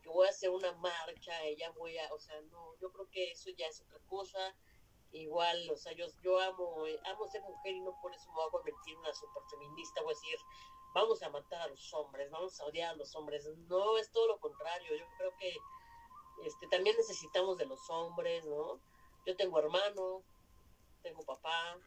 que 0.00 0.08
voy 0.08 0.26
a 0.26 0.30
hacer 0.30 0.50
una 0.50 0.72
marcha, 0.72 1.32
ya 1.56 1.70
voy 1.72 1.98
a, 1.98 2.12
o 2.12 2.18
sea, 2.18 2.40
no, 2.42 2.76
yo 2.80 2.92
creo 2.92 3.08
que 3.10 3.32
eso 3.32 3.50
ya 3.56 3.66
es 3.66 3.80
otra 3.80 3.98
cosa. 4.06 4.54
Igual, 5.12 5.68
o 5.70 5.76
sea, 5.76 5.92
yo, 5.92 6.06
yo 6.22 6.40
amo, 6.40 6.84
amo 7.04 7.28
ser 7.28 7.42
mujer 7.42 7.74
y 7.74 7.80
no 7.80 7.94
por 8.00 8.14
eso 8.14 8.30
me 8.30 8.36
voy 8.36 8.46
a 8.48 8.50
convertir 8.50 8.94
en 8.94 9.00
una 9.00 9.12
super 9.12 9.42
feminista, 9.50 10.00
voy 10.00 10.14
a 10.14 10.16
decir, 10.16 10.38
vamos 10.94 11.22
a 11.22 11.30
matar 11.30 11.60
a 11.62 11.68
los 11.68 11.92
hombres, 11.94 12.30
vamos 12.30 12.60
a 12.60 12.64
odiar 12.64 12.94
a 12.94 12.96
los 12.96 13.14
hombres. 13.14 13.46
No, 13.68 13.98
es 13.98 14.10
todo 14.10 14.26
lo 14.28 14.40
contrario. 14.40 14.96
Yo 14.96 15.04
creo 15.18 15.36
que 15.36 15.56
este, 16.44 16.66
también 16.68 16.96
necesitamos 16.96 17.58
de 17.58 17.66
los 17.66 17.88
hombres, 17.90 18.44
¿no? 18.44 18.80
Yo 19.26 19.36
tengo 19.36 19.58
hermano, 19.58 20.22
tengo 21.02 21.22
papá. 21.22 21.78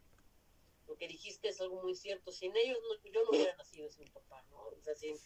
Lo 0.88 0.95
que 0.97 1.08
dijiste 1.08 1.49
es 1.49 1.60
algo 1.62 1.82
muy 1.82 1.95
cierto. 1.95 2.32
Sin 2.32 2.56
ellos 2.56 2.78
yo 3.03 3.24
no 3.24 3.30
hubiera 3.32 3.56
nacido 3.56 3.89
sin 3.89 4.12
papá, 4.12 4.43
¿no? 4.51 4.58
O 4.66 4.82
sea, 4.82 4.95
sin, 4.95 5.18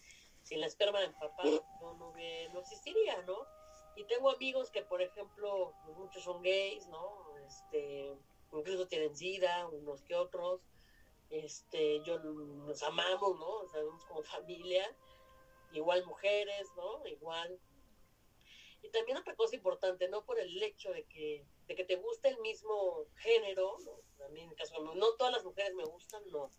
sin 0.50 0.62
la 0.62 0.66
esperma 0.66 1.00
de 1.00 1.10
papá 1.12 1.44
yo 1.44 1.64
no, 1.80 1.96
no 1.96 2.60
existiría, 2.60 3.22
¿no? 3.22 3.46
Y 3.96 4.04
tengo 4.06 4.32
amigos 4.32 4.72
que, 4.72 4.82
por 4.82 5.00
ejemplo, 5.00 5.76
muchos 5.96 6.24
son 6.24 6.42
gays, 6.42 6.88
¿no? 6.88 7.38
Este, 7.46 8.18
incluso 8.52 8.88
tienen 8.88 9.16
sida, 9.16 9.68
unos 9.68 10.02
que 10.02 10.16
otros. 10.16 10.62
Este, 11.30 12.02
yo 12.04 12.18
nos 12.18 12.82
amamos, 12.82 13.38
¿no? 13.38 13.48
O 13.48 13.68
sea, 13.68 13.82
somos 13.82 14.04
como 14.06 14.24
familia. 14.24 14.84
Igual 15.72 16.04
mujeres, 16.08 16.68
¿no? 16.76 17.06
Igual 17.06 17.60
y 18.82 18.90
también 18.92 19.18
otra 19.18 19.36
cosa 19.36 19.56
importante, 19.56 20.08
no 20.08 20.24
por 20.24 20.40
el 20.40 20.64
hecho 20.64 20.92
de 20.92 21.04
que, 21.04 21.46
de 21.68 21.76
que 21.76 21.84
te 21.84 21.98
guste 21.98 22.30
el 22.30 22.40
mismo 22.40 23.06
género, 23.18 23.76
¿no? 23.84 24.26
a 24.26 24.30
mí 24.30 24.40
en 24.40 24.56
caso, 24.56 24.82
no, 24.82 24.96
no 24.96 25.16
todas 25.18 25.34
las 25.34 25.44
mujeres 25.44 25.76
me 25.76 25.84
gustan, 25.84 26.24
no. 26.32 26.50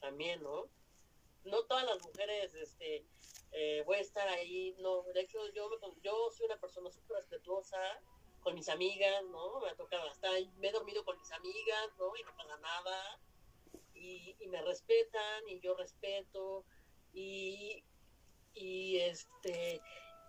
También, 0.00 0.42
¿no? 0.42 0.68
No 1.48 1.64
todas 1.64 1.84
las 1.84 2.00
mujeres, 2.02 2.54
este, 2.54 3.06
eh, 3.52 3.82
voy 3.86 3.96
a 3.96 4.00
estar 4.00 4.28
ahí, 4.28 4.74
no, 4.78 5.02
de 5.14 5.20
hecho 5.20 5.38
yo, 5.52 5.70
yo 6.02 6.30
soy 6.30 6.46
una 6.46 6.60
persona 6.60 6.90
súper 6.90 7.18
respetuosa 7.18 7.78
con 8.40 8.54
mis 8.54 8.68
amigas, 8.68 9.24
¿no? 9.24 9.60
Me 9.60 9.70
ha 9.70 9.76
tocado 9.76 10.08
hasta, 10.08 10.30
me 10.58 10.68
he 10.68 10.72
dormido 10.72 11.04
con 11.04 11.18
mis 11.18 11.32
amigas, 11.32 11.88
¿no? 11.98 12.14
Y 12.16 12.22
no 12.22 12.36
pasa 12.36 12.56
nada. 12.58 13.20
Y, 13.94 14.36
y 14.38 14.46
me 14.46 14.62
respetan 14.62 15.48
y 15.48 15.60
yo 15.60 15.74
respeto 15.74 16.64
y, 17.12 17.82
y 18.54 18.98
este 18.98 19.82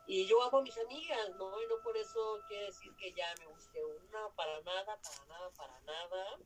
y 0.08 0.26
yo 0.26 0.42
amo 0.42 0.58
a 0.58 0.62
mis 0.64 0.78
amigas, 0.80 1.30
¿no? 1.38 1.62
Y 1.62 1.68
no 1.68 1.76
por 1.84 1.96
eso 1.96 2.40
quiere 2.48 2.66
decir 2.66 2.92
que 2.96 3.14
ya 3.14 3.28
me 3.40 3.46
guste 3.46 3.86
una, 3.86 4.28
para 4.36 4.60
nada, 4.62 5.00
para 5.00 5.26
nada, 5.28 5.52
para 5.52 5.80
nada. 5.82 6.40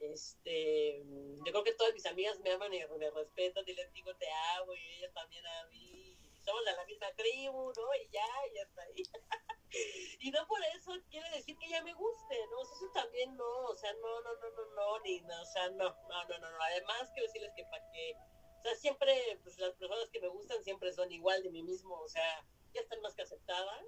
Este, 0.00 1.02
yo 1.44 1.52
creo 1.52 1.64
que 1.64 1.72
todas 1.72 1.94
mis 1.94 2.06
amigas 2.06 2.38
me 2.40 2.52
aman 2.52 2.72
y 2.72 2.84
me 2.98 3.10
respetan 3.10 3.64
y 3.66 3.72
les 3.72 3.92
digo 3.92 4.14
te 4.16 4.26
amo 4.58 4.74
y 4.74 4.98
ellas 4.98 5.12
también 5.14 5.46
a 5.46 5.66
mí. 5.66 6.16
Somos 6.44 6.64
de 6.64 6.72
la 6.72 6.84
misma 6.84 7.12
tribu, 7.14 7.72
¿no? 7.74 7.94
Y 7.94 8.08
ya, 8.10 8.26
y 8.54 8.58
hasta 8.58 8.82
ahí. 8.82 9.02
y 10.20 10.30
no 10.30 10.46
por 10.46 10.60
eso 10.76 10.92
quiere 11.10 11.28
decir 11.30 11.56
que 11.58 11.68
ya 11.68 11.82
me 11.82 11.92
guste, 11.94 12.36
¿no? 12.50 12.62
eso 12.62 12.90
también 12.94 13.36
no, 13.36 13.64
o 13.64 13.74
sea, 13.74 13.92
no, 13.94 14.20
no, 14.20 14.34
no, 14.34 14.50
no, 14.50 14.74
no, 14.74 15.00
ni, 15.00 15.20
no, 15.22 15.42
o 15.42 15.46
sea, 15.46 15.68
no, 15.70 15.88
no, 16.08 16.28
no, 16.28 16.38
no. 16.38 16.62
Además, 16.62 17.10
quiero 17.14 17.26
decirles 17.26 17.52
que 17.56 17.64
para 17.64 17.90
que, 17.90 18.14
o 18.60 18.62
sea, 18.62 18.74
siempre, 18.76 19.40
pues 19.42 19.58
las 19.58 19.74
personas 19.74 20.08
que 20.10 20.20
me 20.20 20.28
gustan 20.28 20.62
siempre 20.62 20.92
son 20.92 21.10
igual 21.10 21.42
de 21.42 21.50
mí 21.50 21.62
mismo, 21.62 21.98
o 22.00 22.08
sea, 22.08 22.46
ya 22.74 22.80
están 22.80 23.00
más 23.00 23.14
que 23.14 23.22
aceptadas. 23.22 23.84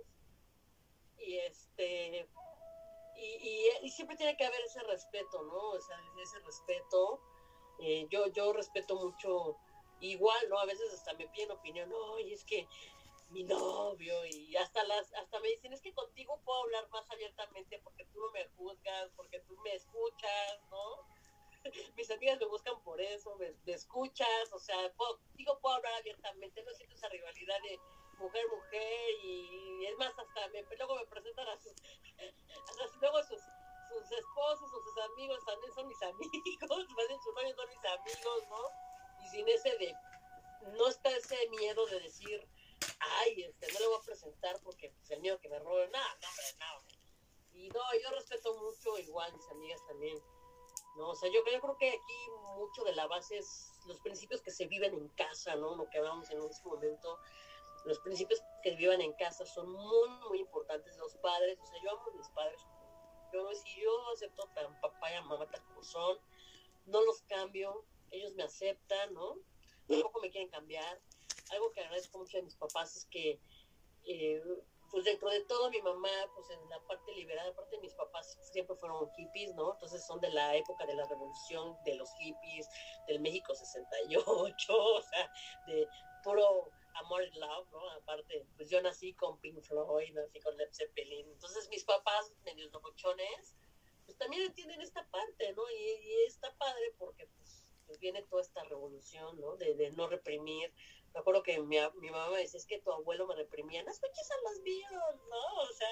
y 1.19 1.39
este 1.39 2.29
y, 3.19 3.69
y, 3.83 3.91
siempre 3.91 4.17
tiene 4.17 4.37
que 4.37 4.45
haber 4.45 4.61
ese 4.63 4.83
respeto, 4.83 5.43
¿no? 5.43 5.71
O 5.71 5.81
sea, 5.81 6.01
ese 6.23 6.39
respeto. 6.41 7.21
Eh, 7.81 8.07
yo, 8.11 8.27
yo 8.29 8.53
respeto 8.53 8.97
mucho, 8.97 9.57
igual, 10.01 10.49
¿no? 10.49 10.59
A 10.59 10.67
veces 10.67 10.93
hasta 10.93 11.13
me 11.15 11.29
piden 11.29 11.53
opinión, 11.53 11.93
oye, 11.93 12.35
es 12.35 12.45
que 12.45 12.69
mi 13.31 13.45
novio 13.45 14.25
y 14.25 14.57
hasta 14.57 14.83
las 14.85 15.13
hasta 15.15 15.39
me 15.41 15.49
dicen 15.49 15.73
es 15.73 15.83
que 15.83 15.93
contigo 15.93 16.41
puedo 16.45 16.63
hablar 16.63 16.89
más 16.89 17.11
abiertamente 17.11 17.79
porque 17.85 18.07
tú 18.07 18.21
no 18.21 18.31
me 18.33 18.49
juzgas 18.57 19.11
porque 19.17 19.41
tú 19.41 19.55
me 19.63 19.75
escuchas 19.75 20.61
no 20.71 21.07
mis 21.97 22.11
amigas 22.11 22.41
me 22.41 22.47
buscan 22.47 22.83
por 22.85 23.01
eso 23.01 23.37
me, 23.37 23.55
escuchas 23.67 24.53
o 24.53 24.59
sea 24.59 24.91
contigo 24.95 25.59
puedo 25.61 25.77
hablar 25.77 25.93
abiertamente 25.97 26.63
no 26.63 26.73
siento 26.73 26.95
esa 26.95 27.09
rivalidad 27.09 27.61
de 27.63 27.79
mujer 28.19 28.45
mujer 28.49 29.11
y 29.23 29.87
es 29.87 29.97
más 29.97 30.13
hasta 30.19 30.49
me, 30.49 30.63
luego 30.77 30.97
me 30.97 31.07
presentan 31.07 31.49
a 31.49 31.59
sus 31.59 31.75
luego 33.01 33.23
sus 33.23 33.41
sus 33.89 34.13
esposos 34.13 34.71
o 34.73 34.83
sus 34.83 34.99
amigos 35.13 35.39
también 35.47 35.73
son 35.73 35.89
mis 35.89 36.03
amigos 36.03 36.29
sus 36.61 37.35
novios 37.35 37.57
son 37.57 37.69
mis 37.69 37.85
amigos 37.85 38.49
no 38.49 39.25
y 39.25 39.29
sin 39.29 39.49
ese 39.49 39.77
de 39.79 39.95
no 40.77 40.89
está 40.89 41.11
ese 41.11 41.49
miedo 41.49 41.87
de 41.87 42.01
decir 42.01 42.49
ay, 43.01 43.43
este, 43.43 43.73
no 43.73 43.81
le 43.81 43.87
voy 43.87 43.99
a 44.01 44.05
presentar 44.05 44.61
porque 44.63 44.91
pues, 44.91 45.11
el 45.11 45.21
miedo 45.21 45.41
que 45.41 45.49
me 45.49 45.59
roben, 45.59 45.91
nada, 45.91 46.19
no, 46.21 46.29
hombre, 46.29 46.55
no. 46.59 46.99
Y 47.53 47.69
no, 47.71 47.81
yo 48.03 48.11
respeto 48.11 48.55
mucho 48.57 48.99
igual 48.99 49.33
mis 49.35 49.49
amigas 49.51 49.81
también. 49.87 50.19
No, 50.97 51.11
o 51.11 51.15
sea, 51.15 51.31
yo, 51.31 51.45
yo 51.51 51.61
creo 51.61 51.77
que 51.77 51.89
aquí 51.89 52.31
mucho 52.57 52.85
de 52.85 52.95
la 52.95 53.07
base 53.07 53.39
es 53.39 53.71
los 53.87 54.01
principios 54.01 54.43
que 54.43 54.51
se 54.51 54.67
viven 54.67 54.95
en 54.95 55.09
casa, 55.11 55.55
¿no? 55.57 55.77
Lo 55.77 55.89
que 55.89 55.99
hablamos 55.99 56.29
en 56.31 56.43
este 56.43 56.69
momento. 56.69 57.19
Los 57.85 57.99
principios 58.01 58.43
que 58.63 58.77
vivan 58.77 59.01
en 59.01 59.13
casa 59.15 59.47
son 59.47 59.71
muy, 59.71 60.09
muy 60.29 60.41
importantes. 60.41 60.97
Los 60.99 61.17
padres, 61.17 61.59
o 61.61 61.67
sea, 61.67 61.83
yo 61.83 61.91
amo 61.91 62.03
a 62.13 62.17
mis 62.17 62.29
padres. 62.31 62.61
Yo, 63.33 63.49
si 63.55 63.81
yo 63.83 64.11
acepto 64.15 64.49
tan 64.55 64.81
papá 64.81 65.13
y 65.13 65.23
mamá 65.25 65.47
tan 65.51 65.63
como 65.65 65.83
son, 65.83 66.19
no 66.87 67.05
los 67.05 67.23
cambio, 67.23 67.85
ellos 68.11 68.35
me 68.35 68.43
aceptan, 68.43 69.13
¿no? 69.13 69.37
Tampoco 69.87 70.21
me 70.21 70.31
quieren 70.31 70.51
cambiar 70.51 71.01
algo 71.51 71.73
que 71.73 71.81
agradezco 71.81 72.19
mucho 72.19 72.39
de 72.39 72.45
mis 72.45 72.57
papás 72.57 72.97
es 72.97 73.05
que, 73.07 73.41
eh, 74.05 74.43
pues 74.91 75.05
dentro 75.05 75.29
de 75.31 75.41
todo, 75.45 75.71
mi 75.71 75.81
mamá, 75.83 76.11
pues 76.35 76.51
en 76.51 76.69
la 76.69 76.81
parte 76.81 77.13
liberal, 77.13 77.49
aparte 77.49 77.79
mis 77.79 77.95
papás 77.95 78.39
siempre 78.41 78.77
fueron 78.77 79.11
hippies, 79.13 79.55
¿no? 79.55 79.73
Entonces 79.75 80.07
son 80.07 80.21
de 80.21 80.31
la 80.31 80.57
época 80.57 80.87
de 80.87 80.95
la 80.95 81.05
revolución 81.07 81.77
de 81.85 81.95
los 81.97 82.11
hippies, 82.15 82.69
del 83.07 83.21
México 83.21 83.55
68, 83.55 84.73
o 84.77 85.03
sea, 85.03 85.33
de 85.67 85.89
puro 86.23 86.71
amor 86.95 87.23
y 87.23 87.39
love, 87.39 87.69
¿no? 87.71 87.91
Aparte, 87.91 88.47
pues 88.57 88.69
yo 88.71 88.81
nací 88.81 89.15
con 89.15 89.39
Pink 89.41 89.63
Floyd, 89.63 90.15
nací 90.15 90.41
con 90.41 90.57
Led 90.57 90.71
Zeppelin, 90.73 91.29
entonces 91.29 91.69
mis 91.69 91.85
papás, 91.85 92.33
medios 92.45 92.73
locochones, 92.73 93.57
pues 94.05 94.17
también 94.17 94.43
entienden 94.43 94.81
esta 94.81 95.07
parte, 95.11 95.53
¿no? 95.53 95.63
Y, 95.71 96.25
está 96.27 96.55
padre 96.57 96.95
porque 96.99 97.27
pues, 97.27 97.75
pues, 97.87 97.99
viene 97.99 98.23
toda 98.23 98.43
esta 98.43 98.65
revolución, 98.65 99.39
¿no? 99.41 99.57
De, 99.57 99.75
de 99.75 99.91
no 99.91 100.09
reprimir, 100.09 100.73
me 101.15 101.21
acuerdo 101.21 101.43
que 101.43 101.59
mi, 101.61 101.79
mi 101.97 102.11
mamá 102.11 102.31
me 102.31 102.39
decía, 102.39 102.59
es 102.59 102.67
que 102.67 102.81
tu 102.81 102.93
abuelo 102.93 103.27
me 103.27 103.35
reprimía, 103.35 103.83
no 103.83 103.91
escuches 103.91 104.31
a 104.31 104.51
los 104.51 104.63
Beatles, 104.63 105.23
¿no? 105.29 105.63
O 105.63 105.73
sea, 105.73 105.89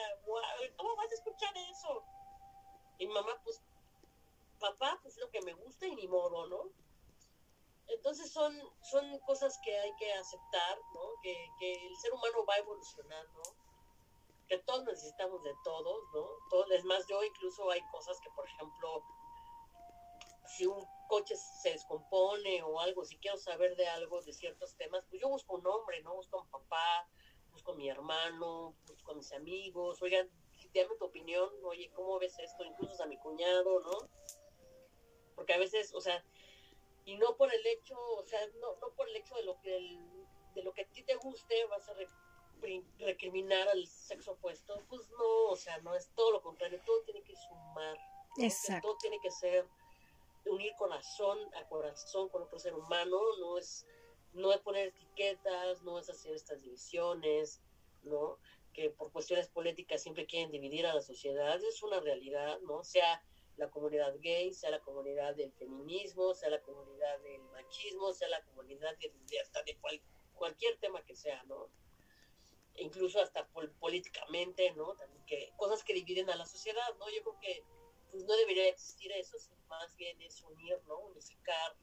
¿cómo 0.76 0.96
vas 0.96 1.10
a 1.10 1.14
escuchar 1.14 1.52
eso? 1.70 2.04
Y 2.98 3.06
mi 3.06 3.14
mamá, 3.14 3.40
pues, 3.42 3.62
papá, 4.58 4.98
pues 5.02 5.16
lo 5.18 5.30
que 5.30 5.42
me 5.42 5.52
gusta 5.54 5.86
y 5.86 5.94
ni 5.96 6.06
modo, 6.06 6.46
¿no? 6.46 6.70
Entonces 7.88 8.32
son, 8.32 8.52
son 8.82 9.18
cosas 9.20 9.58
que 9.64 9.76
hay 9.78 9.94
que 9.96 10.12
aceptar, 10.12 10.78
¿no? 10.94 11.00
Que, 11.22 11.34
que 11.58 11.72
el 11.72 11.96
ser 11.96 12.12
humano 12.12 12.44
va 12.44 12.56
evolucionando, 12.56 13.42
que 14.48 14.58
todos 14.58 14.84
necesitamos 14.84 15.42
de 15.42 15.54
todos, 15.62 16.02
¿no? 16.12 16.28
Todo, 16.50 16.70
es 16.72 16.84
más, 16.84 17.06
yo 17.06 17.22
incluso 17.22 17.70
hay 17.70 17.80
cosas 17.90 18.20
que, 18.20 18.30
por 18.30 18.46
ejemplo, 18.46 19.02
si 20.47 20.66
un 20.66 20.84
coche 21.09 21.36
se 21.36 21.70
descompone 21.72 22.62
o 22.62 22.80
algo, 22.80 23.05
si 23.05 23.16
quiero 23.18 23.36
saber 23.36 23.76
de 23.76 23.86
algo, 23.88 24.22
de 24.22 24.32
ciertos 24.32 24.74
temas, 24.76 25.05
pues 25.09 25.20
yo 25.20 25.28
busco 25.28 25.57
un 25.57 25.66
hombre, 25.66 26.03
¿no? 26.03 26.14
Busco 26.14 26.40
a 26.40 26.44
mi 26.44 26.51
papá, 26.51 27.09
busco 27.53 27.72
a 27.72 27.76
mi 27.76 27.88
hermano, 27.88 28.74
busco 28.86 29.12
a 29.12 29.14
mis 29.14 29.32
amigos, 29.32 30.03
oigan, 30.03 30.28
dame 30.74 30.97
tu 30.99 31.05
opinión, 31.05 31.51
oye, 31.64 31.90
¿cómo 31.94 32.18
ves 32.18 32.38
esto? 32.38 32.64
Incluso 32.64 33.03
a 33.03 33.07
mi 33.07 33.18
cuñado, 33.18 33.80
¿no? 33.80 34.09
Porque 35.34 35.55
a 35.55 35.59
veces, 35.59 35.94
o 35.94 36.01
sea, 36.01 36.24
y 37.05 37.16
no 37.16 37.36
por 37.36 37.53
el 37.55 37.64
hecho, 37.66 37.97
o 37.99 38.26
sea, 38.26 38.40
no, 38.61 38.76
no 38.80 38.90
por 38.97 39.09
el 39.09 39.16
hecho 39.16 39.34
de 39.36 39.44
lo 39.44 39.61
que 39.61 39.99
de 40.57 40.62
lo 40.62 40.72
que 40.72 40.82
a 40.82 40.88
ti 40.88 41.03
te 41.03 41.14
guste 41.16 41.66
vas 41.66 41.86
a 41.88 41.94
recriminar 42.99 43.68
al 43.68 43.86
sexo 43.86 44.32
opuesto, 44.32 44.82
pues 44.88 45.09
no, 45.11 45.51
o 45.51 45.57
sea, 45.57 45.78
no 45.78 45.94
es 45.94 46.11
todo 46.14 46.32
lo 46.32 46.42
contrario, 46.42 46.80
todo 46.84 47.03
tiene 47.03 47.22
que 47.22 47.36
sumar, 47.36 47.97
Exacto. 48.38 48.88
todo 48.88 48.97
tiene 48.97 49.20
que 49.20 49.30
ser 49.30 49.68
unir 50.47 50.72
corazón 50.76 51.38
a 51.55 51.66
corazón 51.68 52.28
con 52.28 52.42
otro 52.42 52.59
ser 52.59 52.74
humano, 52.74 53.18
no 53.40 53.59
es, 53.59 53.86
no 54.32 54.53
es 54.53 54.61
poner 54.61 54.88
etiquetas, 54.88 55.82
no 55.82 55.99
es 55.99 56.09
hacer 56.11 56.34
estas 56.34 56.62
divisiones, 56.62 57.61
¿no? 58.03 58.38
Que 58.72 58.90
por 58.90 59.12
cuestiones 59.12 59.49
políticas 59.49 60.03
siempre 60.03 60.26
quieren 60.26 60.51
dividir 60.51 60.86
a 60.86 60.94
la 60.94 61.03
sociedad, 61.03 61.62
es 61.62 61.82
una 61.82 62.01
realidad, 62.01 62.59
¿no? 62.61 62.84
Sea 62.84 63.22
la 63.57 63.70
comunidad 63.70 64.14
gay, 64.20 64.53
sea 64.53 64.70
la 64.70 64.80
comunidad 64.80 65.34
del 65.34 65.53
feminismo, 65.53 66.34
sea 66.34 66.51
la 66.51 66.61
comunidad 66.61 67.18
del 67.20 67.42
machismo, 67.44 68.12
sea 68.12 68.28
la 68.28 68.42
comunidad 68.44 68.97
de, 68.99 69.40
hasta 69.40 69.62
de 69.62 69.78
cualquier 70.34 70.78
tema 70.78 71.03
que 71.05 71.16
sea, 71.16 71.42
¿no? 71.44 71.70
incluso 72.78 73.20
hasta 73.20 73.47
políticamente, 73.80 74.72
¿no? 74.72 74.94
También 74.94 75.24
que 75.26 75.53
cosas 75.57 75.82
que 75.82 75.94
dividen 75.94 76.30
a 76.30 76.36
la 76.36 76.47
sociedad, 76.47 76.94
¿no? 76.99 77.09
Yo 77.11 77.22
creo 77.22 77.40
que 77.40 77.64
pues 78.16 78.26
no 78.26 78.34
debería 78.34 78.68
existir 78.68 79.12
eso, 79.12 79.36
más 79.68 79.94
bien 79.96 80.18
es 80.22 80.40
unir, 80.40 80.80
¿no? 80.86 80.96
Unificar, 81.00 81.76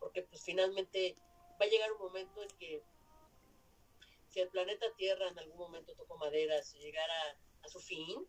porque 0.00 0.22
pues 0.22 0.42
finalmente 0.42 1.16
va 1.50 1.66
a 1.66 1.68
llegar 1.68 1.92
un 1.92 1.98
momento 1.98 2.42
en 2.42 2.48
que 2.58 2.82
si 4.28 4.40
el 4.40 4.48
planeta 4.48 4.86
Tierra 4.96 5.28
en 5.28 5.38
algún 5.38 5.56
momento 5.56 5.94
tocó 5.94 6.16
madera, 6.16 6.60
si 6.64 6.80
llegara 6.80 7.38
a 7.62 7.68
su 7.68 7.78
fin, 7.78 8.26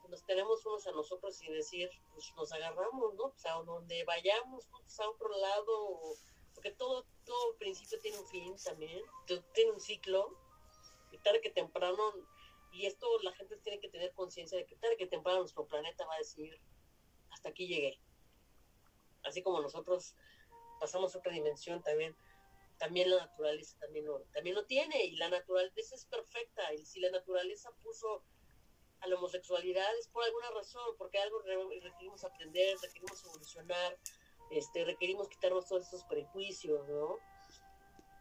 pues 0.00 0.10
nos 0.10 0.26
tenemos 0.26 0.66
unos 0.66 0.86
a 0.86 0.92
nosotros 0.92 1.40
y 1.42 1.50
decir, 1.50 1.88
pues 2.12 2.30
nos 2.36 2.52
agarramos, 2.52 3.14
¿no? 3.14 3.30
Pues 3.30 3.46
a 3.46 3.52
donde 3.62 4.04
vayamos, 4.04 4.68
a 4.98 5.08
otro 5.08 5.30
lado, 5.30 6.14
porque 6.54 6.72
todo, 6.72 7.06
todo 7.24 7.56
principio 7.56 7.98
tiene 8.00 8.18
un 8.18 8.26
fin 8.26 8.54
también, 8.62 9.00
tiene 9.54 9.72
un 9.72 9.80
ciclo, 9.80 10.36
y 11.10 11.16
tarde 11.16 11.40
que 11.40 11.50
temprano, 11.50 12.12
y 12.70 12.84
esto 12.84 13.06
la 13.22 13.32
gente 13.32 13.56
tiene 13.56 13.80
que 13.80 13.88
tener 13.88 14.12
conciencia 14.12 14.58
de 14.58 14.66
que 14.66 14.76
tarde 14.76 14.98
que 14.98 15.06
temprano 15.06 15.38
nuestro 15.38 15.66
planeta 15.66 16.04
va 16.04 16.16
a 16.16 16.18
decir, 16.18 16.60
hasta 17.42 17.50
aquí 17.50 17.66
llegué. 17.66 17.98
Así 19.24 19.42
como 19.42 19.60
nosotros 19.60 20.14
pasamos 20.78 21.16
otra 21.16 21.32
dimensión 21.32 21.82
también, 21.82 22.16
también 22.78 23.10
la 23.10 23.26
naturaleza 23.26 23.76
también 23.80 24.06
lo, 24.06 24.20
también 24.32 24.54
lo 24.54 24.64
tiene 24.64 25.04
y 25.06 25.16
la 25.16 25.28
naturaleza 25.28 25.96
es 25.96 26.06
perfecta. 26.06 26.72
Y 26.72 26.84
si 26.84 27.00
la 27.00 27.10
naturaleza 27.10 27.72
puso 27.82 28.22
a 29.00 29.08
la 29.08 29.16
homosexualidad 29.16 29.98
es 29.98 30.06
por 30.06 30.22
alguna 30.22 30.50
razón, 30.52 30.96
porque 30.98 31.18
algo 31.18 31.42
requerimos 31.42 32.22
aprender, 32.22 32.78
requerimos 32.80 33.24
evolucionar, 33.24 33.98
este, 34.52 34.84
requerimos 34.84 35.28
quitarnos 35.28 35.66
todos 35.66 35.88
esos 35.88 36.04
prejuicios, 36.04 36.88
¿no? 36.88 37.18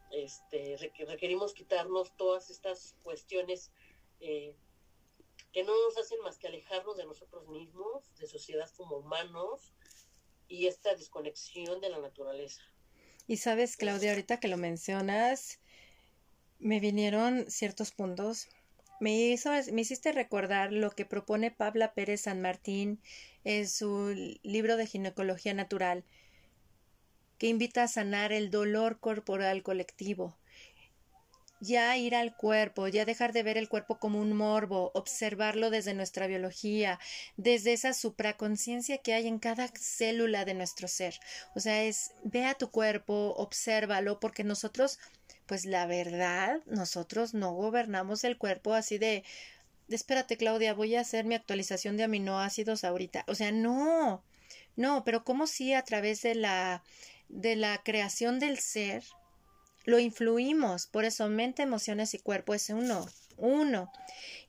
Este, 0.10 0.78
requerimos 1.06 1.54
quitarnos 1.54 2.18
todas 2.18 2.50
estas 2.50 2.96
cuestiones 3.04 3.72
eh, 4.20 4.56
que 5.52 5.64
no 5.64 5.74
nos 5.86 5.98
hacen 5.98 6.22
más 6.22 6.38
que 6.38 6.48
alejarnos 6.48 6.98
de 6.98 7.06
nosotros 7.06 7.48
mismos, 7.48 8.14
de 8.18 8.28
sociedad 8.28 8.70
como 8.78 8.98
humanos 8.98 9.74
y 10.48 10.68
esta 10.68 10.96
desconexión 10.96 11.82
de 11.82 11.90
la 11.90 12.00
naturaleza. 12.00 12.62
Y 13.28 13.38
sabes, 13.38 13.78
Claudia, 13.78 14.12
ahorita 14.12 14.40
que 14.40 14.48
lo 14.48 14.58
mencionas, 14.58 15.60
me 16.60 16.80
vinieron 16.80 17.50
ciertos 17.50 17.92
puntos. 17.92 18.48
Me, 19.00 19.14
hizo, 19.14 19.52
me 19.72 19.82
hiciste 19.82 20.12
recordar 20.12 20.72
lo 20.72 20.92
que 20.92 21.06
propone 21.06 21.52
Pabla 21.52 21.94
Pérez 21.94 22.22
San 22.22 22.42
Martín 22.42 23.02
en 23.44 23.68
su 23.68 24.14
libro 24.44 24.78
de 24.78 24.86
ginecología 24.86 25.54
natural, 25.54 26.04
que 27.38 27.48
invita 27.48 27.84
a 27.84 27.88
sanar 27.88 28.32
el 28.32 28.52
dolor 28.52 29.00
corporal 29.00 29.64
colectivo 29.64 30.38
ya 31.62 31.96
ir 31.96 32.16
al 32.16 32.36
cuerpo, 32.36 32.88
ya 32.88 33.06
dejar 33.06 33.32
de 33.32 33.44
ver 33.44 33.58
el 33.58 33.70
cuerpo 33.70 34.00
como 34.00 34.20
un 34.20 34.34
morbo, 34.34 34.92
observarlo 34.96 35.70
desde 35.70 35.94
nuestra 35.94 36.28
biología, 36.28 37.00
desde 37.38 37.74
esa 37.74 37.94
supraconciencia 37.94 38.98
que 38.98 39.14
hay 39.14 39.28
en 39.28 39.40
cada 39.40 39.70
célula 39.80 40.44
de 40.44 40.56
nuestro 40.56 40.88
ser. 40.88 41.20
O 41.56 41.60
sea, 41.60 41.84
es 41.84 42.12
ve 42.24 42.46
a 42.46 42.56
tu 42.56 42.72
cuerpo, 42.72 43.36
obsérvalo, 43.38 44.20
porque 44.20 44.44
nosotros, 44.44 45.00
pues 45.46 45.66
la 45.66 45.86
verdad, 45.86 46.62
nosotros 46.66 47.34
no 47.34 47.54
gobernamos 47.54 48.24
el 48.24 48.38
cuerpo 48.38 48.74
así 48.74 48.98
de 48.98 49.24
espérate, 49.90 50.38
Claudia, 50.38 50.74
voy 50.74 50.96
a 50.96 51.02
hacer 51.02 51.26
mi 51.26 51.36
actualización 51.36 51.98
de 51.98 52.04
aminoácidos 52.04 52.84
ahorita. 52.84 53.26
O 53.28 53.36
sea, 53.36 53.52
no, 53.52 54.24
no, 54.76 55.04
pero 55.04 55.24
como 55.24 55.48
si 55.48 55.74
a 55.74 55.84
través 55.84 56.22
de 56.22 56.36
la 56.36 56.84
de 57.32 57.56
la 57.56 57.82
creación 57.84 58.40
del 58.40 58.60
ser, 58.60 59.04
lo 59.86 60.00
influimos. 60.00 60.88
Por 60.88 61.06
eso 61.06 61.28
mente, 61.30 61.64
emociones 61.64 62.14
y 62.14 62.20
cuerpo 62.20 62.54
es 62.54 62.70
uno, 62.70 63.08
uno. 63.38 63.92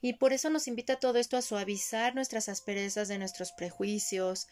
Y 0.01 0.13
por 0.13 0.33
eso 0.33 0.49
nos 0.49 0.67
invita 0.67 0.99
todo 0.99 1.17
esto 1.17 1.37
a 1.37 1.41
suavizar 1.41 2.15
nuestras 2.15 2.49
asperezas 2.49 3.07
de 3.07 3.17
nuestros 3.17 3.51
prejuicios, 3.51 4.47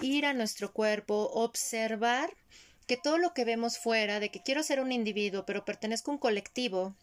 ir 0.00 0.26
a 0.26 0.34
nuestro 0.34 0.72
cuerpo, 0.72 1.30
observar 1.32 2.30
que 2.86 2.96
todo 2.96 3.18
lo 3.18 3.34
que 3.34 3.44
vemos 3.44 3.78
fuera, 3.78 4.20
de 4.20 4.30
que 4.30 4.42
quiero 4.42 4.62
ser 4.62 4.80
un 4.80 4.92
individuo, 4.92 5.46
pero 5.46 5.64
pertenezco 5.64 6.10
a 6.10 6.14
un 6.14 6.18
colectivo, 6.18 6.96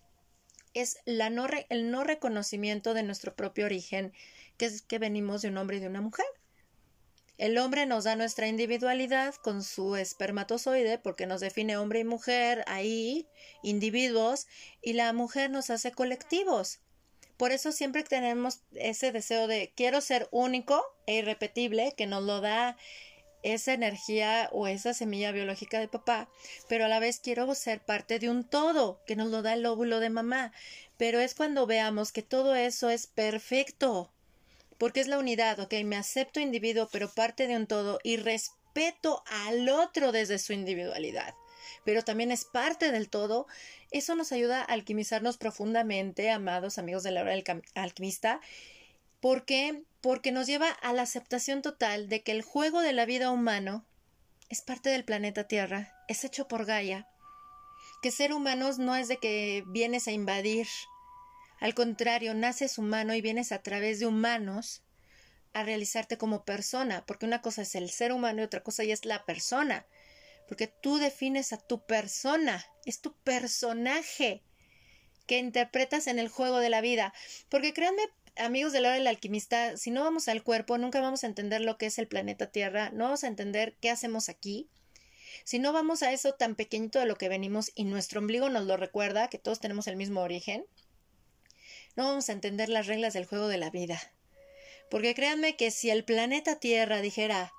es 0.74 0.98
la 1.06 1.30
no 1.30 1.48
el 1.70 1.92
no 1.92 2.04
reconocimiento 2.04 2.94
de 2.94 3.04
nuestro 3.04 3.36
propio 3.36 3.66
origen, 3.66 4.14
que 4.58 4.66
es 4.66 4.82
que 4.82 5.00
venimos 5.00 5.42
de 5.42 5.50
un 5.50 5.58
hombre 5.58 5.78
y 5.78 5.80
de 5.80 5.88
una 5.88 6.02
mujer. 6.02 6.26
El 7.38 7.58
hombre 7.60 7.86
nos 7.86 8.04
da 8.04 8.16
nuestra 8.16 8.48
individualidad 8.48 9.36
con 9.36 9.64
su 9.64 9.96
espermatozoide 9.96 10.98
porque 10.98 11.28
nos 11.28 11.40
define 11.40 11.78
hombre 11.78 12.00
y 12.00 12.04
mujer 12.04 12.64
ahí, 12.66 13.28
individuos, 13.62 14.48
y 14.82 14.94
la 14.94 15.14
mujer 15.14 15.52
nos 15.52 15.70
hace 15.70 15.92
colectivos. 15.92 16.80
Por 17.38 17.52
eso 17.52 17.72
siempre 17.72 18.04
tenemos 18.04 18.62
ese 18.74 19.12
deseo 19.12 19.46
de 19.46 19.72
quiero 19.76 20.02
ser 20.02 20.28
único 20.32 20.84
e 21.06 21.18
irrepetible, 21.18 21.94
que 21.96 22.08
nos 22.08 22.24
lo 22.24 22.42
da 22.42 22.76
esa 23.44 23.74
energía 23.74 24.50
o 24.52 24.66
esa 24.66 24.96
semilla 24.96 25.32
biológica 25.32 25.80
de 25.80 25.88
papá, 25.88 26.30
pero 26.68 26.86
a 26.86 26.88
la 26.88 27.00
vez 27.00 27.20
quiero 27.20 27.54
ser 27.54 27.86
parte 27.86 28.18
de 28.18 28.32
un 28.32 28.44
todo, 28.44 29.04
que 29.06 29.16
nos 29.16 29.30
lo 29.30 29.44
da 29.44 29.54
el 29.54 29.66
óvulo 29.68 30.00
de 30.00 30.10
mamá. 30.10 30.52
Pero 30.98 31.20
es 31.20 31.36
cuando 31.36 31.68
veamos 31.68 32.12
que 32.12 32.24
todo 32.24 32.56
eso 32.56 32.90
es 32.90 33.06
perfecto, 33.06 34.12
porque 34.78 35.00
es 35.00 35.08
la 35.08 35.18
unidad, 35.18 35.60
ok, 35.60 35.74
me 35.86 35.96
acepto 35.96 36.40
individuo, 36.40 36.90
pero 36.92 37.10
parte 37.10 37.48
de 37.48 37.56
un 37.56 37.68
todo 37.68 38.00
y 38.04 38.18
respeto 38.18 39.24
al 39.26 39.70
otro 39.70 40.12
desde 40.12 40.40
su 40.40 40.54
individualidad, 40.54 41.34
pero 41.84 42.04
también 42.04 42.32
es 42.32 42.46
parte 42.46 42.92
del 42.92 43.10
todo, 43.10 43.48
eso 43.92 44.16
nos 44.16 44.32
ayuda 44.32 44.62
a 44.62 44.66
alquimizarnos 44.66 45.38
profundamente, 45.38 46.30
amados 46.30 46.78
amigos 46.78 47.04
de 47.04 47.12
la 47.12 47.22
hora 47.22 47.32
del 47.32 47.44
alquimista. 47.76 48.42
¿Por 49.20 49.46
qué? 49.46 49.84
Porque 50.02 50.32
nos 50.32 50.46
lleva 50.46 50.70
a 50.70 50.94
la 50.94 51.02
aceptación 51.02 51.62
total 51.62 52.08
de 52.08 52.22
que 52.22 52.32
el 52.32 52.44
juego 52.44 52.82
de 52.82 52.94
la 52.94 53.06
vida 53.06 53.32
humano 53.32 53.86
es 54.50 54.62
parte 54.62 54.90
del 54.90 55.04
planeta 55.04 55.46
Tierra, 55.48 55.94
es 56.08 56.24
hecho 56.24 56.48
por 56.48 56.66
Gaia, 56.66 57.08
que 58.02 58.12
ser 58.12 58.34
humanos 58.34 58.78
no 58.78 58.96
es 58.96 59.08
de 59.08 59.18
que 59.18 59.64
vienes 59.68 60.08
a 60.08 60.12
invadir, 60.12 60.68
al 61.60 61.74
contrario, 61.74 62.34
naces 62.34 62.78
humano 62.78 63.14
y 63.16 63.22
vienes 63.22 63.52
a 63.52 63.62
través 63.62 64.00
de 64.00 64.06
humanos 64.06 64.84
a 65.54 65.64
realizarte 65.64 66.18
como 66.18 66.46
persona, 66.46 67.04
porque 67.06 67.26
una 67.26 67.42
cosa 67.42 67.64
es 67.64 67.74
el 67.76 67.90
ser 67.90 68.12
humano 68.12 68.42
y 68.42 68.46
otra 68.46 68.62
cosa 68.62 68.84
ya 68.84 68.94
es 68.94 69.06
la 69.06 69.26
persona, 69.26 69.88
porque 70.48 70.68
tú 70.68 70.98
defines 70.98 71.54
a 71.54 71.58
tu 71.58 71.86
persona, 71.86 72.64
es 72.86 73.02
tu 73.02 73.14
personaje 73.24 74.44
que 75.26 75.40
interpretas 75.40 76.08
en 76.08 76.20
el 76.20 76.30
juego 76.30 76.60
de 76.60 76.70
la 76.70 76.82
vida, 76.82 77.14
porque 77.50 77.74
créanme, 77.74 78.04
amigos 78.38 78.72
de 78.72 78.82
la 78.82 78.90
hora 78.90 78.98
del 78.98 79.08
alquimista, 79.08 79.78
si 79.78 79.90
no 79.90 80.04
vamos 80.04 80.28
al 80.28 80.44
cuerpo, 80.44 80.78
nunca 80.78 81.02
vamos 81.02 81.24
a 81.24 81.28
entender 81.28 81.62
lo 81.62 81.78
que 81.78 81.88
es 81.88 81.98
el 81.98 82.08
planeta 82.08 82.52
Tierra, 82.52 82.92
no 82.92 83.06
vamos 83.06 83.24
a 83.24 83.28
entender 83.28 83.76
qué 83.82 83.90
hacemos 83.90 84.30
aquí. 84.30 84.70
Si 85.44 85.60
no 85.60 85.74
vamos 85.74 86.04
a 86.04 86.12
eso 86.12 86.34
tan 86.34 86.56
pequeñito 86.56 87.00
de 87.00 87.06
lo 87.06 87.16
que 87.16 87.30
venimos 87.30 87.72
y 87.76 87.84
nuestro 87.84 88.20
ombligo 88.20 88.50
nos 88.50 88.66
lo 88.66 88.78
recuerda, 88.78 89.28
que 89.28 89.38
todos 89.38 89.60
tenemos 89.60 89.88
el 89.88 89.96
mismo 89.96 90.22
origen, 90.22 90.66
no 91.98 92.06
vamos 92.06 92.30
a 92.30 92.34
entender 92.34 92.70
las 92.70 92.88
reglas 92.88 93.14
del 93.14 93.26
juego 93.26 93.48
de 93.48 93.58
la 93.58 93.72
vida. 93.72 94.00
Porque 94.90 95.16
créanme 95.16 95.58
que 95.58 95.72
si 95.72 95.90
el 95.90 96.06
planeta 96.06 96.60
Tierra 96.60 97.02
dijera 97.02 97.52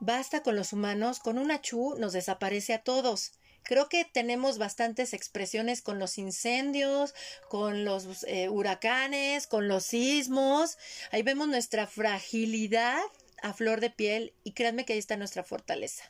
basta 0.00 0.42
con 0.42 0.56
los 0.56 0.72
humanos, 0.72 1.18
con 1.18 1.36
una 1.36 1.60
chu 1.60 1.96
nos 1.98 2.12
desaparece 2.12 2.74
a 2.74 2.82
todos. 2.82 3.32
Creo 3.62 3.88
que 3.88 4.04
tenemos 4.04 4.58
bastantes 4.58 5.12
expresiones 5.12 5.82
con 5.82 5.98
los 5.98 6.18
incendios, 6.18 7.14
con 7.48 7.84
los 7.84 8.22
eh, 8.28 8.48
huracanes, 8.48 9.48
con 9.48 9.66
los 9.66 9.84
sismos. 9.84 10.78
Ahí 11.10 11.22
vemos 11.22 11.48
nuestra 11.48 11.88
fragilidad 11.88 13.02
a 13.42 13.52
flor 13.52 13.80
de 13.80 13.90
piel 13.90 14.32
y 14.44 14.52
créanme 14.52 14.84
que 14.84 14.92
ahí 14.92 14.98
está 15.00 15.16
nuestra 15.16 15.42
fortaleza. 15.42 16.04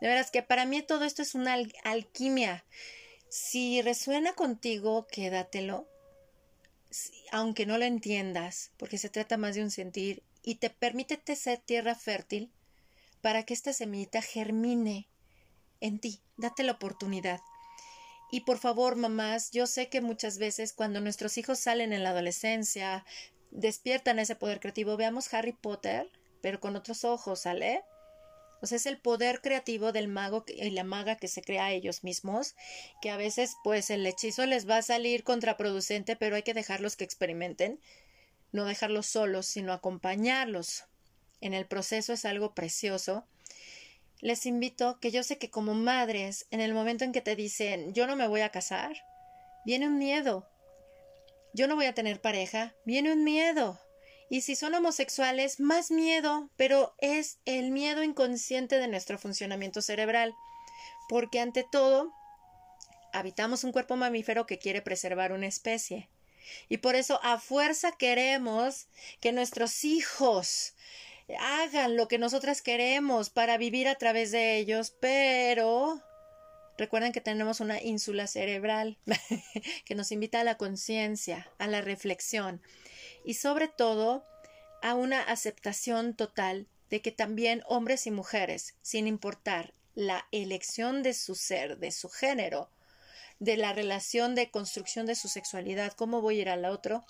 De 0.00 0.08
veras 0.08 0.30
que 0.30 0.42
para 0.42 0.64
mí 0.64 0.80
todo 0.80 1.04
esto 1.04 1.20
es 1.20 1.34
una 1.34 1.58
alquimia. 1.84 2.64
Si 3.28 3.82
resuena 3.82 4.32
contigo, 4.32 5.06
quédatelo 5.08 5.86
aunque 7.32 7.66
no 7.66 7.78
lo 7.78 7.84
entiendas, 7.84 8.70
porque 8.76 8.98
se 8.98 9.08
trata 9.08 9.36
más 9.36 9.54
de 9.54 9.62
un 9.62 9.70
sentir, 9.70 10.22
y 10.42 10.56
te 10.56 10.70
permite 10.70 11.20
ser 11.36 11.58
tierra 11.58 11.94
fértil 11.94 12.52
para 13.20 13.42
que 13.44 13.54
esta 13.54 13.72
semillita 13.72 14.22
germine 14.22 15.08
en 15.80 15.98
ti. 15.98 16.20
Date 16.36 16.62
la 16.62 16.72
oportunidad. 16.72 17.40
Y 18.30 18.40
por 18.40 18.58
favor, 18.58 18.96
mamás, 18.96 19.50
yo 19.50 19.66
sé 19.66 19.88
que 19.88 20.00
muchas 20.00 20.38
veces 20.38 20.72
cuando 20.72 21.00
nuestros 21.00 21.38
hijos 21.38 21.58
salen 21.58 21.92
en 21.92 22.02
la 22.02 22.10
adolescencia, 22.10 23.04
despiertan 23.50 24.18
ese 24.18 24.36
poder 24.36 24.60
creativo, 24.60 24.96
veamos 24.96 25.32
Harry 25.32 25.52
Potter, 25.52 26.10
pero 26.40 26.60
con 26.60 26.76
otros 26.76 27.04
ojos, 27.04 27.40
¿sale? 27.40 27.82
O 28.62 28.66
sea, 28.66 28.76
es 28.76 28.86
el 28.86 28.98
poder 28.98 29.40
creativo 29.40 29.92
del 29.92 30.08
mago 30.08 30.44
y 30.48 30.70
la 30.70 30.84
maga 30.84 31.16
que 31.16 31.28
se 31.28 31.42
crea 31.42 31.66
a 31.66 31.72
ellos 31.72 32.04
mismos, 32.04 32.54
que 33.02 33.10
a 33.10 33.16
veces 33.16 33.56
pues 33.62 33.90
el 33.90 34.06
hechizo 34.06 34.46
les 34.46 34.68
va 34.68 34.78
a 34.78 34.82
salir 34.82 35.24
contraproducente, 35.24 36.16
pero 36.16 36.36
hay 36.36 36.42
que 36.42 36.54
dejarlos 36.54 36.96
que 36.96 37.04
experimenten, 37.04 37.80
no 38.52 38.64
dejarlos 38.64 39.06
solos, 39.06 39.46
sino 39.46 39.72
acompañarlos. 39.72 40.84
En 41.40 41.52
el 41.54 41.66
proceso 41.66 42.12
es 42.12 42.24
algo 42.24 42.54
precioso. 42.54 43.26
Les 44.20 44.46
invito 44.46 44.98
que 45.00 45.10
yo 45.10 45.22
sé 45.22 45.36
que 45.38 45.50
como 45.50 45.74
madres, 45.74 46.46
en 46.50 46.60
el 46.60 46.72
momento 46.72 47.04
en 47.04 47.12
que 47.12 47.20
te 47.20 47.36
dicen 47.36 47.92
yo 47.92 48.06
no 48.06 48.16
me 48.16 48.26
voy 48.26 48.40
a 48.40 48.50
casar, 48.50 48.96
viene 49.66 49.86
un 49.86 49.98
miedo. 49.98 50.48
Yo 51.52 51.68
no 51.68 51.76
voy 51.76 51.86
a 51.86 51.94
tener 51.94 52.20
pareja, 52.20 52.74
viene 52.84 53.12
un 53.12 53.24
miedo. 53.24 53.78
Y 54.28 54.40
si 54.40 54.56
son 54.56 54.74
homosexuales, 54.74 55.60
más 55.60 55.90
miedo, 55.90 56.50
pero 56.56 56.94
es 56.98 57.38
el 57.44 57.70
miedo 57.70 58.02
inconsciente 58.02 58.78
de 58.78 58.88
nuestro 58.88 59.18
funcionamiento 59.18 59.82
cerebral, 59.82 60.34
porque 61.08 61.40
ante 61.40 61.64
todo, 61.64 62.12
habitamos 63.12 63.62
un 63.62 63.72
cuerpo 63.72 63.96
mamífero 63.96 64.46
que 64.46 64.58
quiere 64.58 64.82
preservar 64.82 65.32
una 65.32 65.46
especie. 65.46 66.08
Y 66.68 66.78
por 66.78 66.96
eso 66.96 67.20
a 67.22 67.38
fuerza 67.38 67.92
queremos 67.92 68.88
que 69.20 69.32
nuestros 69.32 69.84
hijos 69.84 70.74
hagan 71.38 71.96
lo 71.96 72.08
que 72.08 72.18
nosotras 72.18 72.62
queremos 72.62 73.30
para 73.30 73.58
vivir 73.58 73.88
a 73.88 73.96
través 73.96 74.30
de 74.32 74.56
ellos, 74.58 74.94
pero 75.00 76.02
recuerden 76.78 77.12
que 77.12 77.20
tenemos 77.20 77.60
una 77.60 77.80
ínsula 77.80 78.26
cerebral 78.26 78.98
que 79.84 79.94
nos 79.94 80.12
invita 80.12 80.40
a 80.40 80.44
la 80.44 80.56
conciencia, 80.56 81.50
a 81.58 81.66
la 81.66 81.80
reflexión 81.80 82.60
y 83.26 83.34
sobre 83.34 83.66
todo 83.68 84.24
a 84.82 84.94
una 84.94 85.20
aceptación 85.20 86.14
total 86.14 86.68
de 86.88 87.02
que 87.02 87.10
también 87.10 87.62
hombres 87.66 88.06
y 88.06 88.12
mujeres, 88.12 88.76
sin 88.82 89.08
importar 89.08 89.74
la 89.94 90.28
elección 90.30 91.02
de 91.02 91.12
su 91.12 91.34
ser, 91.34 91.78
de 91.78 91.90
su 91.90 92.08
género, 92.08 92.70
de 93.40 93.56
la 93.56 93.72
relación 93.72 94.36
de 94.36 94.50
construcción 94.50 95.06
de 95.06 95.16
su 95.16 95.28
sexualidad, 95.28 95.92
cómo 95.94 96.20
voy 96.20 96.38
a 96.38 96.42
ir 96.42 96.48
al 96.48 96.64
otro, 96.66 97.04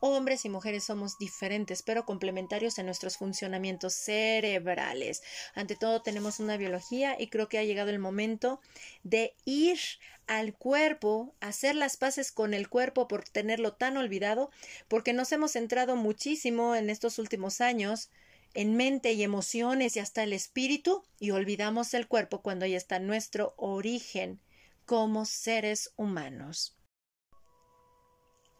Hombres 0.00 0.44
y 0.44 0.48
mujeres 0.48 0.84
somos 0.84 1.18
diferentes, 1.18 1.82
pero 1.82 2.06
complementarios 2.06 2.78
en 2.78 2.86
nuestros 2.86 3.18
funcionamientos 3.18 3.94
cerebrales. 3.94 5.22
Ante 5.54 5.76
todo, 5.76 6.02
tenemos 6.02 6.40
una 6.40 6.56
biología 6.56 7.16
y 7.20 7.28
creo 7.28 7.48
que 7.48 7.58
ha 7.58 7.64
llegado 7.64 7.90
el 7.90 7.98
momento 7.98 8.60
de 9.02 9.34
ir 9.44 9.78
al 10.26 10.54
cuerpo, 10.54 11.34
hacer 11.40 11.74
las 11.74 11.96
paces 11.96 12.32
con 12.32 12.54
el 12.54 12.68
cuerpo 12.68 13.08
por 13.08 13.28
tenerlo 13.28 13.74
tan 13.74 13.96
olvidado, 13.96 14.50
porque 14.88 15.12
nos 15.12 15.32
hemos 15.32 15.52
centrado 15.52 15.96
muchísimo 15.96 16.74
en 16.74 16.88
estos 16.88 17.18
últimos 17.18 17.60
años 17.60 18.10
en 18.54 18.76
mente 18.76 19.12
y 19.12 19.22
emociones 19.22 19.96
y 19.96 20.00
hasta 20.00 20.22
el 20.22 20.32
espíritu 20.32 21.04
y 21.18 21.30
olvidamos 21.30 21.94
el 21.94 22.08
cuerpo 22.08 22.42
cuando 22.42 22.66
ya 22.66 22.76
está 22.76 22.98
nuestro 22.98 23.54
origen 23.56 24.40
como 24.86 25.24
seres 25.24 25.92
humanos. 25.96 26.79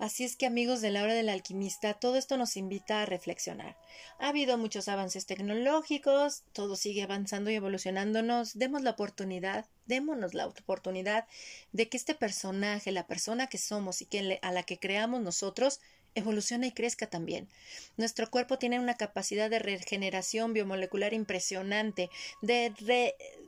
Así 0.01 0.25
es 0.25 0.35
que 0.35 0.47
amigos 0.47 0.81
de 0.81 0.91
la 0.91 1.03
hora 1.03 1.13
del 1.13 1.29
alquimista, 1.29 1.93
todo 1.93 2.17
esto 2.17 2.39
nos 2.39 2.57
invita 2.57 3.03
a 3.03 3.07
reflexionar. 3.07 3.77
Ha 4.19 4.31
habido 4.31 4.57
muchos 4.57 4.89
avances 4.89 5.27
tecnológicos, 5.27 6.43
todo 6.55 6.75
sigue 6.75 7.03
avanzando 7.03 7.51
y 7.51 7.57
evolucionándonos. 7.57 8.57
Demos 8.57 8.81
la 8.81 8.93
oportunidad, 8.93 9.67
démonos 9.85 10.33
la 10.33 10.47
oportunidad 10.47 11.27
de 11.73 11.91
que 11.91 11.99
este 11.99 12.15
personaje, 12.15 12.93
la 12.93 13.07
persona 13.07 13.49
que 13.49 13.59
somos 13.59 14.01
y 14.01 14.07
que 14.07 14.39
a 14.41 14.53
la 14.53 14.63
que 14.63 14.79
creamos 14.79 15.21
nosotros, 15.21 15.81
evolucione 16.15 16.69
y 16.69 16.73
crezca 16.73 17.09
también. 17.09 17.49
Nuestro 17.97 18.31
cuerpo 18.31 18.59
tiene 18.59 18.79
una 18.79 18.97
capacidad 18.97 19.51
de 19.51 19.59
regeneración 19.59 20.53
biomolecular 20.53 21.15
impresionante, 21.15 22.11
de 22.43 22.75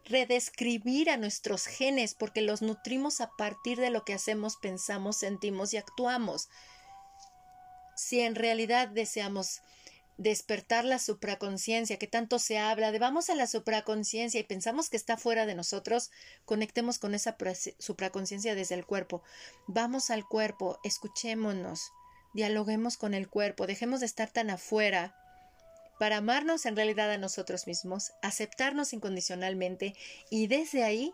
redescribir 0.05 1.11
a 1.11 1.17
nuestros 1.17 1.67
genes, 1.67 2.15
porque 2.15 2.43
los 2.43 2.63
nutrimos 2.63 3.21
a 3.21 3.31
partir 3.37 3.79
de 3.79 3.91
lo 3.91 4.05
que 4.05 4.15
hacemos, 4.15 4.57
pensamos, 4.57 5.17
sentimos 5.17 5.75
y 5.75 5.77
actuamos. 5.77 6.49
Si 7.97 8.21
en 8.21 8.35
realidad 8.35 8.89
deseamos 8.89 9.63
despertar 10.19 10.85
la 10.85 10.99
supraconciencia, 10.99 11.99
que 11.99 12.07
tanto 12.07 12.39
se 12.39 12.59
habla 12.59 12.93
de 12.93 12.99
vamos 12.99 13.31
a 13.31 13.35
la 13.35 13.47
supraconciencia 13.47 14.39
y 14.39 14.45
pensamos 14.45 14.91
que 14.91 14.97
está 14.97 15.17
fuera 15.17 15.47
de 15.47 15.55
nosotros, 15.55 16.11
conectemos 16.45 16.99
con 16.99 17.15
esa 17.15 17.37
supraconciencia 17.79 18.55
desde 18.55 18.75
el 18.75 18.87
cuerpo. 18.87 19.23
Vamos 19.67 20.11
al 20.11 20.27
cuerpo, 20.27 20.79
escuchémonos, 20.85 21.93
dialoguemos 22.35 22.97
con 22.97 23.15
el 23.15 23.29
cuerpo, 23.29 23.67
dejemos 23.67 24.01
de 24.01 24.07
estar 24.07 24.31
tan 24.31 24.51
afuera 24.51 25.17
para 25.99 26.17
amarnos 26.17 26.67
en 26.67 26.77
realidad 26.77 27.11
a 27.11 27.19
nosotros 27.19 27.67
mismos, 27.67 28.13
aceptarnos 28.23 28.93
incondicionalmente 28.93 29.95
y 30.31 30.47
desde 30.47 30.83
ahí 30.83 31.13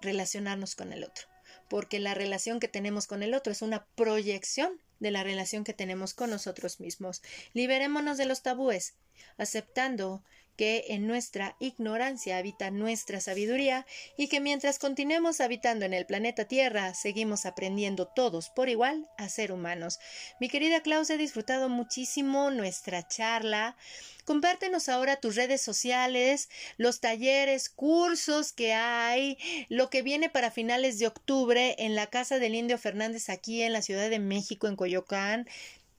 relacionarnos 0.00 0.74
con 0.74 0.92
el 0.92 1.04
otro, 1.04 1.26
porque 1.68 1.98
la 1.98 2.14
relación 2.14 2.60
que 2.60 2.68
tenemos 2.68 3.06
con 3.06 3.22
el 3.22 3.34
otro 3.34 3.52
es 3.52 3.62
una 3.62 3.84
proyección 3.94 4.80
de 5.00 5.10
la 5.10 5.22
relación 5.22 5.64
que 5.64 5.74
tenemos 5.74 6.14
con 6.14 6.30
nosotros 6.30 6.80
mismos. 6.80 7.22
Liberémonos 7.52 8.16
de 8.16 8.26
los 8.26 8.42
tabúes, 8.42 8.94
aceptando 9.36 10.22
que 10.58 10.86
en 10.88 11.06
nuestra 11.06 11.54
ignorancia 11.60 12.36
habita 12.36 12.72
nuestra 12.72 13.20
sabiduría 13.20 13.86
y 14.16 14.26
que 14.26 14.40
mientras 14.40 14.80
continuemos 14.80 15.40
habitando 15.40 15.84
en 15.84 15.94
el 15.94 16.04
planeta 16.04 16.46
Tierra, 16.46 16.94
seguimos 16.94 17.46
aprendiendo 17.46 18.08
todos 18.08 18.50
por 18.50 18.68
igual 18.68 19.08
a 19.16 19.28
ser 19.28 19.52
humanos. 19.52 20.00
Mi 20.40 20.48
querida 20.48 20.82
Klaus, 20.82 21.10
he 21.10 21.16
disfrutado 21.16 21.68
muchísimo 21.68 22.50
nuestra 22.50 23.06
charla. 23.06 23.76
Compártenos 24.24 24.88
ahora 24.88 25.20
tus 25.20 25.36
redes 25.36 25.62
sociales, 25.62 26.50
los 26.76 27.00
talleres, 27.00 27.68
cursos 27.68 28.52
que 28.52 28.74
hay, 28.74 29.38
lo 29.68 29.90
que 29.90 30.02
viene 30.02 30.28
para 30.28 30.50
finales 30.50 30.98
de 30.98 31.06
octubre 31.06 31.76
en 31.78 31.94
la 31.94 32.08
casa 32.08 32.40
del 32.40 32.56
Indio 32.56 32.78
Fernández 32.78 33.28
aquí 33.28 33.62
en 33.62 33.72
la 33.72 33.80
Ciudad 33.80 34.10
de 34.10 34.18
México, 34.18 34.66
en 34.66 34.74
Coyoacán. 34.74 35.48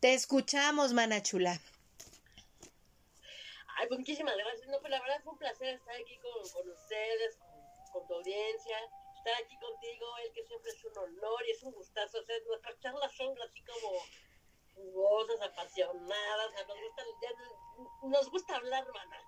Te 0.01 0.13
escuchamos, 0.13 0.91
Manachula. 0.91 1.61
Ay, 3.79 3.87
pues 3.87 3.99
muchísimas 3.99 4.35
gracias. 4.35 4.67
No, 4.67 4.77
pues 4.79 4.91
la 4.91 4.99
verdad 4.99 5.21
fue 5.23 5.31
un 5.31 5.39
placer 5.39 5.75
estar 5.75 5.95
aquí 5.95 6.17
con, 6.17 6.49
con 6.49 6.69
ustedes, 6.69 7.39
con, 7.93 8.05
tu 8.07 8.13
audiencia, 8.13 8.77
estar 9.15 9.33
aquí 9.41 9.57
contigo, 9.57 10.17
el 10.25 10.33
que 10.33 10.43
siempre 10.43 10.69
es 10.69 10.83
un 10.83 10.97
honor 10.97 11.47
y 11.47 11.51
es 11.51 11.63
un 11.63 11.71
gustazo. 11.71 12.19
O 12.19 12.23
sea, 12.23 12.35
nuestras 12.45 12.77
charlas 12.81 13.11
son 13.15 13.41
así 13.41 13.61
como 13.61 14.03
jugosas, 14.75 15.41
apasionadas, 15.41 16.51
nos 16.67 16.81
gusta, 16.81 17.03
nos 18.03 18.31
gusta 18.31 18.55
hablar, 18.57 18.85
mana. 18.93 19.23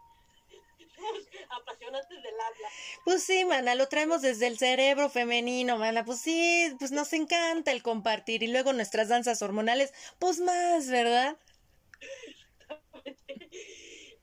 apasionantes 1.49 2.21
del 2.21 2.39
habla. 2.41 2.67
Pues 3.05 3.23
sí, 3.23 3.45
mana, 3.45 3.75
lo 3.75 3.87
traemos 3.87 4.21
desde 4.21 4.47
el 4.47 4.57
cerebro 4.57 5.09
femenino, 5.09 5.77
mana. 5.77 6.03
Pues 6.03 6.19
sí, 6.19 6.75
pues 6.77 6.91
nos 6.91 7.13
encanta 7.13 7.71
el 7.71 7.83
compartir 7.83 8.43
y 8.43 8.47
luego 8.47 8.73
nuestras 8.73 9.07
danzas 9.07 9.41
hormonales, 9.41 9.93
pues 10.19 10.39
más, 10.39 10.89
¿verdad? 10.89 11.37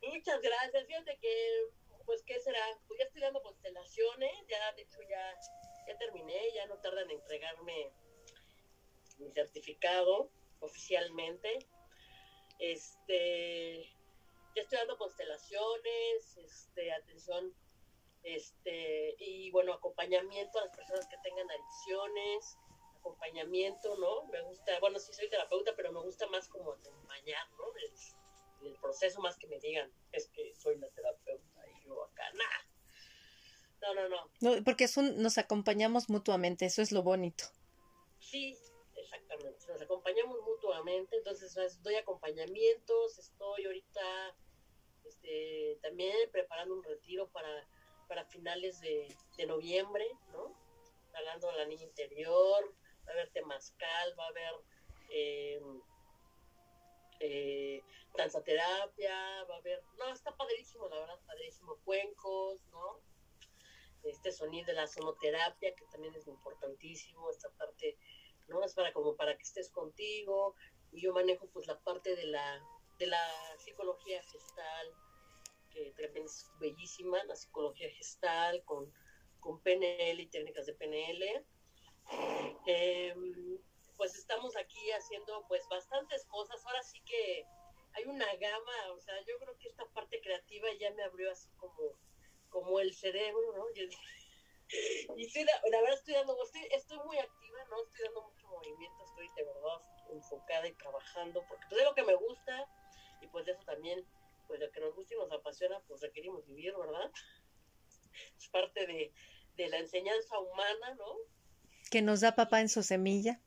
Muchas 0.09 0.41
gracias. 0.41 0.87
Fíjate 0.87 1.19
que, 1.19 1.71
pues, 2.07 2.23
¿qué 2.23 2.41
será? 2.41 2.61
Pues 2.87 2.99
ya 2.99 3.05
estoy 3.07 3.21
dando 3.21 3.43
constelaciones, 3.43 4.33
ya, 4.49 4.73
de 4.73 4.83
hecho, 4.83 5.01
ya, 5.09 5.39
ya 5.87 5.99
terminé, 5.99 6.53
ya 6.55 6.67
no 6.67 6.79
tardan 6.79 7.11
en 7.11 7.19
entregarme 7.19 7.93
mi 9.19 9.31
certificado 9.33 10.31
oficialmente. 10.61 11.59
Este, 12.59 13.83
ya 14.57 14.63
estoy 14.63 14.79
dando 14.79 14.97
constelaciones, 14.97 16.37
este, 16.39 16.93
atención, 16.93 17.55
este, 18.23 19.15
y 19.19 19.51
bueno, 19.51 19.75
acompañamiento 19.75 20.59
a 20.59 20.65
las 20.65 20.77
personas 20.77 21.07
que 21.07 21.19
tengan 21.23 21.49
adicciones, 21.51 22.57
acompañamiento, 22.99 23.97
¿no? 23.97 24.25
Me 24.27 24.41
gusta, 24.43 24.81
bueno, 24.81 24.99
sí 24.99 25.13
soy 25.13 25.29
terapeuta, 25.29 25.75
pero 25.77 25.93
me 25.93 26.01
gusta 26.01 26.27
más 26.29 26.49
como 26.49 26.73
acompañar, 26.73 27.49
¿no? 27.53 27.73
El 28.69 28.77
proceso 28.77 29.21
más 29.21 29.37
que 29.37 29.47
me 29.47 29.59
digan 29.59 29.91
es 30.13 30.29
que 30.29 30.55
soy 30.55 30.77
la 30.79 30.89
terapeuta 30.89 31.67
y 31.69 31.87
yo 31.87 32.05
acá, 32.05 32.25
nada. 32.33 32.67
No, 33.81 33.95
no, 33.95 34.09
no. 34.09 34.31
no 34.41 34.65
porque 34.65 34.85
es 34.85 34.97
un, 34.97 35.23
nos 35.23 35.39
acompañamos 35.39 36.09
mutuamente, 36.09 36.67
eso 36.67 36.83
es 36.83 36.93
lo 36.93 37.03
bonito. 37.03 37.45
Sí, 38.19 38.57
exactamente, 38.97 39.67
nos 39.69 39.81
acompañamos 39.81 40.41
mutuamente, 40.43 41.17
entonces 41.17 41.83
doy 41.83 41.95
acompañamientos, 41.95 43.19
estoy 43.19 43.67
ahorita 43.67 44.37
este, 45.05 45.79
también 45.83 46.15
preparando 46.33 46.75
un 46.75 46.83
retiro 46.83 47.29
para, 47.29 47.67
para 48.09 48.25
finales 48.25 48.81
de, 48.81 49.15
de 49.37 49.47
noviembre, 49.47 50.07
¿no? 50.33 50.55
Hablando 51.15 51.51
de 51.51 51.57
la 51.57 51.67
niña 51.67 51.85
interior, 51.85 52.75
va 53.07 53.11
a 53.11 53.13
haber 53.13 53.31
temazcal, 53.31 54.19
va 54.19 54.25
a 54.25 54.29
haber... 54.29 54.55
Eh, 55.11 55.61
eh, 57.21 57.83
danzaterapia, 58.17 59.45
va 59.45 59.55
a 59.55 59.59
haber, 59.59 59.83
no, 59.99 60.13
está 60.13 60.37
padrísimo, 60.37 60.89
la 60.89 61.01
verdad, 61.01 61.21
padrísimo, 61.27 61.77
cuencos, 61.85 62.65
¿no? 62.71 63.01
Este 64.05 64.33
sonido 64.33 64.67
de 64.67 64.75
la 64.75 64.87
sonoterapia, 64.87 65.75
que 65.75 65.85
también 65.87 66.15
es 66.15 66.27
importantísimo, 66.27 67.31
esta 67.31 67.51
parte, 67.51 67.99
¿no? 68.47 68.63
Es 68.65 68.75
para 68.75 68.93
como 68.93 69.17
para 69.17 69.37
que 69.37 69.43
estés 69.43 69.71
contigo, 69.71 70.55
y 70.93 71.03
yo 71.03 71.13
manejo 71.13 71.49
pues 71.49 71.67
la 71.67 71.79
parte 71.81 72.17
de 72.17 72.27
la, 72.27 72.63
de 72.99 73.07
la 73.07 73.59
psicología 73.59 74.23
gestal, 74.23 74.95
que 75.71 75.93
también 75.93 76.27
es 76.27 76.51
bellísima, 76.61 77.23
la 77.25 77.37
psicología 77.37 77.91
gestal, 77.91 78.65
con, 78.65 78.93
con 79.41 79.61
PNL 79.63 80.21
y 80.21 80.27
técnicas 80.27 80.67
de 80.67 80.75
PNL. 80.75 81.47
Eh, 82.67 83.15
pues 83.99 84.15
estamos 84.15 84.57
aquí 84.57 84.91
haciendo 84.93 85.45
pues 85.49 85.69
bastantes 85.69 86.25
cosas. 86.27 86.65
Ahora 86.65 86.83
sí 86.83 87.01
que 87.01 87.45
hay 87.95 88.05
una 88.05 88.33
gama, 88.37 88.93
o 88.95 89.01
sea, 89.01 89.15
yo 89.27 89.37
creo 89.41 89.59
que 89.59 89.69
esta 89.69 89.85
parte 89.87 90.21
creativa 90.23 90.69
ya 90.79 90.93
me 90.93 91.03
abrió 91.03 91.31
así 91.33 91.51
como, 91.59 91.99
como 92.49 92.79
el 92.79 92.95
cerebro, 92.95 93.53
¿no? 93.57 93.65
y 95.17 95.27
estoy, 95.27 95.45
la, 95.45 95.81
verdad 95.81 95.95
estoy 95.95 96.15
dando, 96.15 96.41
estoy, 96.43 96.69
estoy 96.71 96.99
muy 96.99 97.19
activa, 97.19 97.65
¿no? 97.71 97.83
Estoy 97.83 98.05
dando 98.05 98.23
mucho 98.23 98.47
movimiento, 98.47 99.05
estoy 99.05 99.29
de 99.37 99.45
verdad 99.45 99.83
enfocada 100.13 100.69
y 100.69 100.75
trabajando, 100.75 101.45
porque 101.49 101.67
pues 101.69 101.81
es 101.81 101.87
lo 101.89 101.95
que 101.95 102.05
me 102.05 102.15
gusta 102.15 102.69
y 103.21 103.27
pues 103.27 103.47
de 103.47 103.53
eso 103.53 103.63
también, 103.65 104.07
pues 104.47 104.61
lo 104.61 104.71
que 104.71 104.81
nos 104.81 104.95
gusta 104.95 105.15
y 105.15 105.19
nos 105.19 105.33
apasiona, 105.33 105.81
pues 105.89 106.01
requerimos 106.01 106.47
vivir, 106.47 106.75
¿verdad? 106.77 107.11
Es 108.37 108.49
parte 108.49 108.87
de, 108.87 109.13
de 109.57 109.69
la 109.69 109.79
enseñanza 109.79 110.39
humana, 110.39 110.95
¿no? 110.95 111.17
Que 111.91 112.03
nos 112.03 112.21
da 112.21 112.35
papá 112.35 112.61
en 112.61 112.69
su 112.69 112.83
semilla. 112.83 113.41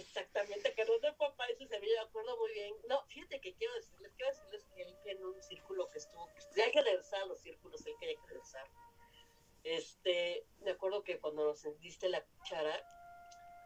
Exactamente, 0.00 0.72
que 0.72 0.84
no 0.86 0.98
de 0.98 1.12
papá 1.12 1.46
eso 1.48 1.66
se 1.66 1.78
me 1.78 1.98
acuerdo 1.98 2.36
muy 2.38 2.52
bien. 2.52 2.74
No, 2.88 3.04
fíjate 3.06 3.40
que 3.40 3.54
quiero 3.54 3.74
decirles, 3.74 4.12
quiero 4.16 4.30
decirles 4.32 4.66
que 4.74 4.82
él 4.82 4.96
en 5.04 5.24
un 5.24 5.42
círculo 5.42 5.88
que 5.90 5.98
estuvo, 5.98 6.26
ya 6.56 6.64
hay 6.64 6.72
que 6.72 6.80
regresar 6.80 7.22
a 7.22 7.26
los 7.26 7.40
círculos, 7.40 7.84
él 7.86 7.94
quería 8.00 8.16
que 8.16 8.26
regresar. 8.28 8.66
Este, 9.62 10.46
me 10.60 10.70
acuerdo 10.70 11.04
que 11.04 11.20
cuando 11.20 11.44
nos 11.44 11.80
diste 11.80 12.08
la 12.08 12.24
cuchara 12.24 12.82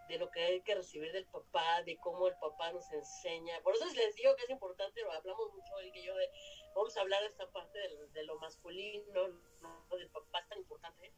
de 0.08 0.18
lo 0.18 0.28
que 0.30 0.40
hay 0.40 0.60
que 0.62 0.74
recibir 0.74 1.12
del 1.12 1.26
papá, 1.26 1.82
de 1.84 1.96
cómo 1.98 2.26
el 2.26 2.36
papá 2.38 2.72
nos 2.72 2.90
enseña. 2.90 3.62
Por 3.62 3.74
eso 3.76 3.86
les 3.94 4.16
digo 4.16 4.34
que 4.34 4.42
es 4.42 4.50
importante, 4.50 5.02
lo 5.02 5.12
hablamos 5.12 5.54
mucho 5.54 5.78
él 5.78 5.92
y 5.94 6.02
yo 6.02 6.16
de, 6.16 6.28
vamos 6.74 6.96
a 6.96 7.00
hablar 7.00 7.22
de 7.22 7.28
esta 7.28 7.50
parte 7.52 7.78
de, 7.78 8.08
de 8.08 8.24
lo 8.24 8.38
masculino, 8.40 9.28
¿no? 9.60 9.96
del 9.96 10.10
papá 10.10 10.40
es 10.40 10.48
tan 10.48 10.58
importante 10.58 11.12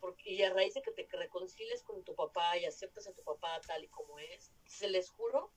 porque, 0.00 0.30
y 0.30 0.42
a 0.42 0.52
raíz 0.52 0.74
de 0.74 0.82
que 0.82 0.92
te 0.92 1.16
reconcilies 1.16 1.82
con 1.82 2.02
tu 2.04 2.14
papá 2.14 2.56
y 2.56 2.64
aceptas 2.64 3.06
a 3.06 3.12
tu 3.12 3.22
papá 3.22 3.60
tal 3.66 3.84
y 3.84 3.88
como 3.88 4.18
es, 4.18 4.52
se 4.64 4.88
les 4.88 5.10
juro, 5.10 5.52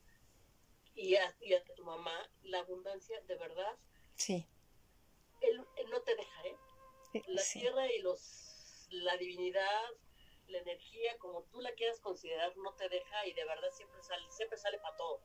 y 0.95 1.15
a, 1.15 1.35
y 1.41 1.53
a 1.53 1.63
tu 1.63 1.83
mamá, 1.83 2.29
la 2.43 2.59
abundancia 2.59 3.19
de 3.21 3.35
verdad, 3.35 3.77
sí. 4.15 4.47
él, 5.41 5.65
no 5.89 6.01
te 6.01 6.15
deja, 6.15 6.47
¿eh? 6.47 6.57
La 7.27 7.43
tierra 7.43 7.91
y 7.91 7.99
los, 7.99 8.87
la 8.91 9.17
divinidad, 9.17 9.89
la 10.47 10.59
energía, 10.59 11.17
como 11.17 11.43
tú 11.43 11.61
la 11.61 11.73
quieras 11.73 11.99
considerar, 11.99 12.55
no 12.57 12.73
te 12.75 12.89
deja 12.89 13.25
y 13.25 13.33
de 13.33 13.45
verdad 13.45 13.69
siempre 13.71 14.01
sale, 14.03 14.23
siempre 14.31 14.57
sale 14.57 14.77
para 14.79 14.95
todo. 14.95 15.21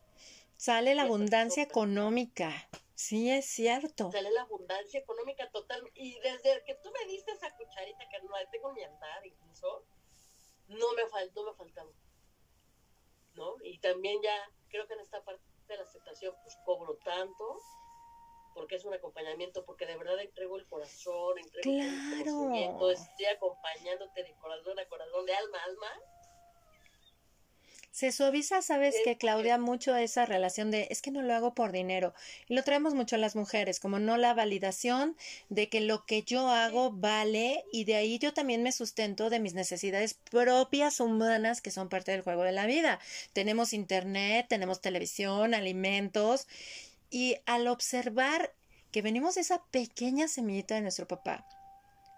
Sale 0.56 0.94
la 0.94 1.02
abundancia 1.02 1.62
económica. 1.62 2.68
Sí, 2.94 3.30
es 3.30 3.46
cierto. 3.46 4.10
Sale 4.10 4.30
la 4.30 4.42
abundancia 4.42 5.00
económica 5.00 5.50
total. 5.50 5.82
Y 5.94 6.18
desde 6.20 6.64
que 6.64 6.74
tú 6.76 6.90
me 6.92 7.12
diste 7.12 7.32
esa 7.32 7.54
cucharita 7.56 8.08
que 8.08 8.22
no 8.22 8.30
tengo 8.50 8.72
mi 8.72 8.82
andar 8.82 9.26
incluso, 9.26 9.84
no 10.68 10.92
me 10.94 11.06
faltó, 11.08 11.44
me 11.44 11.54
faltaba. 11.54 11.90
¿No? 13.34 13.56
Y 13.62 13.78
también 13.80 14.20
ya 14.22 14.50
creo 14.68 14.86
que 14.86 14.94
en 14.94 15.00
esta 15.00 15.22
parte 15.22 15.42
de 15.68 15.76
la 15.76 15.82
aceptación 15.82 16.34
pues 16.42 16.56
cobro 16.64 16.96
tanto 17.04 17.60
porque 18.56 18.76
es 18.76 18.84
un 18.86 18.94
acompañamiento, 18.94 19.66
porque 19.66 19.84
de 19.84 19.98
verdad 19.98 20.18
entrego 20.18 20.56
el 20.56 20.66
corazón, 20.66 21.38
entrego 21.38 21.78
el 21.78 22.24
conocimiento, 22.24 22.90
estoy 22.90 23.26
acompañándote 23.26 24.24
de 24.24 24.34
corazón 24.36 24.78
a 24.78 24.88
corazón, 24.88 25.26
de 25.26 25.34
alma 25.34 25.58
a 25.58 25.64
alma, 25.64 26.00
se 27.96 28.12
suaviza, 28.12 28.60
sabes 28.60 28.94
que 29.04 29.16
Claudia, 29.16 29.56
mucho 29.56 29.96
esa 29.96 30.26
relación 30.26 30.70
de 30.70 30.86
es 30.90 31.00
que 31.00 31.10
no 31.10 31.22
lo 31.22 31.32
hago 31.32 31.54
por 31.54 31.72
dinero. 31.72 32.12
Y 32.46 32.54
lo 32.54 32.62
traemos 32.62 32.92
mucho 32.92 33.16
a 33.16 33.18
las 33.18 33.34
mujeres, 33.34 33.80
como 33.80 33.98
no 33.98 34.18
la 34.18 34.34
validación 34.34 35.16
de 35.48 35.70
que 35.70 35.80
lo 35.80 36.04
que 36.04 36.22
yo 36.22 36.50
hago 36.50 36.92
vale 36.92 37.64
y 37.72 37.84
de 37.84 37.94
ahí 37.94 38.18
yo 38.18 38.34
también 38.34 38.62
me 38.62 38.70
sustento 38.72 39.30
de 39.30 39.40
mis 39.40 39.54
necesidades 39.54 40.12
propias 40.12 41.00
humanas 41.00 41.62
que 41.62 41.70
son 41.70 41.88
parte 41.88 42.12
del 42.12 42.20
juego 42.20 42.42
de 42.42 42.52
la 42.52 42.66
vida. 42.66 43.00
Tenemos 43.32 43.72
internet, 43.72 44.44
tenemos 44.46 44.82
televisión, 44.82 45.54
alimentos 45.54 46.48
Y 47.08 47.38
al 47.46 47.66
observar 47.66 48.52
que 48.92 49.00
venimos 49.00 49.36
de 49.36 49.40
esa 49.40 49.64
pequeña 49.70 50.28
semillita 50.28 50.74
de 50.74 50.82
nuestro 50.82 51.08
papá, 51.08 51.46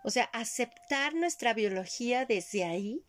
o 0.02 0.10
sea, 0.10 0.24
aceptar 0.32 1.14
nuestra 1.14 1.54
biología 1.54 2.24
desde 2.24 2.64
ahí, 2.64 3.04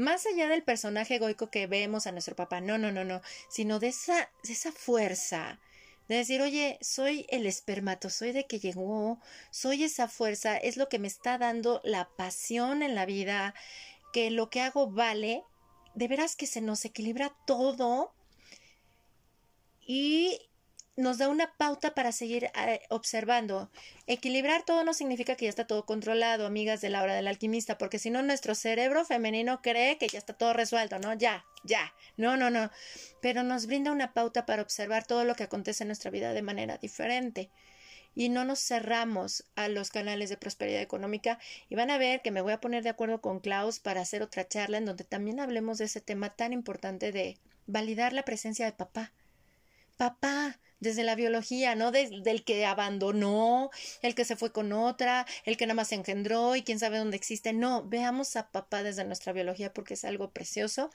más 0.00 0.26
allá 0.26 0.48
del 0.48 0.62
personaje 0.62 1.16
egoico 1.16 1.50
que 1.50 1.66
vemos 1.66 2.06
a 2.06 2.12
nuestro 2.12 2.34
papá, 2.34 2.60
no, 2.60 2.78
no, 2.78 2.90
no, 2.90 3.04
no, 3.04 3.20
sino 3.48 3.78
de 3.78 3.88
esa, 3.88 4.30
de 4.42 4.52
esa 4.52 4.72
fuerza, 4.72 5.60
de 6.08 6.16
decir, 6.16 6.42
oye, 6.42 6.78
soy 6.80 7.26
el 7.28 7.46
espermatozoide 7.46 8.46
que 8.46 8.58
llegó, 8.58 9.20
soy 9.50 9.84
esa 9.84 10.08
fuerza, 10.08 10.56
es 10.56 10.76
lo 10.76 10.88
que 10.88 10.98
me 10.98 11.06
está 11.06 11.38
dando 11.38 11.80
la 11.84 12.08
pasión 12.16 12.82
en 12.82 12.94
la 12.94 13.06
vida, 13.06 13.54
que 14.12 14.30
lo 14.30 14.50
que 14.50 14.62
hago 14.62 14.90
vale, 14.90 15.44
de 15.94 16.08
veras 16.08 16.34
que 16.34 16.46
se 16.46 16.60
nos 16.60 16.84
equilibra 16.84 17.36
todo 17.46 18.12
y 19.86 20.49
nos 21.00 21.18
da 21.18 21.28
una 21.28 21.52
pauta 21.56 21.94
para 21.94 22.12
seguir 22.12 22.50
eh, 22.54 22.80
observando. 22.90 23.70
Equilibrar 24.06 24.64
todo 24.64 24.84
no 24.84 24.94
significa 24.94 25.34
que 25.34 25.46
ya 25.46 25.48
está 25.48 25.66
todo 25.66 25.86
controlado, 25.86 26.46
amigas 26.46 26.80
de 26.80 26.90
la 26.90 27.02
hora 27.02 27.14
del 27.14 27.26
alquimista, 27.26 27.78
porque 27.78 27.98
si 27.98 28.10
no 28.10 28.22
nuestro 28.22 28.54
cerebro 28.54 29.04
femenino 29.04 29.62
cree 29.62 29.98
que 29.98 30.08
ya 30.08 30.18
está 30.18 30.34
todo 30.34 30.52
resuelto, 30.52 30.98
¿no? 30.98 31.14
Ya, 31.14 31.44
ya. 31.64 31.92
No, 32.16 32.36
no, 32.36 32.50
no. 32.50 32.70
Pero 33.20 33.42
nos 33.42 33.66
brinda 33.66 33.92
una 33.92 34.12
pauta 34.12 34.46
para 34.46 34.62
observar 34.62 35.06
todo 35.06 35.24
lo 35.24 35.34
que 35.34 35.44
acontece 35.44 35.84
en 35.84 35.88
nuestra 35.88 36.10
vida 36.10 36.32
de 36.32 36.42
manera 36.42 36.78
diferente. 36.78 37.50
Y 38.14 38.28
no 38.28 38.44
nos 38.44 38.60
cerramos 38.60 39.44
a 39.54 39.68
los 39.68 39.90
canales 39.90 40.30
de 40.30 40.36
prosperidad 40.36 40.82
económica. 40.82 41.38
Y 41.68 41.76
van 41.76 41.90
a 41.90 41.98
ver 41.98 42.22
que 42.22 42.30
me 42.30 42.42
voy 42.42 42.52
a 42.52 42.60
poner 42.60 42.82
de 42.82 42.90
acuerdo 42.90 43.20
con 43.20 43.40
Klaus 43.40 43.80
para 43.80 44.00
hacer 44.00 44.22
otra 44.22 44.46
charla 44.46 44.78
en 44.78 44.84
donde 44.84 45.04
también 45.04 45.40
hablemos 45.40 45.78
de 45.78 45.86
ese 45.86 46.00
tema 46.00 46.30
tan 46.30 46.52
importante 46.52 47.12
de 47.12 47.38
validar 47.66 48.12
la 48.12 48.24
presencia 48.24 48.66
de 48.66 48.72
papá. 48.72 49.12
Papá, 50.00 50.58
desde 50.78 51.04
la 51.04 51.14
biología, 51.14 51.74
no 51.74 51.92
del 51.92 52.42
que 52.42 52.64
abandonó, 52.64 53.68
el 54.00 54.14
que 54.14 54.24
se 54.24 54.34
fue 54.34 54.50
con 54.50 54.72
otra, 54.72 55.26
el 55.44 55.58
que 55.58 55.66
nada 55.66 55.74
más 55.74 55.92
engendró 55.92 56.56
y 56.56 56.62
quién 56.62 56.78
sabe 56.78 56.96
dónde 56.96 57.18
existe. 57.18 57.52
No, 57.52 57.84
veamos 57.86 58.34
a 58.36 58.48
papá 58.48 58.82
desde 58.82 59.04
nuestra 59.04 59.34
biología 59.34 59.74
porque 59.74 59.92
es 59.92 60.06
algo 60.06 60.30
precioso. 60.30 60.88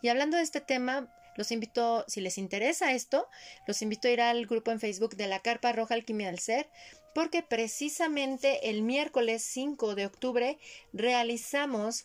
Y 0.00 0.10
hablando 0.10 0.36
de 0.36 0.44
este 0.44 0.60
tema, 0.60 1.12
los 1.34 1.50
invito, 1.50 2.04
si 2.06 2.20
les 2.20 2.38
interesa 2.38 2.92
esto, 2.92 3.26
los 3.66 3.82
invito 3.82 4.06
a 4.06 4.12
ir 4.12 4.20
al 4.20 4.46
grupo 4.46 4.70
en 4.70 4.78
Facebook 4.78 5.16
de 5.16 5.26
la 5.26 5.40
Carpa 5.40 5.72
Roja 5.72 5.94
Alquimia 5.94 6.28
del 6.28 6.38
Ser, 6.38 6.70
porque 7.16 7.42
precisamente 7.42 8.70
el 8.70 8.82
miércoles 8.82 9.42
5 9.42 9.96
de 9.96 10.06
octubre 10.06 10.58
realizamos 10.92 12.04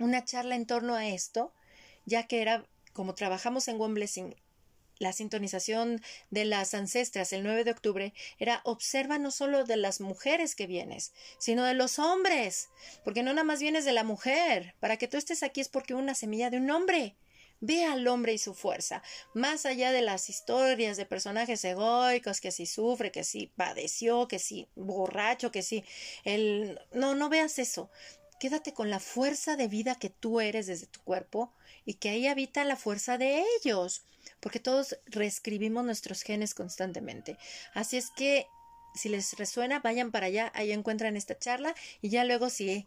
una 0.00 0.24
charla 0.24 0.56
en 0.56 0.66
torno 0.66 0.96
a 0.96 1.06
esto, 1.06 1.52
ya 2.06 2.26
que 2.26 2.42
era 2.42 2.66
como 2.92 3.14
trabajamos 3.14 3.68
en 3.68 3.80
One 3.80 3.94
Blessing 3.94 4.34
la 4.98 5.12
sintonización 5.12 6.00
de 6.30 6.44
las 6.44 6.74
ancestras 6.74 7.32
el 7.32 7.42
9 7.42 7.64
de 7.64 7.70
octubre 7.70 8.14
era 8.38 8.60
observa 8.64 9.18
no 9.18 9.30
solo 9.30 9.64
de 9.64 9.76
las 9.76 10.00
mujeres 10.00 10.54
que 10.54 10.66
vienes, 10.66 11.12
sino 11.38 11.64
de 11.64 11.74
los 11.74 11.98
hombres, 11.98 12.68
porque 13.04 13.22
no 13.22 13.32
nada 13.32 13.44
más 13.44 13.60
vienes 13.60 13.84
de 13.84 13.92
la 13.92 14.04
mujer, 14.04 14.74
para 14.80 14.96
que 14.96 15.08
tú 15.08 15.16
estés 15.16 15.42
aquí 15.42 15.60
es 15.60 15.68
porque 15.68 15.94
una 15.94 16.14
semilla 16.14 16.50
de 16.50 16.58
un 16.58 16.70
hombre. 16.70 17.16
Ve 17.60 17.86
al 17.86 18.06
hombre 18.06 18.34
y 18.34 18.38
su 18.38 18.52
fuerza, 18.52 19.02
más 19.32 19.64
allá 19.64 19.90
de 19.90 20.02
las 20.02 20.28
historias 20.28 20.98
de 20.98 21.06
personajes 21.06 21.64
egoicos, 21.64 22.42
que 22.42 22.52
si 22.52 22.66
sufre, 22.66 23.10
que 23.10 23.24
si 23.24 23.46
padeció, 23.46 24.28
que 24.28 24.38
si 24.38 24.68
borracho, 24.74 25.50
que 25.50 25.62
si 25.62 25.82
el 26.24 26.78
no, 26.92 27.14
no 27.14 27.30
veas 27.30 27.58
eso. 27.58 27.90
Quédate 28.38 28.74
con 28.74 28.90
la 28.90 29.00
fuerza 29.00 29.56
de 29.56 29.68
vida 29.68 29.94
que 29.94 30.10
tú 30.10 30.40
eres 30.40 30.66
desde 30.66 30.86
tu 30.86 31.00
cuerpo 31.00 31.52
y 31.84 31.94
que 31.94 32.10
ahí 32.10 32.26
habita 32.26 32.64
la 32.64 32.76
fuerza 32.76 33.18
de 33.18 33.44
ellos 33.60 34.02
porque 34.40 34.60
todos 34.60 34.98
reescribimos 35.06 35.84
nuestros 35.84 36.22
genes 36.22 36.54
constantemente. 36.54 37.38
Así 37.74 37.96
es 37.96 38.10
que 38.10 38.46
si 38.94 39.08
les 39.08 39.34
resuena, 39.34 39.80
vayan 39.80 40.10
para 40.10 40.26
allá, 40.26 40.50
ahí 40.54 40.72
encuentran 40.72 41.16
esta 41.16 41.38
charla 41.38 41.74
y 42.00 42.08
ya 42.08 42.24
luego 42.24 42.50
si 42.50 42.86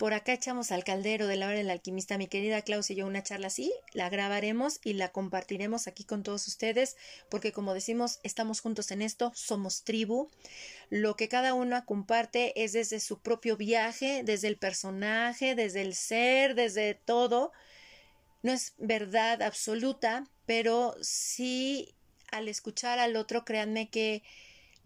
por 0.00 0.14
acá 0.14 0.32
echamos 0.32 0.72
al 0.72 0.82
caldero 0.82 1.26
de 1.26 1.36
la 1.36 1.46
hora 1.46 1.58
del 1.58 1.68
alquimista, 1.68 2.16
mi 2.16 2.26
querida 2.26 2.62
Klaus 2.62 2.88
y 2.90 2.94
yo 2.94 3.06
una 3.06 3.22
charla 3.22 3.48
así, 3.48 3.70
la 3.92 4.08
grabaremos 4.08 4.80
y 4.82 4.94
la 4.94 5.12
compartiremos 5.12 5.86
aquí 5.86 6.04
con 6.04 6.22
todos 6.22 6.48
ustedes, 6.48 6.96
porque 7.28 7.52
como 7.52 7.74
decimos, 7.74 8.18
estamos 8.22 8.62
juntos 8.62 8.92
en 8.92 9.02
esto, 9.02 9.30
somos 9.34 9.84
tribu. 9.84 10.30
Lo 10.88 11.16
que 11.16 11.28
cada 11.28 11.52
uno 11.52 11.84
comparte 11.84 12.64
es 12.64 12.72
desde 12.72 12.98
su 12.98 13.20
propio 13.20 13.58
viaje, 13.58 14.22
desde 14.24 14.48
el 14.48 14.56
personaje, 14.56 15.54
desde 15.54 15.82
el 15.82 15.94
ser, 15.94 16.54
desde 16.54 16.94
todo. 16.94 17.52
No 18.42 18.52
es 18.52 18.72
verdad 18.78 19.42
absoluta, 19.42 20.26
pero 20.46 20.96
sí 21.02 21.94
al 22.32 22.48
escuchar 22.48 23.00
al 23.00 23.16
otro, 23.16 23.44
créanme 23.44 23.90
que 23.90 24.22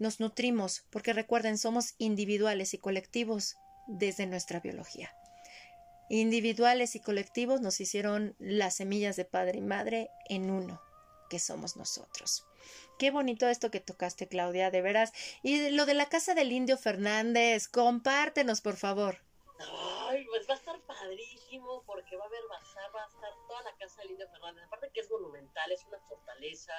nos 0.00 0.18
nutrimos, 0.18 0.82
porque 0.90 1.12
recuerden, 1.12 1.56
somos 1.56 1.94
individuales 1.98 2.74
y 2.74 2.78
colectivos 2.78 3.54
desde 3.86 4.26
nuestra 4.26 4.60
biología. 4.60 5.14
Individuales 6.08 6.94
y 6.96 7.00
colectivos 7.00 7.60
nos 7.60 7.80
hicieron 7.80 8.36
las 8.38 8.76
semillas 8.76 9.16
de 9.16 9.24
padre 9.24 9.58
y 9.58 9.62
madre 9.62 10.10
en 10.28 10.50
uno, 10.50 10.80
que 11.30 11.38
somos 11.38 11.76
nosotros. 11.76 12.46
Qué 12.98 13.10
bonito 13.10 13.48
esto 13.48 13.70
que 13.70 13.80
tocaste, 13.80 14.28
Claudia, 14.28 14.70
de 14.70 14.82
veras. 14.82 15.12
Y 15.42 15.70
lo 15.70 15.86
de 15.86 15.94
la 15.94 16.08
casa 16.08 16.34
del 16.34 16.52
indio 16.52 16.76
Fernández, 16.76 17.68
compártenos, 17.68 18.60
por 18.60 18.76
favor. 18.76 19.18
Ay, 19.58 20.24
pues 20.26 20.48
va 20.48 20.54
a 20.54 20.56
estar 20.56 20.80
padrísimo 20.82 21.82
porque 21.86 22.16
va 22.16 22.24
a 22.24 22.26
haber 22.26 22.42
bazar, 22.48 22.94
va 22.94 23.04
a 23.04 23.06
estar 23.06 23.30
toda 23.48 23.62
la 23.62 23.76
casa 23.76 24.02
del 24.02 24.12
Indio 24.12 24.28
Fernández. 24.28 24.64
Aparte 24.64 24.90
que 24.92 25.00
es 25.00 25.10
monumental, 25.10 25.70
es 25.72 25.84
una 25.86 25.98
fortaleza, 26.00 26.74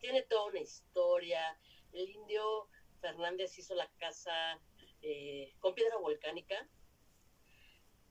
tiene 0.00 0.22
toda 0.22 0.46
una 0.46 0.60
historia. 0.60 1.58
El 1.92 2.08
Indio 2.08 2.68
Fernández 3.00 3.58
hizo 3.58 3.74
la 3.74 3.88
casa 3.98 4.60
eh, 5.02 5.54
con 5.60 5.74
piedra 5.74 5.96
volcánica 5.96 6.68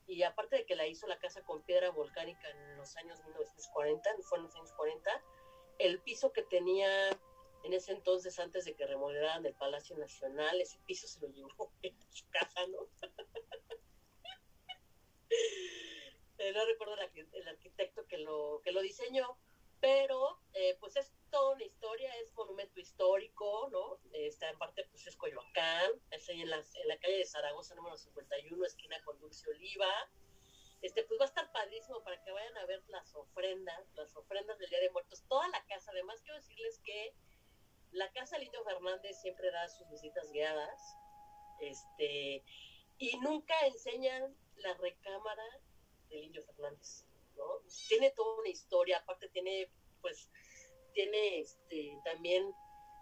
y 0.07 0.23
aparte 0.23 0.57
de 0.57 0.65
que 0.65 0.75
la 0.75 0.87
hizo 0.87 1.05
la 1.07 1.19
casa 1.19 1.43
con 1.43 1.61
piedra 1.61 1.91
volcánica 1.91 2.49
en 2.49 2.77
los 2.77 2.97
años 2.97 3.23
1940, 3.23 4.09
fue 4.23 4.39
en 4.39 4.43
los 4.45 4.55
años 4.55 4.71
40, 4.73 5.23
el 5.77 6.01
piso 6.01 6.33
que 6.33 6.41
tenía 6.41 7.09
en 7.63 7.73
ese 7.73 7.91
entonces, 7.91 8.39
antes 8.39 8.65
de 8.65 8.75
que 8.75 8.87
remodelaran 8.87 9.45
el 9.45 9.53
Palacio 9.53 9.97
Nacional, 9.97 10.59
ese 10.61 10.79
piso 10.85 11.07
se 11.07 11.19
lo 11.19 11.27
llevó 11.27 11.71
en 11.81 11.95
su 12.11 12.27
casa, 12.29 12.65
¿no? 12.67 12.87
Eh, 16.41 16.53
no 16.53 16.65
recuerdo 16.65 16.93
el, 16.93 17.47
arquitecto 17.49 18.07
que 18.07 18.17
lo, 18.17 18.61
que 18.63 18.71
lo 18.71 18.79
diseñó, 18.79 19.37
pero 19.81 20.39
eh, 20.53 20.77
pues 20.79 20.95
es 20.95 21.11
toda 21.29 21.55
una 21.55 21.63
historia, 21.63 22.13
es 22.17 22.33
monumento 22.33 22.79
histórico, 22.79 23.69
¿no? 23.71 23.99
Está 24.13 24.49
en 24.49 24.57
parte, 24.57 24.85
pues 24.91 25.07
es 25.07 25.15
Coyoacán, 25.15 25.91
es 26.11 26.27
ahí 26.29 26.41
en 26.41 26.49
la, 26.49 26.57
en 26.57 26.87
la 26.87 26.97
calle 26.99 27.17
de 27.17 27.25
Zaragoza, 27.25 27.75
número 27.75 27.97
51, 27.97 28.65
esquina 28.65 29.01
con 29.03 29.19
Dulce 29.19 29.49
Oliva. 29.49 29.87
Este, 30.81 31.03
pues 31.03 31.19
va 31.19 31.25
a 31.25 31.27
estar 31.27 31.51
padrísimo 31.51 32.01
para 32.03 32.21
que 32.23 32.31
vayan 32.31 32.57
a 32.57 32.65
ver 32.65 32.81
las 32.87 33.13
ofrendas, 33.13 33.91
las 33.95 34.15
ofrendas 34.15 34.57
del 34.59 34.69
Día 34.69 34.79
de 34.79 34.91
Muertos, 34.91 35.23
toda 35.27 35.47
la 35.49 35.65
casa. 35.65 35.91
Además, 35.91 36.21
quiero 36.21 36.37
decirles 36.37 36.79
que 36.83 37.13
la 37.91 38.11
casa 38.13 38.37
Lindo 38.37 38.63
Fernández 38.63 39.19
siempre 39.21 39.51
da 39.51 39.67
sus 39.67 39.89
visitas 39.89 40.31
guiadas, 40.31 40.95
este, 41.59 42.43
y 42.97 43.17
nunca 43.19 43.55
enseñan 43.67 44.35
la 44.57 44.73
recámara 44.75 45.43
del 46.09 46.23
Indio 46.25 46.43
Fernández, 46.43 47.05
¿no? 47.35 47.61
Tiene 47.87 48.11
toda 48.11 48.39
una 48.39 48.49
historia, 48.49 48.99
aparte 48.99 49.27
tiene, 49.29 49.71
pues, 50.01 50.29
tiene 50.99 51.39
este, 51.39 51.97
también, 52.03 52.53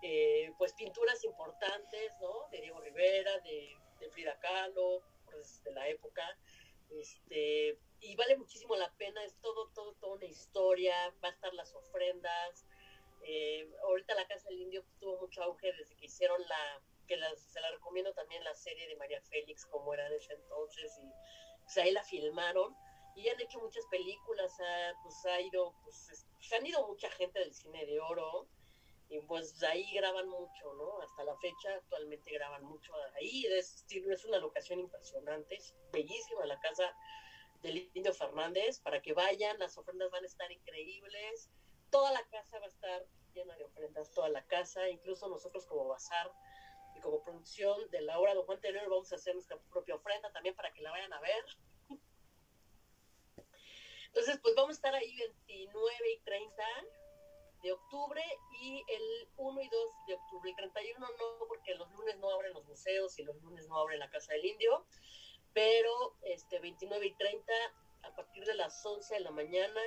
eh, 0.04 0.54
pues, 0.60 0.74
pinturas 0.74 1.24
importantes, 1.24 2.12
¿no? 2.22 2.48
De 2.52 2.62
Diego 2.62 2.80
Rivera, 2.80 3.40
de, 3.40 3.76
Frida 4.12 4.38
Kahlo, 4.40 5.02
pues, 5.26 5.64
de 5.64 5.72
la 5.72 5.88
época, 5.88 6.24
este, 6.92 7.78
y 8.00 8.16
vale 8.16 8.38
muchísimo 8.38 8.76
la 8.76 8.92
pena, 8.98 9.24
es 9.26 9.34
todo, 9.42 9.70
todo, 9.74 9.96
toda 9.96 10.14
una 10.14 10.26
historia, 10.26 10.94
va 11.24 11.30
a 11.30 11.32
estar 11.32 11.52
las 11.56 11.74
ofrendas, 11.74 12.68
eh, 13.24 13.68
ahorita 13.84 14.14
la 14.14 14.28
Casa 14.28 14.48
del 14.50 14.62
Indio 14.62 14.86
tuvo 15.00 15.20
mucho 15.20 15.42
auge 15.42 15.74
desde 15.74 15.96
que 15.96 16.06
hicieron 16.06 16.40
la, 16.48 16.82
que 17.08 17.18
se 17.36 17.60
la 17.60 17.72
recomiendo 17.72 18.14
también 18.14 18.44
la 18.44 18.54
serie 18.54 18.88
de 18.88 18.96
María 18.96 19.22
Félix, 19.24 19.66
como 19.66 19.94
era 19.96 20.06
en 20.06 20.14
ese 20.14 20.34
entonces, 20.34 21.00
y 21.02 21.12
pues 21.64 21.78
ahí 21.78 21.92
la 21.92 22.04
filmaron. 22.04 22.76
Y 23.16 23.28
han 23.30 23.42
hecho 23.42 23.60
muchas 23.60 23.84
películas, 23.88 24.56
pues 25.02 25.26
ha 25.26 25.42
ido, 25.42 25.74
pues 25.84 26.27
se 26.40 26.56
han 26.56 26.66
ido 26.66 26.86
mucha 26.88 27.10
gente 27.12 27.40
del 27.40 27.54
cine 27.54 27.86
de 27.86 28.00
oro 28.00 28.48
y 29.10 29.20
pues 29.22 29.62
ahí 29.64 29.90
graban 29.94 30.28
mucho, 30.28 30.74
¿no? 30.74 31.02
Hasta 31.02 31.24
la 31.24 31.36
fecha 31.38 31.74
actualmente 31.76 32.32
graban 32.32 32.64
mucho 32.64 32.94
ahí, 33.16 33.46
es, 33.46 33.86
es 33.90 34.26
una 34.26 34.40
locación 34.40 34.80
impresionante, 34.80 35.56
es 35.56 35.74
bellísima 35.92 36.46
la 36.46 36.60
casa 36.60 36.94
del 37.62 37.90
Indio 37.94 38.14
Fernández, 38.14 38.80
para 38.82 39.02
que 39.02 39.14
vayan, 39.14 39.58
las 39.60 39.78
ofrendas 39.78 40.12
van 40.12 40.24
a 40.24 40.28
estar 40.28 40.52
increíbles, 40.52 41.50
toda 41.90 42.12
la 42.12 42.24
casa 42.28 42.60
va 42.60 42.66
a 42.66 42.70
estar 42.70 43.06
llena 43.34 43.56
de 43.56 43.64
ofrendas, 43.64 44.12
toda 44.12 44.30
la 44.30 44.46
casa, 44.46 44.90
incluso 44.90 45.28
nosotros 45.28 45.66
como 45.66 45.88
bazar 45.88 46.32
y 46.96 47.00
como 47.00 47.24
producción 47.24 47.90
de 47.92 48.02
la 48.02 48.20
obra 48.20 48.34
de 48.34 48.42
Juan 48.42 48.60
Tenero 48.60 48.90
vamos 48.90 49.12
a 49.12 49.16
hacer 49.16 49.34
nuestra 49.34 49.58
propia 49.72 49.96
ofrenda 49.96 50.32
también 50.32 50.56
para 50.56 50.72
que 50.74 50.82
la 50.82 50.92
vayan 50.92 51.14
a 51.14 51.22
ver. 51.22 51.46
Entonces, 54.08 54.40
pues 54.42 54.56
vamos 54.56 54.72
a 54.72 54.74
estar 54.74 54.96
ahí 54.96 55.16
29 55.16 56.12
y 56.14 56.20
30 56.24 56.64
de 57.64 57.72
octubre 57.72 58.24
y 58.62 58.84
el 58.88 59.30
1 59.38 59.62
y 59.62 59.70
2 59.70 59.82
de 60.08 60.14
octubre. 60.16 60.50
El 60.50 60.56
31 60.56 61.00
no, 61.00 61.48
porque 61.48 61.76
los 61.76 61.92
lunes 61.92 62.18
no 62.20 62.30
abren 62.32 62.54
los 62.54 62.66
museos 62.66 63.18
y 63.20 63.24
los 63.24 63.36
lunes 63.42 63.68
no 63.68 63.80
abren 63.80 64.00
la 64.00 64.10
Casa 64.10 64.34
del 64.34 64.46
Indio, 64.46 64.86
pero 65.54 66.16
este 66.24 66.60
29 66.60 67.08
y 67.08 67.16
30 67.16 67.54
a 68.04 68.16
partir 68.16 68.46
de 68.46 68.56
las 68.56 68.86
11 68.86 69.16
de 69.16 69.20
la 69.22 69.32
mañana 69.32 69.82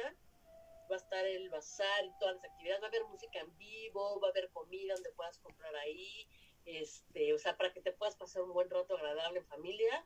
va 0.91 0.97
a 0.97 0.99
estar 0.99 1.25
el 1.25 1.49
bazar 1.51 2.05
y 2.05 2.19
todas 2.19 2.37
las 2.37 2.45
actividades, 2.45 2.83
va 2.83 2.87
a 2.87 2.89
haber 2.89 3.05
música 3.05 3.39
en 3.39 3.57
vivo, 3.57 4.21
va 4.21 4.29
a 4.29 4.31
haber 4.31 4.51
comida 4.51 4.95
donde 4.95 5.13
puedas 5.13 5.39
comprar 5.39 5.75
ahí, 5.77 6.27
este, 6.65 7.33
o 7.33 7.39
sea, 7.39 7.57
para 7.57 7.73
que 7.73 7.81
te 7.81 7.93
puedas 7.93 8.17
pasar 8.17 8.43
un 8.43 8.53
buen 8.53 8.69
rato 8.69 8.97
agradable 8.97 9.39
en 9.39 9.47
familia, 9.47 10.05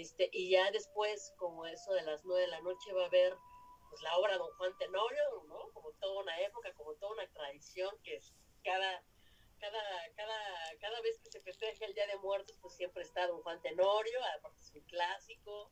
este, 0.00 0.28
y 0.32 0.50
ya 0.50 0.70
después, 0.70 1.32
como 1.36 1.66
eso 1.66 1.92
de 1.92 2.02
las 2.02 2.24
9 2.24 2.42
de 2.42 2.48
la 2.48 2.60
noche, 2.60 2.92
va 2.92 3.04
a 3.04 3.06
haber 3.06 3.36
pues 3.88 4.02
la 4.02 4.16
obra 4.16 4.36
Don 4.36 4.52
Juan 4.56 4.76
Tenorio, 4.78 5.44
¿no? 5.46 5.70
Como 5.72 5.92
toda 6.00 6.22
una 6.22 6.40
época, 6.40 6.72
como 6.74 6.94
toda 6.94 7.12
una 7.12 7.26
tradición 7.32 7.90
que 8.02 8.16
es 8.16 8.34
cada, 8.64 9.04
cada, 9.60 9.80
cada, 10.16 10.78
cada 10.80 11.00
vez 11.02 11.20
que 11.20 11.30
se 11.30 11.40
festeja 11.40 11.84
el 11.84 11.94
Día 11.94 12.06
de 12.08 12.16
Muertos, 12.18 12.58
pues 12.60 12.74
siempre 12.74 13.02
está 13.02 13.26
Don 13.28 13.42
Juan 13.42 13.62
Tenorio, 13.62 14.18
aparte 14.36 14.60
es 14.60 14.72
un 14.74 14.80
clásico, 14.82 15.70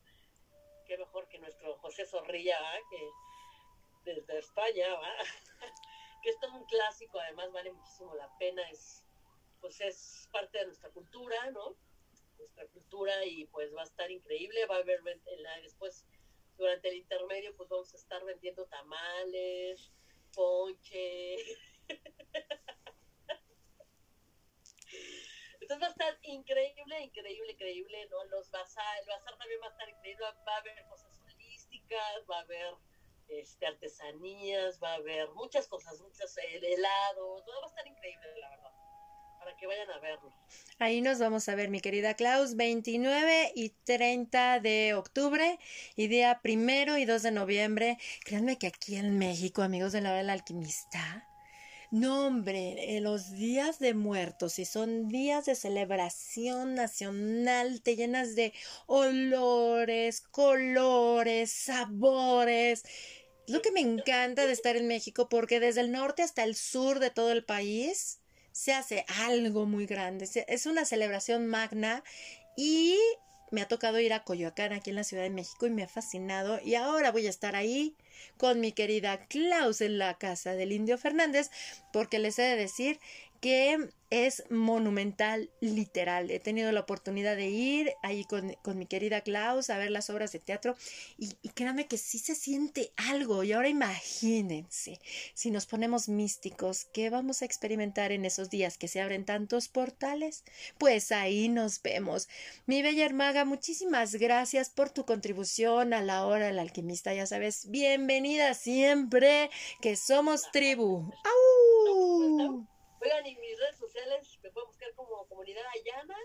qué 0.85 0.97
mejor 0.97 1.27
que 1.27 1.39
nuestro 1.39 1.77
José 1.79 2.05
Zorrilla, 2.05 2.59
que 2.89 4.11
desde 4.11 4.39
España, 4.39 4.93
¿va? 4.95 5.11
que 6.23 6.29
es 6.29 6.37
un 6.43 6.65
clásico, 6.65 7.19
además 7.19 7.51
vale 7.51 7.71
muchísimo 7.71 8.15
la 8.15 8.29
pena, 8.37 8.61
es 8.69 9.03
pues 9.59 9.79
es 9.79 10.27
parte 10.33 10.57
de 10.57 10.65
nuestra 10.65 10.89
cultura, 10.89 11.51
¿no? 11.51 11.77
Nuestra 12.37 12.67
cultura 12.67 13.25
y 13.25 13.45
pues 13.45 13.73
va 13.75 13.81
a 13.81 13.85
estar 13.85 14.09
increíble, 14.11 14.65
va 14.65 14.75
a 14.75 14.79
haber 14.79 15.01
después 15.63 16.05
durante 16.57 16.89
el 16.89 16.97
intermedio 16.97 17.55
pues 17.55 17.69
vamos 17.69 17.93
a 17.93 17.97
estar 17.97 18.23
vendiendo 18.25 18.65
tamales, 18.67 19.91
ponche. 20.33 21.37
Entonces 25.61 25.81
va 25.81 25.87
a 25.87 25.91
estar 25.91 26.19
increíble, 26.23 27.01
increíble, 27.01 27.53
increíble, 27.53 28.07
¿no? 28.09 28.23
Los 28.25 28.51
bazar, 28.51 28.99
el 28.99 29.07
bazar 29.07 29.37
también 29.37 29.61
va 29.61 29.67
a 29.67 29.69
estar 29.69 29.89
increíble, 29.89 30.25
va 30.45 30.55
a 30.55 30.57
haber 30.57 30.85
cosas 30.89 31.21
holísticas, 31.21 32.25
va 32.29 32.39
a 32.39 32.41
haber 32.41 32.73
este, 33.29 33.65
artesanías, 33.65 34.79
va 34.81 34.91
a 34.91 34.95
haber 34.95 35.29
muchas 35.29 35.67
cosas, 35.67 36.01
muchos 36.01 36.35
helados, 36.37 37.45
todo 37.45 37.61
va 37.61 37.65
a 37.65 37.69
estar 37.69 37.87
increíble, 37.87 38.27
la 38.39 38.49
verdad, 38.49 38.82
para 39.43 39.57
que 39.57 39.67
vayan 39.67 39.89
a 39.91 39.99
verlo. 39.99 40.31
Ahí 40.79 41.01
nos 41.01 41.19
vamos 41.19 41.49
a 41.49 41.55
ver, 41.55 41.69
mi 41.69 41.81
querida 41.81 42.13
Klaus, 42.13 42.55
29 42.55 43.51
y 43.55 43.69
30 43.83 44.59
de 44.59 44.93
octubre 44.93 45.59
y 45.95 46.07
día 46.07 46.39
primero 46.41 46.97
y 46.97 47.05
2 47.05 47.23
de 47.23 47.31
noviembre. 47.31 47.97
Créanme 48.23 48.57
que 48.57 48.67
aquí 48.67 48.95
en 48.95 49.17
México, 49.17 49.61
amigos 49.61 49.91
de 49.91 50.01
la 50.01 50.09
hora 50.09 50.19
del 50.19 50.29
alquimista, 50.29 51.27
no, 51.91 52.25
hombre, 52.25 52.99
los 53.01 53.33
días 53.33 53.77
de 53.79 53.93
muertos, 53.93 54.57
y 54.57 54.65
son 54.65 55.09
días 55.09 55.45
de 55.45 55.53
celebración 55.53 56.73
nacional, 56.73 57.81
te 57.83 57.95
llenas 57.95 58.33
de 58.33 58.51
olores, 58.87 60.21
colores, 60.21 61.51
sabores. 61.51 62.83
Lo 63.47 63.61
que 63.61 63.71
me 63.71 63.81
encanta 63.81 64.47
de 64.47 64.53
estar 64.53 64.75
en 64.75 64.87
México, 64.87 65.29
porque 65.29 65.59
desde 65.59 65.81
el 65.81 65.91
norte 65.91 66.23
hasta 66.23 66.43
el 66.43 66.55
sur 66.55 66.99
de 66.99 67.11
todo 67.11 67.31
el 67.31 67.45
país 67.45 68.22
se 68.53 68.73
hace 68.73 69.05
algo 69.19 69.65
muy 69.65 69.85
grande. 69.85 70.29
Es 70.47 70.65
una 70.65 70.85
celebración 70.85 71.47
magna 71.47 72.03
y 72.55 72.97
me 73.51 73.61
ha 73.61 73.67
tocado 73.67 73.99
ir 73.99 74.13
a 74.13 74.23
Coyoacán, 74.23 74.71
aquí 74.71 74.91
en 74.91 74.95
la 74.95 75.03
Ciudad 75.03 75.23
de 75.23 75.29
México, 75.29 75.67
y 75.67 75.71
me 75.71 75.83
ha 75.83 75.87
fascinado. 75.87 76.59
Y 76.63 76.75
ahora 76.75 77.11
voy 77.11 77.27
a 77.27 77.29
estar 77.29 77.55
ahí 77.55 77.97
con 78.37 78.59
mi 78.59 78.71
querida 78.71 79.25
Klaus 79.27 79.81
en 79.81 79.97
la 79.97 80.17
casa 80.17 80.53
del 80.53 80.71
Indio 80.71 80.97
Fernández, 80.97 81.49
porque 81.91 82.19
les 82.19 82.39
he 82.39 82.43
de 82.43 82.55
decir 82.55 82.99
que 83.43 83.89
es 84.09 84.43
monumental, 84.51 85.49
literal. 85.59 86.29
He 86.29 86.39
tenido 86.39 86.71
la 86.71 86.81
oportunidad 86.81 87.35
de 87.35 87.49
ir 87.49 87.91
ahí 88.03 88.25
con, 88.25 88.55
mi 88.77 88.85
querida 88.85 89.21
Klaus 89.21 89.71
a 89.71 89.77
ver 89.79 89.89
las 89.89 90.11
obras 90.11 90.31
de 90.31 90.39
teatro 90.39 90.75
y, 91.17 91.31
y, 91.41 91.49
créanme 91.49 91.87
que 91.87 91.97
sí 91.97 92.19
se 92.19 92.35
siente 92.35 92.93
algo. 92.95 93.43
Y 93.43 93.53
ahora 93.53 93.69
imagínense, 93.69 94.99
si 95.33 95.49
nos 95.49 95.65
ponemos 95.65 96.09
místicos, 96.09 96.85
¿qué 96.93 97.09
vamos 97.09 97.41
a 97.41 97.45
experimentar 97.45 98.11
en 98.11 98.23
esos 98.23 98.51
días 98.51 98.77
que 98.77 98.87
se 98.87 99.01
abren 99.01 99.25
tantos 99.25 99.67
portales? 99.67 100.43
Pues 100.77 101.11
ahí 101.11 101.49
nos 101.49 101.81
vemos. 101.81 102.29
Mi 102.67 102.83
bella 102.83 103.03
hermaga, 103.03 103.45
muchísimas 103.45 104.13
gracias 104.13 104.69
por 104.69 104.91
tu 104.91 105.05
contribución 105.05 105.91
a 105.91 106.01
la 106.03 106.25
hora 106.27 106.45
del 106.45 106.59
alquimista. 106.59 107.15
Ya 107.15 107.25
sabes, 107.25 107.71
bienvenida 108.03 108.53
siempre, 108.53 109.49
que 109.81 109.95
somos 109.95 110.51
tribu. 110.51 111.09
¡Au! 111.23 112.67
Oigan, 113.01 113.25
y 113.25 113.35
mis 113.37 113.57
redes 113.57 113.77
sociales 113.77 114.39
me 114.43 114.51
pueden 114.51 114.67
buscar 114.67 114.93
como 114.95 115.25
Comunidad 115.27 115.63
Ayana, 115.73 116.17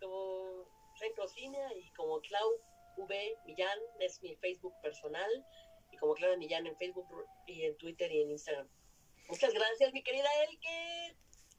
como 0.00 0.64
Centro 0.96 1.26
Cine 1.26 1.58
y 1.74 1.90
como 1.94 2.20
Clau 2.20 2.50
V 2.98 3.36
Millán, 3.46 3.78
es 3.98 4.22
mi 4.22 4.36
Facebook 4.36 4.74
personal, 4.80 5.28
y 5.90 5.96
como 5.96 6.14
Clau 6.14 6.38
Millán 6.38 6.68
en 6.68 6.76
Facebook 6.76 7.08
y 7.48 7.64
en 7.64 7.76
Twitter 7.78 8.12
y 8.12 8.22
en 8.22 8.30
Instagram. 8.30 8.68
Muchas 9.26 9.52
gracias, 9.52 9.92
mi 9.92 10.04
querida 10.04 10.28
Elke. 10.44 11.16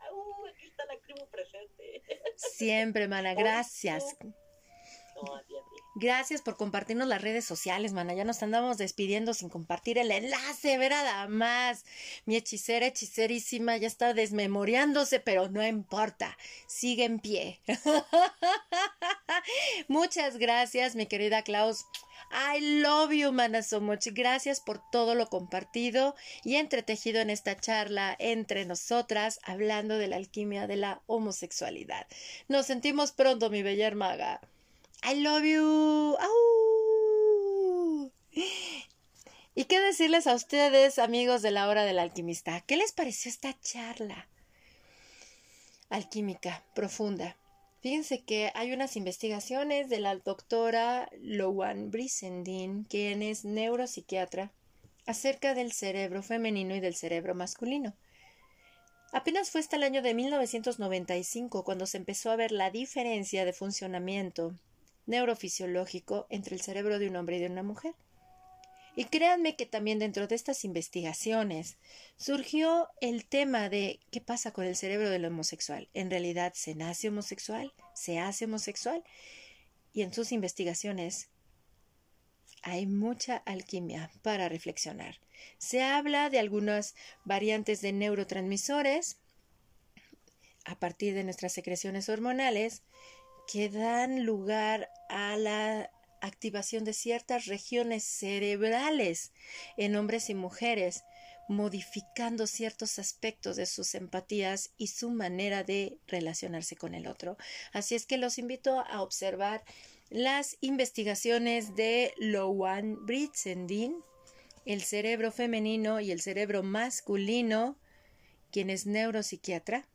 Uh, 0.09 0.47
aquí 0.47 0.67
está 0.67 0.85
la 0.85 0.97
tribu 1.01 1.27
presente. 1.27 2.01
Siempre, 2.37 3.09
mana, 3.09 3.33
gracias. 3.33 4.15
Gracias 5.95 6.41
por 6.41 6.57
compartirnos 6.57 7.07
las 7.07 7.21
redes 7.21 7.45
sociales, 7.45 7.93
mana. 7.93 8.15
Ya 8.15 8.23
nos 8.23 8.41
andamos 8.41 8.79
despidiendo 8.79 9.35
sin 9.35 9.49
compartir 9.49 9.99
el 9.99 10.11
enlace, 10.11 10.79
ver 10.79 10.91
nada 10.91 11.27
más. 11.27 11.85
Mi 12.25 12.35
hechicera, 12.35 12.87
hechicerísima, 12.87 13.77
ya 13.77 13.87
está 13.87 14.15
desmemoriándose, 14.15 15.19
pero 15.19 15.49
no 15.49 15.65
importa. 15.65 16.35
Sigue 16.65 17.05
en 17.05 17.19
pie. 17.19 17.61
Muchas 19.87 20.37
gracias, 20.37 20.95
mi 20.95 21.05
querida 21.05 21.43
Klaus. 21.43 21.85
I 22.31 22.81
love 22.81 23.11
you, 23.11 23.31
mana, 23.31 23.61
so 23.61 23.79
much. 23.79 24.07
Gracias 24.13 24.61
por 24.61 24.81
todo 24.89 25.13
lo 25.13 25.27
compartido 25.27 26.15
y 26.43 26.55
entretejido 26.55 27.21
en 27.21 27.29
esta 27.29 27.55
charla 27.55 28.15
entre 28.17 28.65
nosotras, 28.65 29.39
hablando 29.43 29.99
de 29.99 30.07
la 30.07 30.15
alquimia 30.15 30.65
de 30.65 30.77
la 30.77 31.03
homosexualidad. 31.05 32.07
Nos 32.47 32.65
sentimos 32.65 33.11
pronto, 33.11 33.51
mi 33.51 33.61
bella 33.61 33.85
hermaga. 33.85 34.41
I 35.05 35.15
love 35.15 35.43
you. 35.43 36.17
¿Y 39.55 39.65
qué 39.65 39.81
decirles 39.81 40.27
a 40.27 40.33
ustedes, 40.33 40.97
amigos 40.97 41.41
de 41.41 41.51
la 41.51 41.67
hora 41.67 41.83
del 41.83 41.99
alquimista? 41.99 42.61
¿Qué 42.61 42.77
les 42.77 42.93
pareció 42.93 43.29
esta 43.29 43.59
charla? 43.59 44.29
Alquímica, 45.89 46.63
profunda. 46.73 47.35
Fíjense 47.81 48.23
que 48.23 48.51
hay 48.55 48.71
unas 48.71 48.95
investigaciones 48.95 49.89
de 49.89 49.99
la 49.99 50.15
doctora 50.15 51.09
Lowan 51.19 51.91
Brisendin, 51.91 52.85
quien 52.85 53.21
es 53.21 53.43
neuropsiquiatra, 53.43 54.53
acerca 55.05 55.53
del 55.53 55.73
cerebro 55.73 56.23
femenino 56.23 56.75
y 56.75 56.79
del 56.79 56.95
cerebro 56.95 57.35
masculino. 57.35 57.93
Apenas 59.11 59.51
fue 59.51 59.59
hasta 59.59 59.75
el 59.75 59.83
año 59.83 60.01
de 60.01 60.13
1995 60.13 61.65
cuando 61.65 61.87
se 61.87 61.97
empezó 61.97 62.31
a 62.31 62.37
ver 62.37 62.53
la 62.53 62.71
diferencia 62.71 63.43
de 63.43 63.51
funcionamiento 63.51 64.55
neurofisiológico 65.05 66.27
entre 66.29 66.55
el 66.55 66.61
cerebro 66.61 66.99
de 66.99 67.07
un 67.07 67.15
hombre 67.15 67.37
y 67.37 67.39
de 67.39 67.47
una 67.47 67.63
mujer. 67.63 67.95
Y 68.95 69.05
créanme 69.05 69.55
que 69.55 69.65
también 69.65 69.97
dentro 69.97 70.27
de 70.27 70.35
estas 70.35 70.63
investigaciones 70.65 71.77
surgió 72.17 72.89
el 73.01 73.25
tema 73.25 73.69
de 73.69 73.99
qué 74.11 74.21
pasa 74.21 74.51
con 74.51 74.65
el 74.65 74.75
cerebro 74.75 75.09
del 75.09 75.25
homosexual. 75.25 75.89
¿En 75.93 76.11
realidad 76.11 76.53
se 76.55 76.75
nace 76.75 77.09
homosexual? 77.09 77.73
¿Se 77.95 78.19
hace 78.19 78.45
homosexual? 78.45 79.03
Y 79.93 80.03
en 80.03 80.13
sus 80.13 80.31
investigaciones 80.31 81.29
hay 82.61 82.85
mucha 82.85 83.37
alquimia 83.37 84.11
para 84.21 84.47
reflexionar. 84.47 85.19
Se 85.57 85.81
habla 85.81 86.29
de 86.29 86.39
algunas 86.39 86.95
variantes 87.25 87.81
de 87.81 87.93
neurotransmisores 87.93 89.17
a 90.65 90.79
partir 90.79 91.13
de 91.13 91.23
nuestras 91.23 91.51
secreciones 91.51 92.09
hormonales 92.09 92.83
que 93.47 93.69
dan 93.69 94.25
lugar 94.25 94.89
a 95.09 95.35
la 95.37 95.89
activación 96.21 96.85
de 96.85 96.93
ciertas 96.93 97.45
regiones 97.47 98.03
cerebrales 98.03 99.33
en 99.77 99.95
hombres 99.95 100.29
y 100.29 100.35
mujeres, 100.35 101.03
modificando 101.49 102.47
ciertos 102.47 102.97
aspectos 102.99 103.57
de 103.57 103.65
sus 103.65 103.93
empatías 103.95 104.71
y 104.77 104.87
su 104.87 105.09
manera 105.09 105.63
de 105.63 105.97
relacionarse 106.07 106.77
con 106.77 106.95
el 106.95 107.07
otro. 107.07 107.37
Así 107.73 107.95
es 107.95 108.05
que 108.05 108.17
los 108.17 108.37
invito 108.37 108.79
a 108.79 109.01
observar 109.01 109.63
las 110.09 110.57
investigaciones 110.61 111.75
de 111.75 112.13
Lowan 112.17 113.05
Britzendin, 113.05 113.97
el 114.65 114.81
cerebro 114.81 115.31
femenino 115.31 115.99
y 115.99 116.11
el 116.11 116.21
cerebro 116.21 116.63
masculino, 116.63 117.77
quien 118.51 118.69
es 118.69 118.85
neuropsiquiatra 118.85 119.85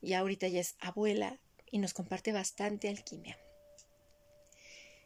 y 0.00 0.12
ahorita 0.12 0.48
ya 0.48 0.60
es 0.60 0.76
abuela 0.80 1.41
y 1.72 1.78
nos 1.78 1.94
comparte 1.94 2.30
bastante 2.30 2.88
alquimia. 2.88 3.36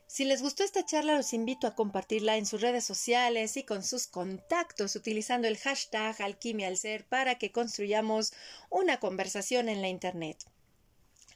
Si 0.07 0.25
les 0.25 0.41
gustó 0.41 0.63
esta 0.63 0.85
charla, 0.85 1.17
los 1.17 1.33
invito 1.33 1.67
a 1.67 1.75
compartirla 1.75 2.37
en 2.37 2.47
sus 2.47 2.61
redes 2.61 2.85
sociales 2.85 3.57
y 3.57 3.65
con 3.65 3.83
sus 3.83 4.07
contactos 4.07 4.95
utilizando 4.95 5.49
el 5.49 5.59
hashtag 5.59 6.21
Alquimia 6.23 6.69
al 6.69 6.77
Ser 6.77 7.07
para 7.07 7.37
que 7.37 7.51
construyamos 7.51 8.33
una 8.71 9.01
conversación 9.01 9.69
en 9.69 9.83
la 9.83 9.89
Internet. 9.89 10.39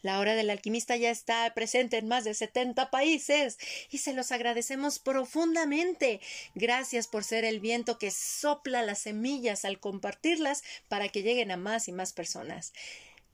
La 0.02 0.18
hora 0.18 0.34
del 0.34 0.48
alquimista 0.48 0.96
ya 0.96 1.10
está 1.10 1.52
presente 1.52 1.98
en 1.98 2.08
más 2.08 2.24
de 2.24 2.32
70 2.32 2.90
países 2.90 3.58
y 3.90 3.98
se 3.98 4.14
los 4.14 4.32
agradecemos 4.32 4.98
profundamente. 4.98 6.20
Gracias 6.54 7.06
por 7.06 7.22
ser 7.22 7.44
el 7.44 7.60
viento 7.60 7.98
que 7.98 8.10
sopla 8.10 8.82
las 8.82 9.00
semillas 9.00 9.66
al 9.66 9.78
compartirlas 9.78 10.62
para 10.88 11.08
que 11.10 11.22
lleguen 11.22 11.50
a 11.50 11.58
más 11.58 11.86
y 11.88 11.92
más 11.92 12.14
personas. 12.14 12.72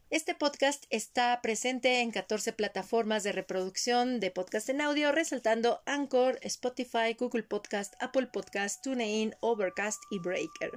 Este 0.08 0.36
podcast 0.36 0.84
está 0.90 1.40
presente 1.42 2.00
en 2.00 2.12
14 2.12 2.52
plataformas 2.52 3.24
de 3.24 3.32
reproducción 3.32 4.20
de 4.20 4.30
podcast 4.30 4.68
en 4.68 4.80
audio, 4.80 5.10
resaltando 5.10 5.82
Anchor, 5.84 6.38
Spotify, 6.42 7.16
Google 7.18 7.42
Podcast, 7.42 7.94
Apple 7.98 8.28
Podcast, 8.28 8.84
TuneIn, 8.84 9.34
Overcast 9.40 10.00
y 10.12 10.20
Breaker. 10.20 10.70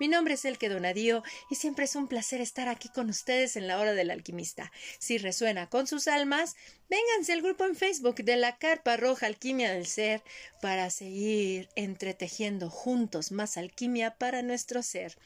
Mi 0.00 0.08
nombre 0.08 0.32
es 0.32 0.46
Elke 0.46 0.70
Donadío 0.70 1.22
y 1.50 1.56
siempre 1.56 1.84
es 1.84 1.94
un 1.94 2.08
placer 2.08 2.40
estar 2.40 2.68
aquí 2.68 2.88
con 2.88 3.10
ustedes 3.10 3.56
en 3.56 3.68
la 3.68 3.78
hora 3.78 3.92
del 3.92 4.10
alquimista. 4.10 4.72
Si 4.98 5.18
resuena 5.18 5.68
con 5.68 5.86
sus 5.86 6.08
almas, 6.08 6.56
vénganse 6.88 7.34
al 7.34 7.42
grupo 7.42 7.66
en 7.66 7.76
Facebook 7.76 8.16
de 8.24 8.36
la 8.36 8.56
Carpa 8.56 8.96
Roja 8.96 9.26
Alquimia 9.26 9.74
del 9.74 9.86
Ser 9.86 10.22
para 10.62 10.88
seguir 10.88 11.68
entretejiendo 11.76 12.70
juntos 12.70 13.30
más 13.30 13.58
alquimia 13.58 14.16
para 14.16 14.40
nuestro 14.40 14.82
ser. 14.82 15.18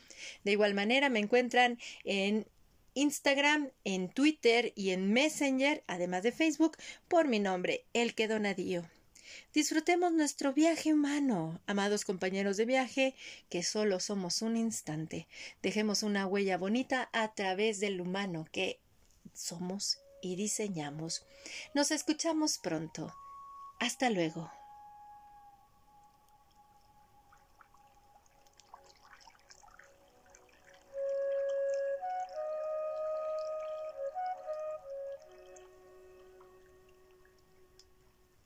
De 0.43 0.51
igual 0.51 0.75
manera 0.75 1.09
me 1.09 1.21
encuentran 1.21 1.79
en 2.03 2.45
Instagram, 2.99 3.71
en 3.85 4.09
Twitter 4.09 4.73
y 4.75 4.91
en 4.91 5.13
Messenger, 5.13 5.85
además 5.87 6.25
de 6.25 6.33
Facebook, 6.33 6.77
por 7.07 7.29
mi 7.29 7.39
nombre, 7.39 7.85
El 7.93 8.17
que 8.17 8.27
Donadío. 8.27 8.85
Disfrutemos 9.55 10.13
nuestro 10.13 10.53
viaje 10.53 10.93
humano, 10.93 11.61
amados 11.67 12.05
compañeros 12.05 12.57
de 12.57 12.65
viaje, 12.65 13.15
que 13.49 13.63
solo 13.63 14.01
somos 14.01 14.43
un 14.43 14.57
instante. 14.57 15.29
Dejemos 15.63 16.03
una 16.03 16.27
huella 16.27 16.59
bonita 16.59 17.09
a 17.13 17.33
través 17.35 17.79
del 17.79 18.01
humano 18.01 18.49
que 18.51 18.81
somos 19.33 20.01
y 20.21 20.35
diseñamos. 20.35 21.25
Nos 21.75 21.93
escuchamos 21.93 22.59
pronto. 22.59 23.15
Hasta 23.79 24.11
luego. 24.11 24.51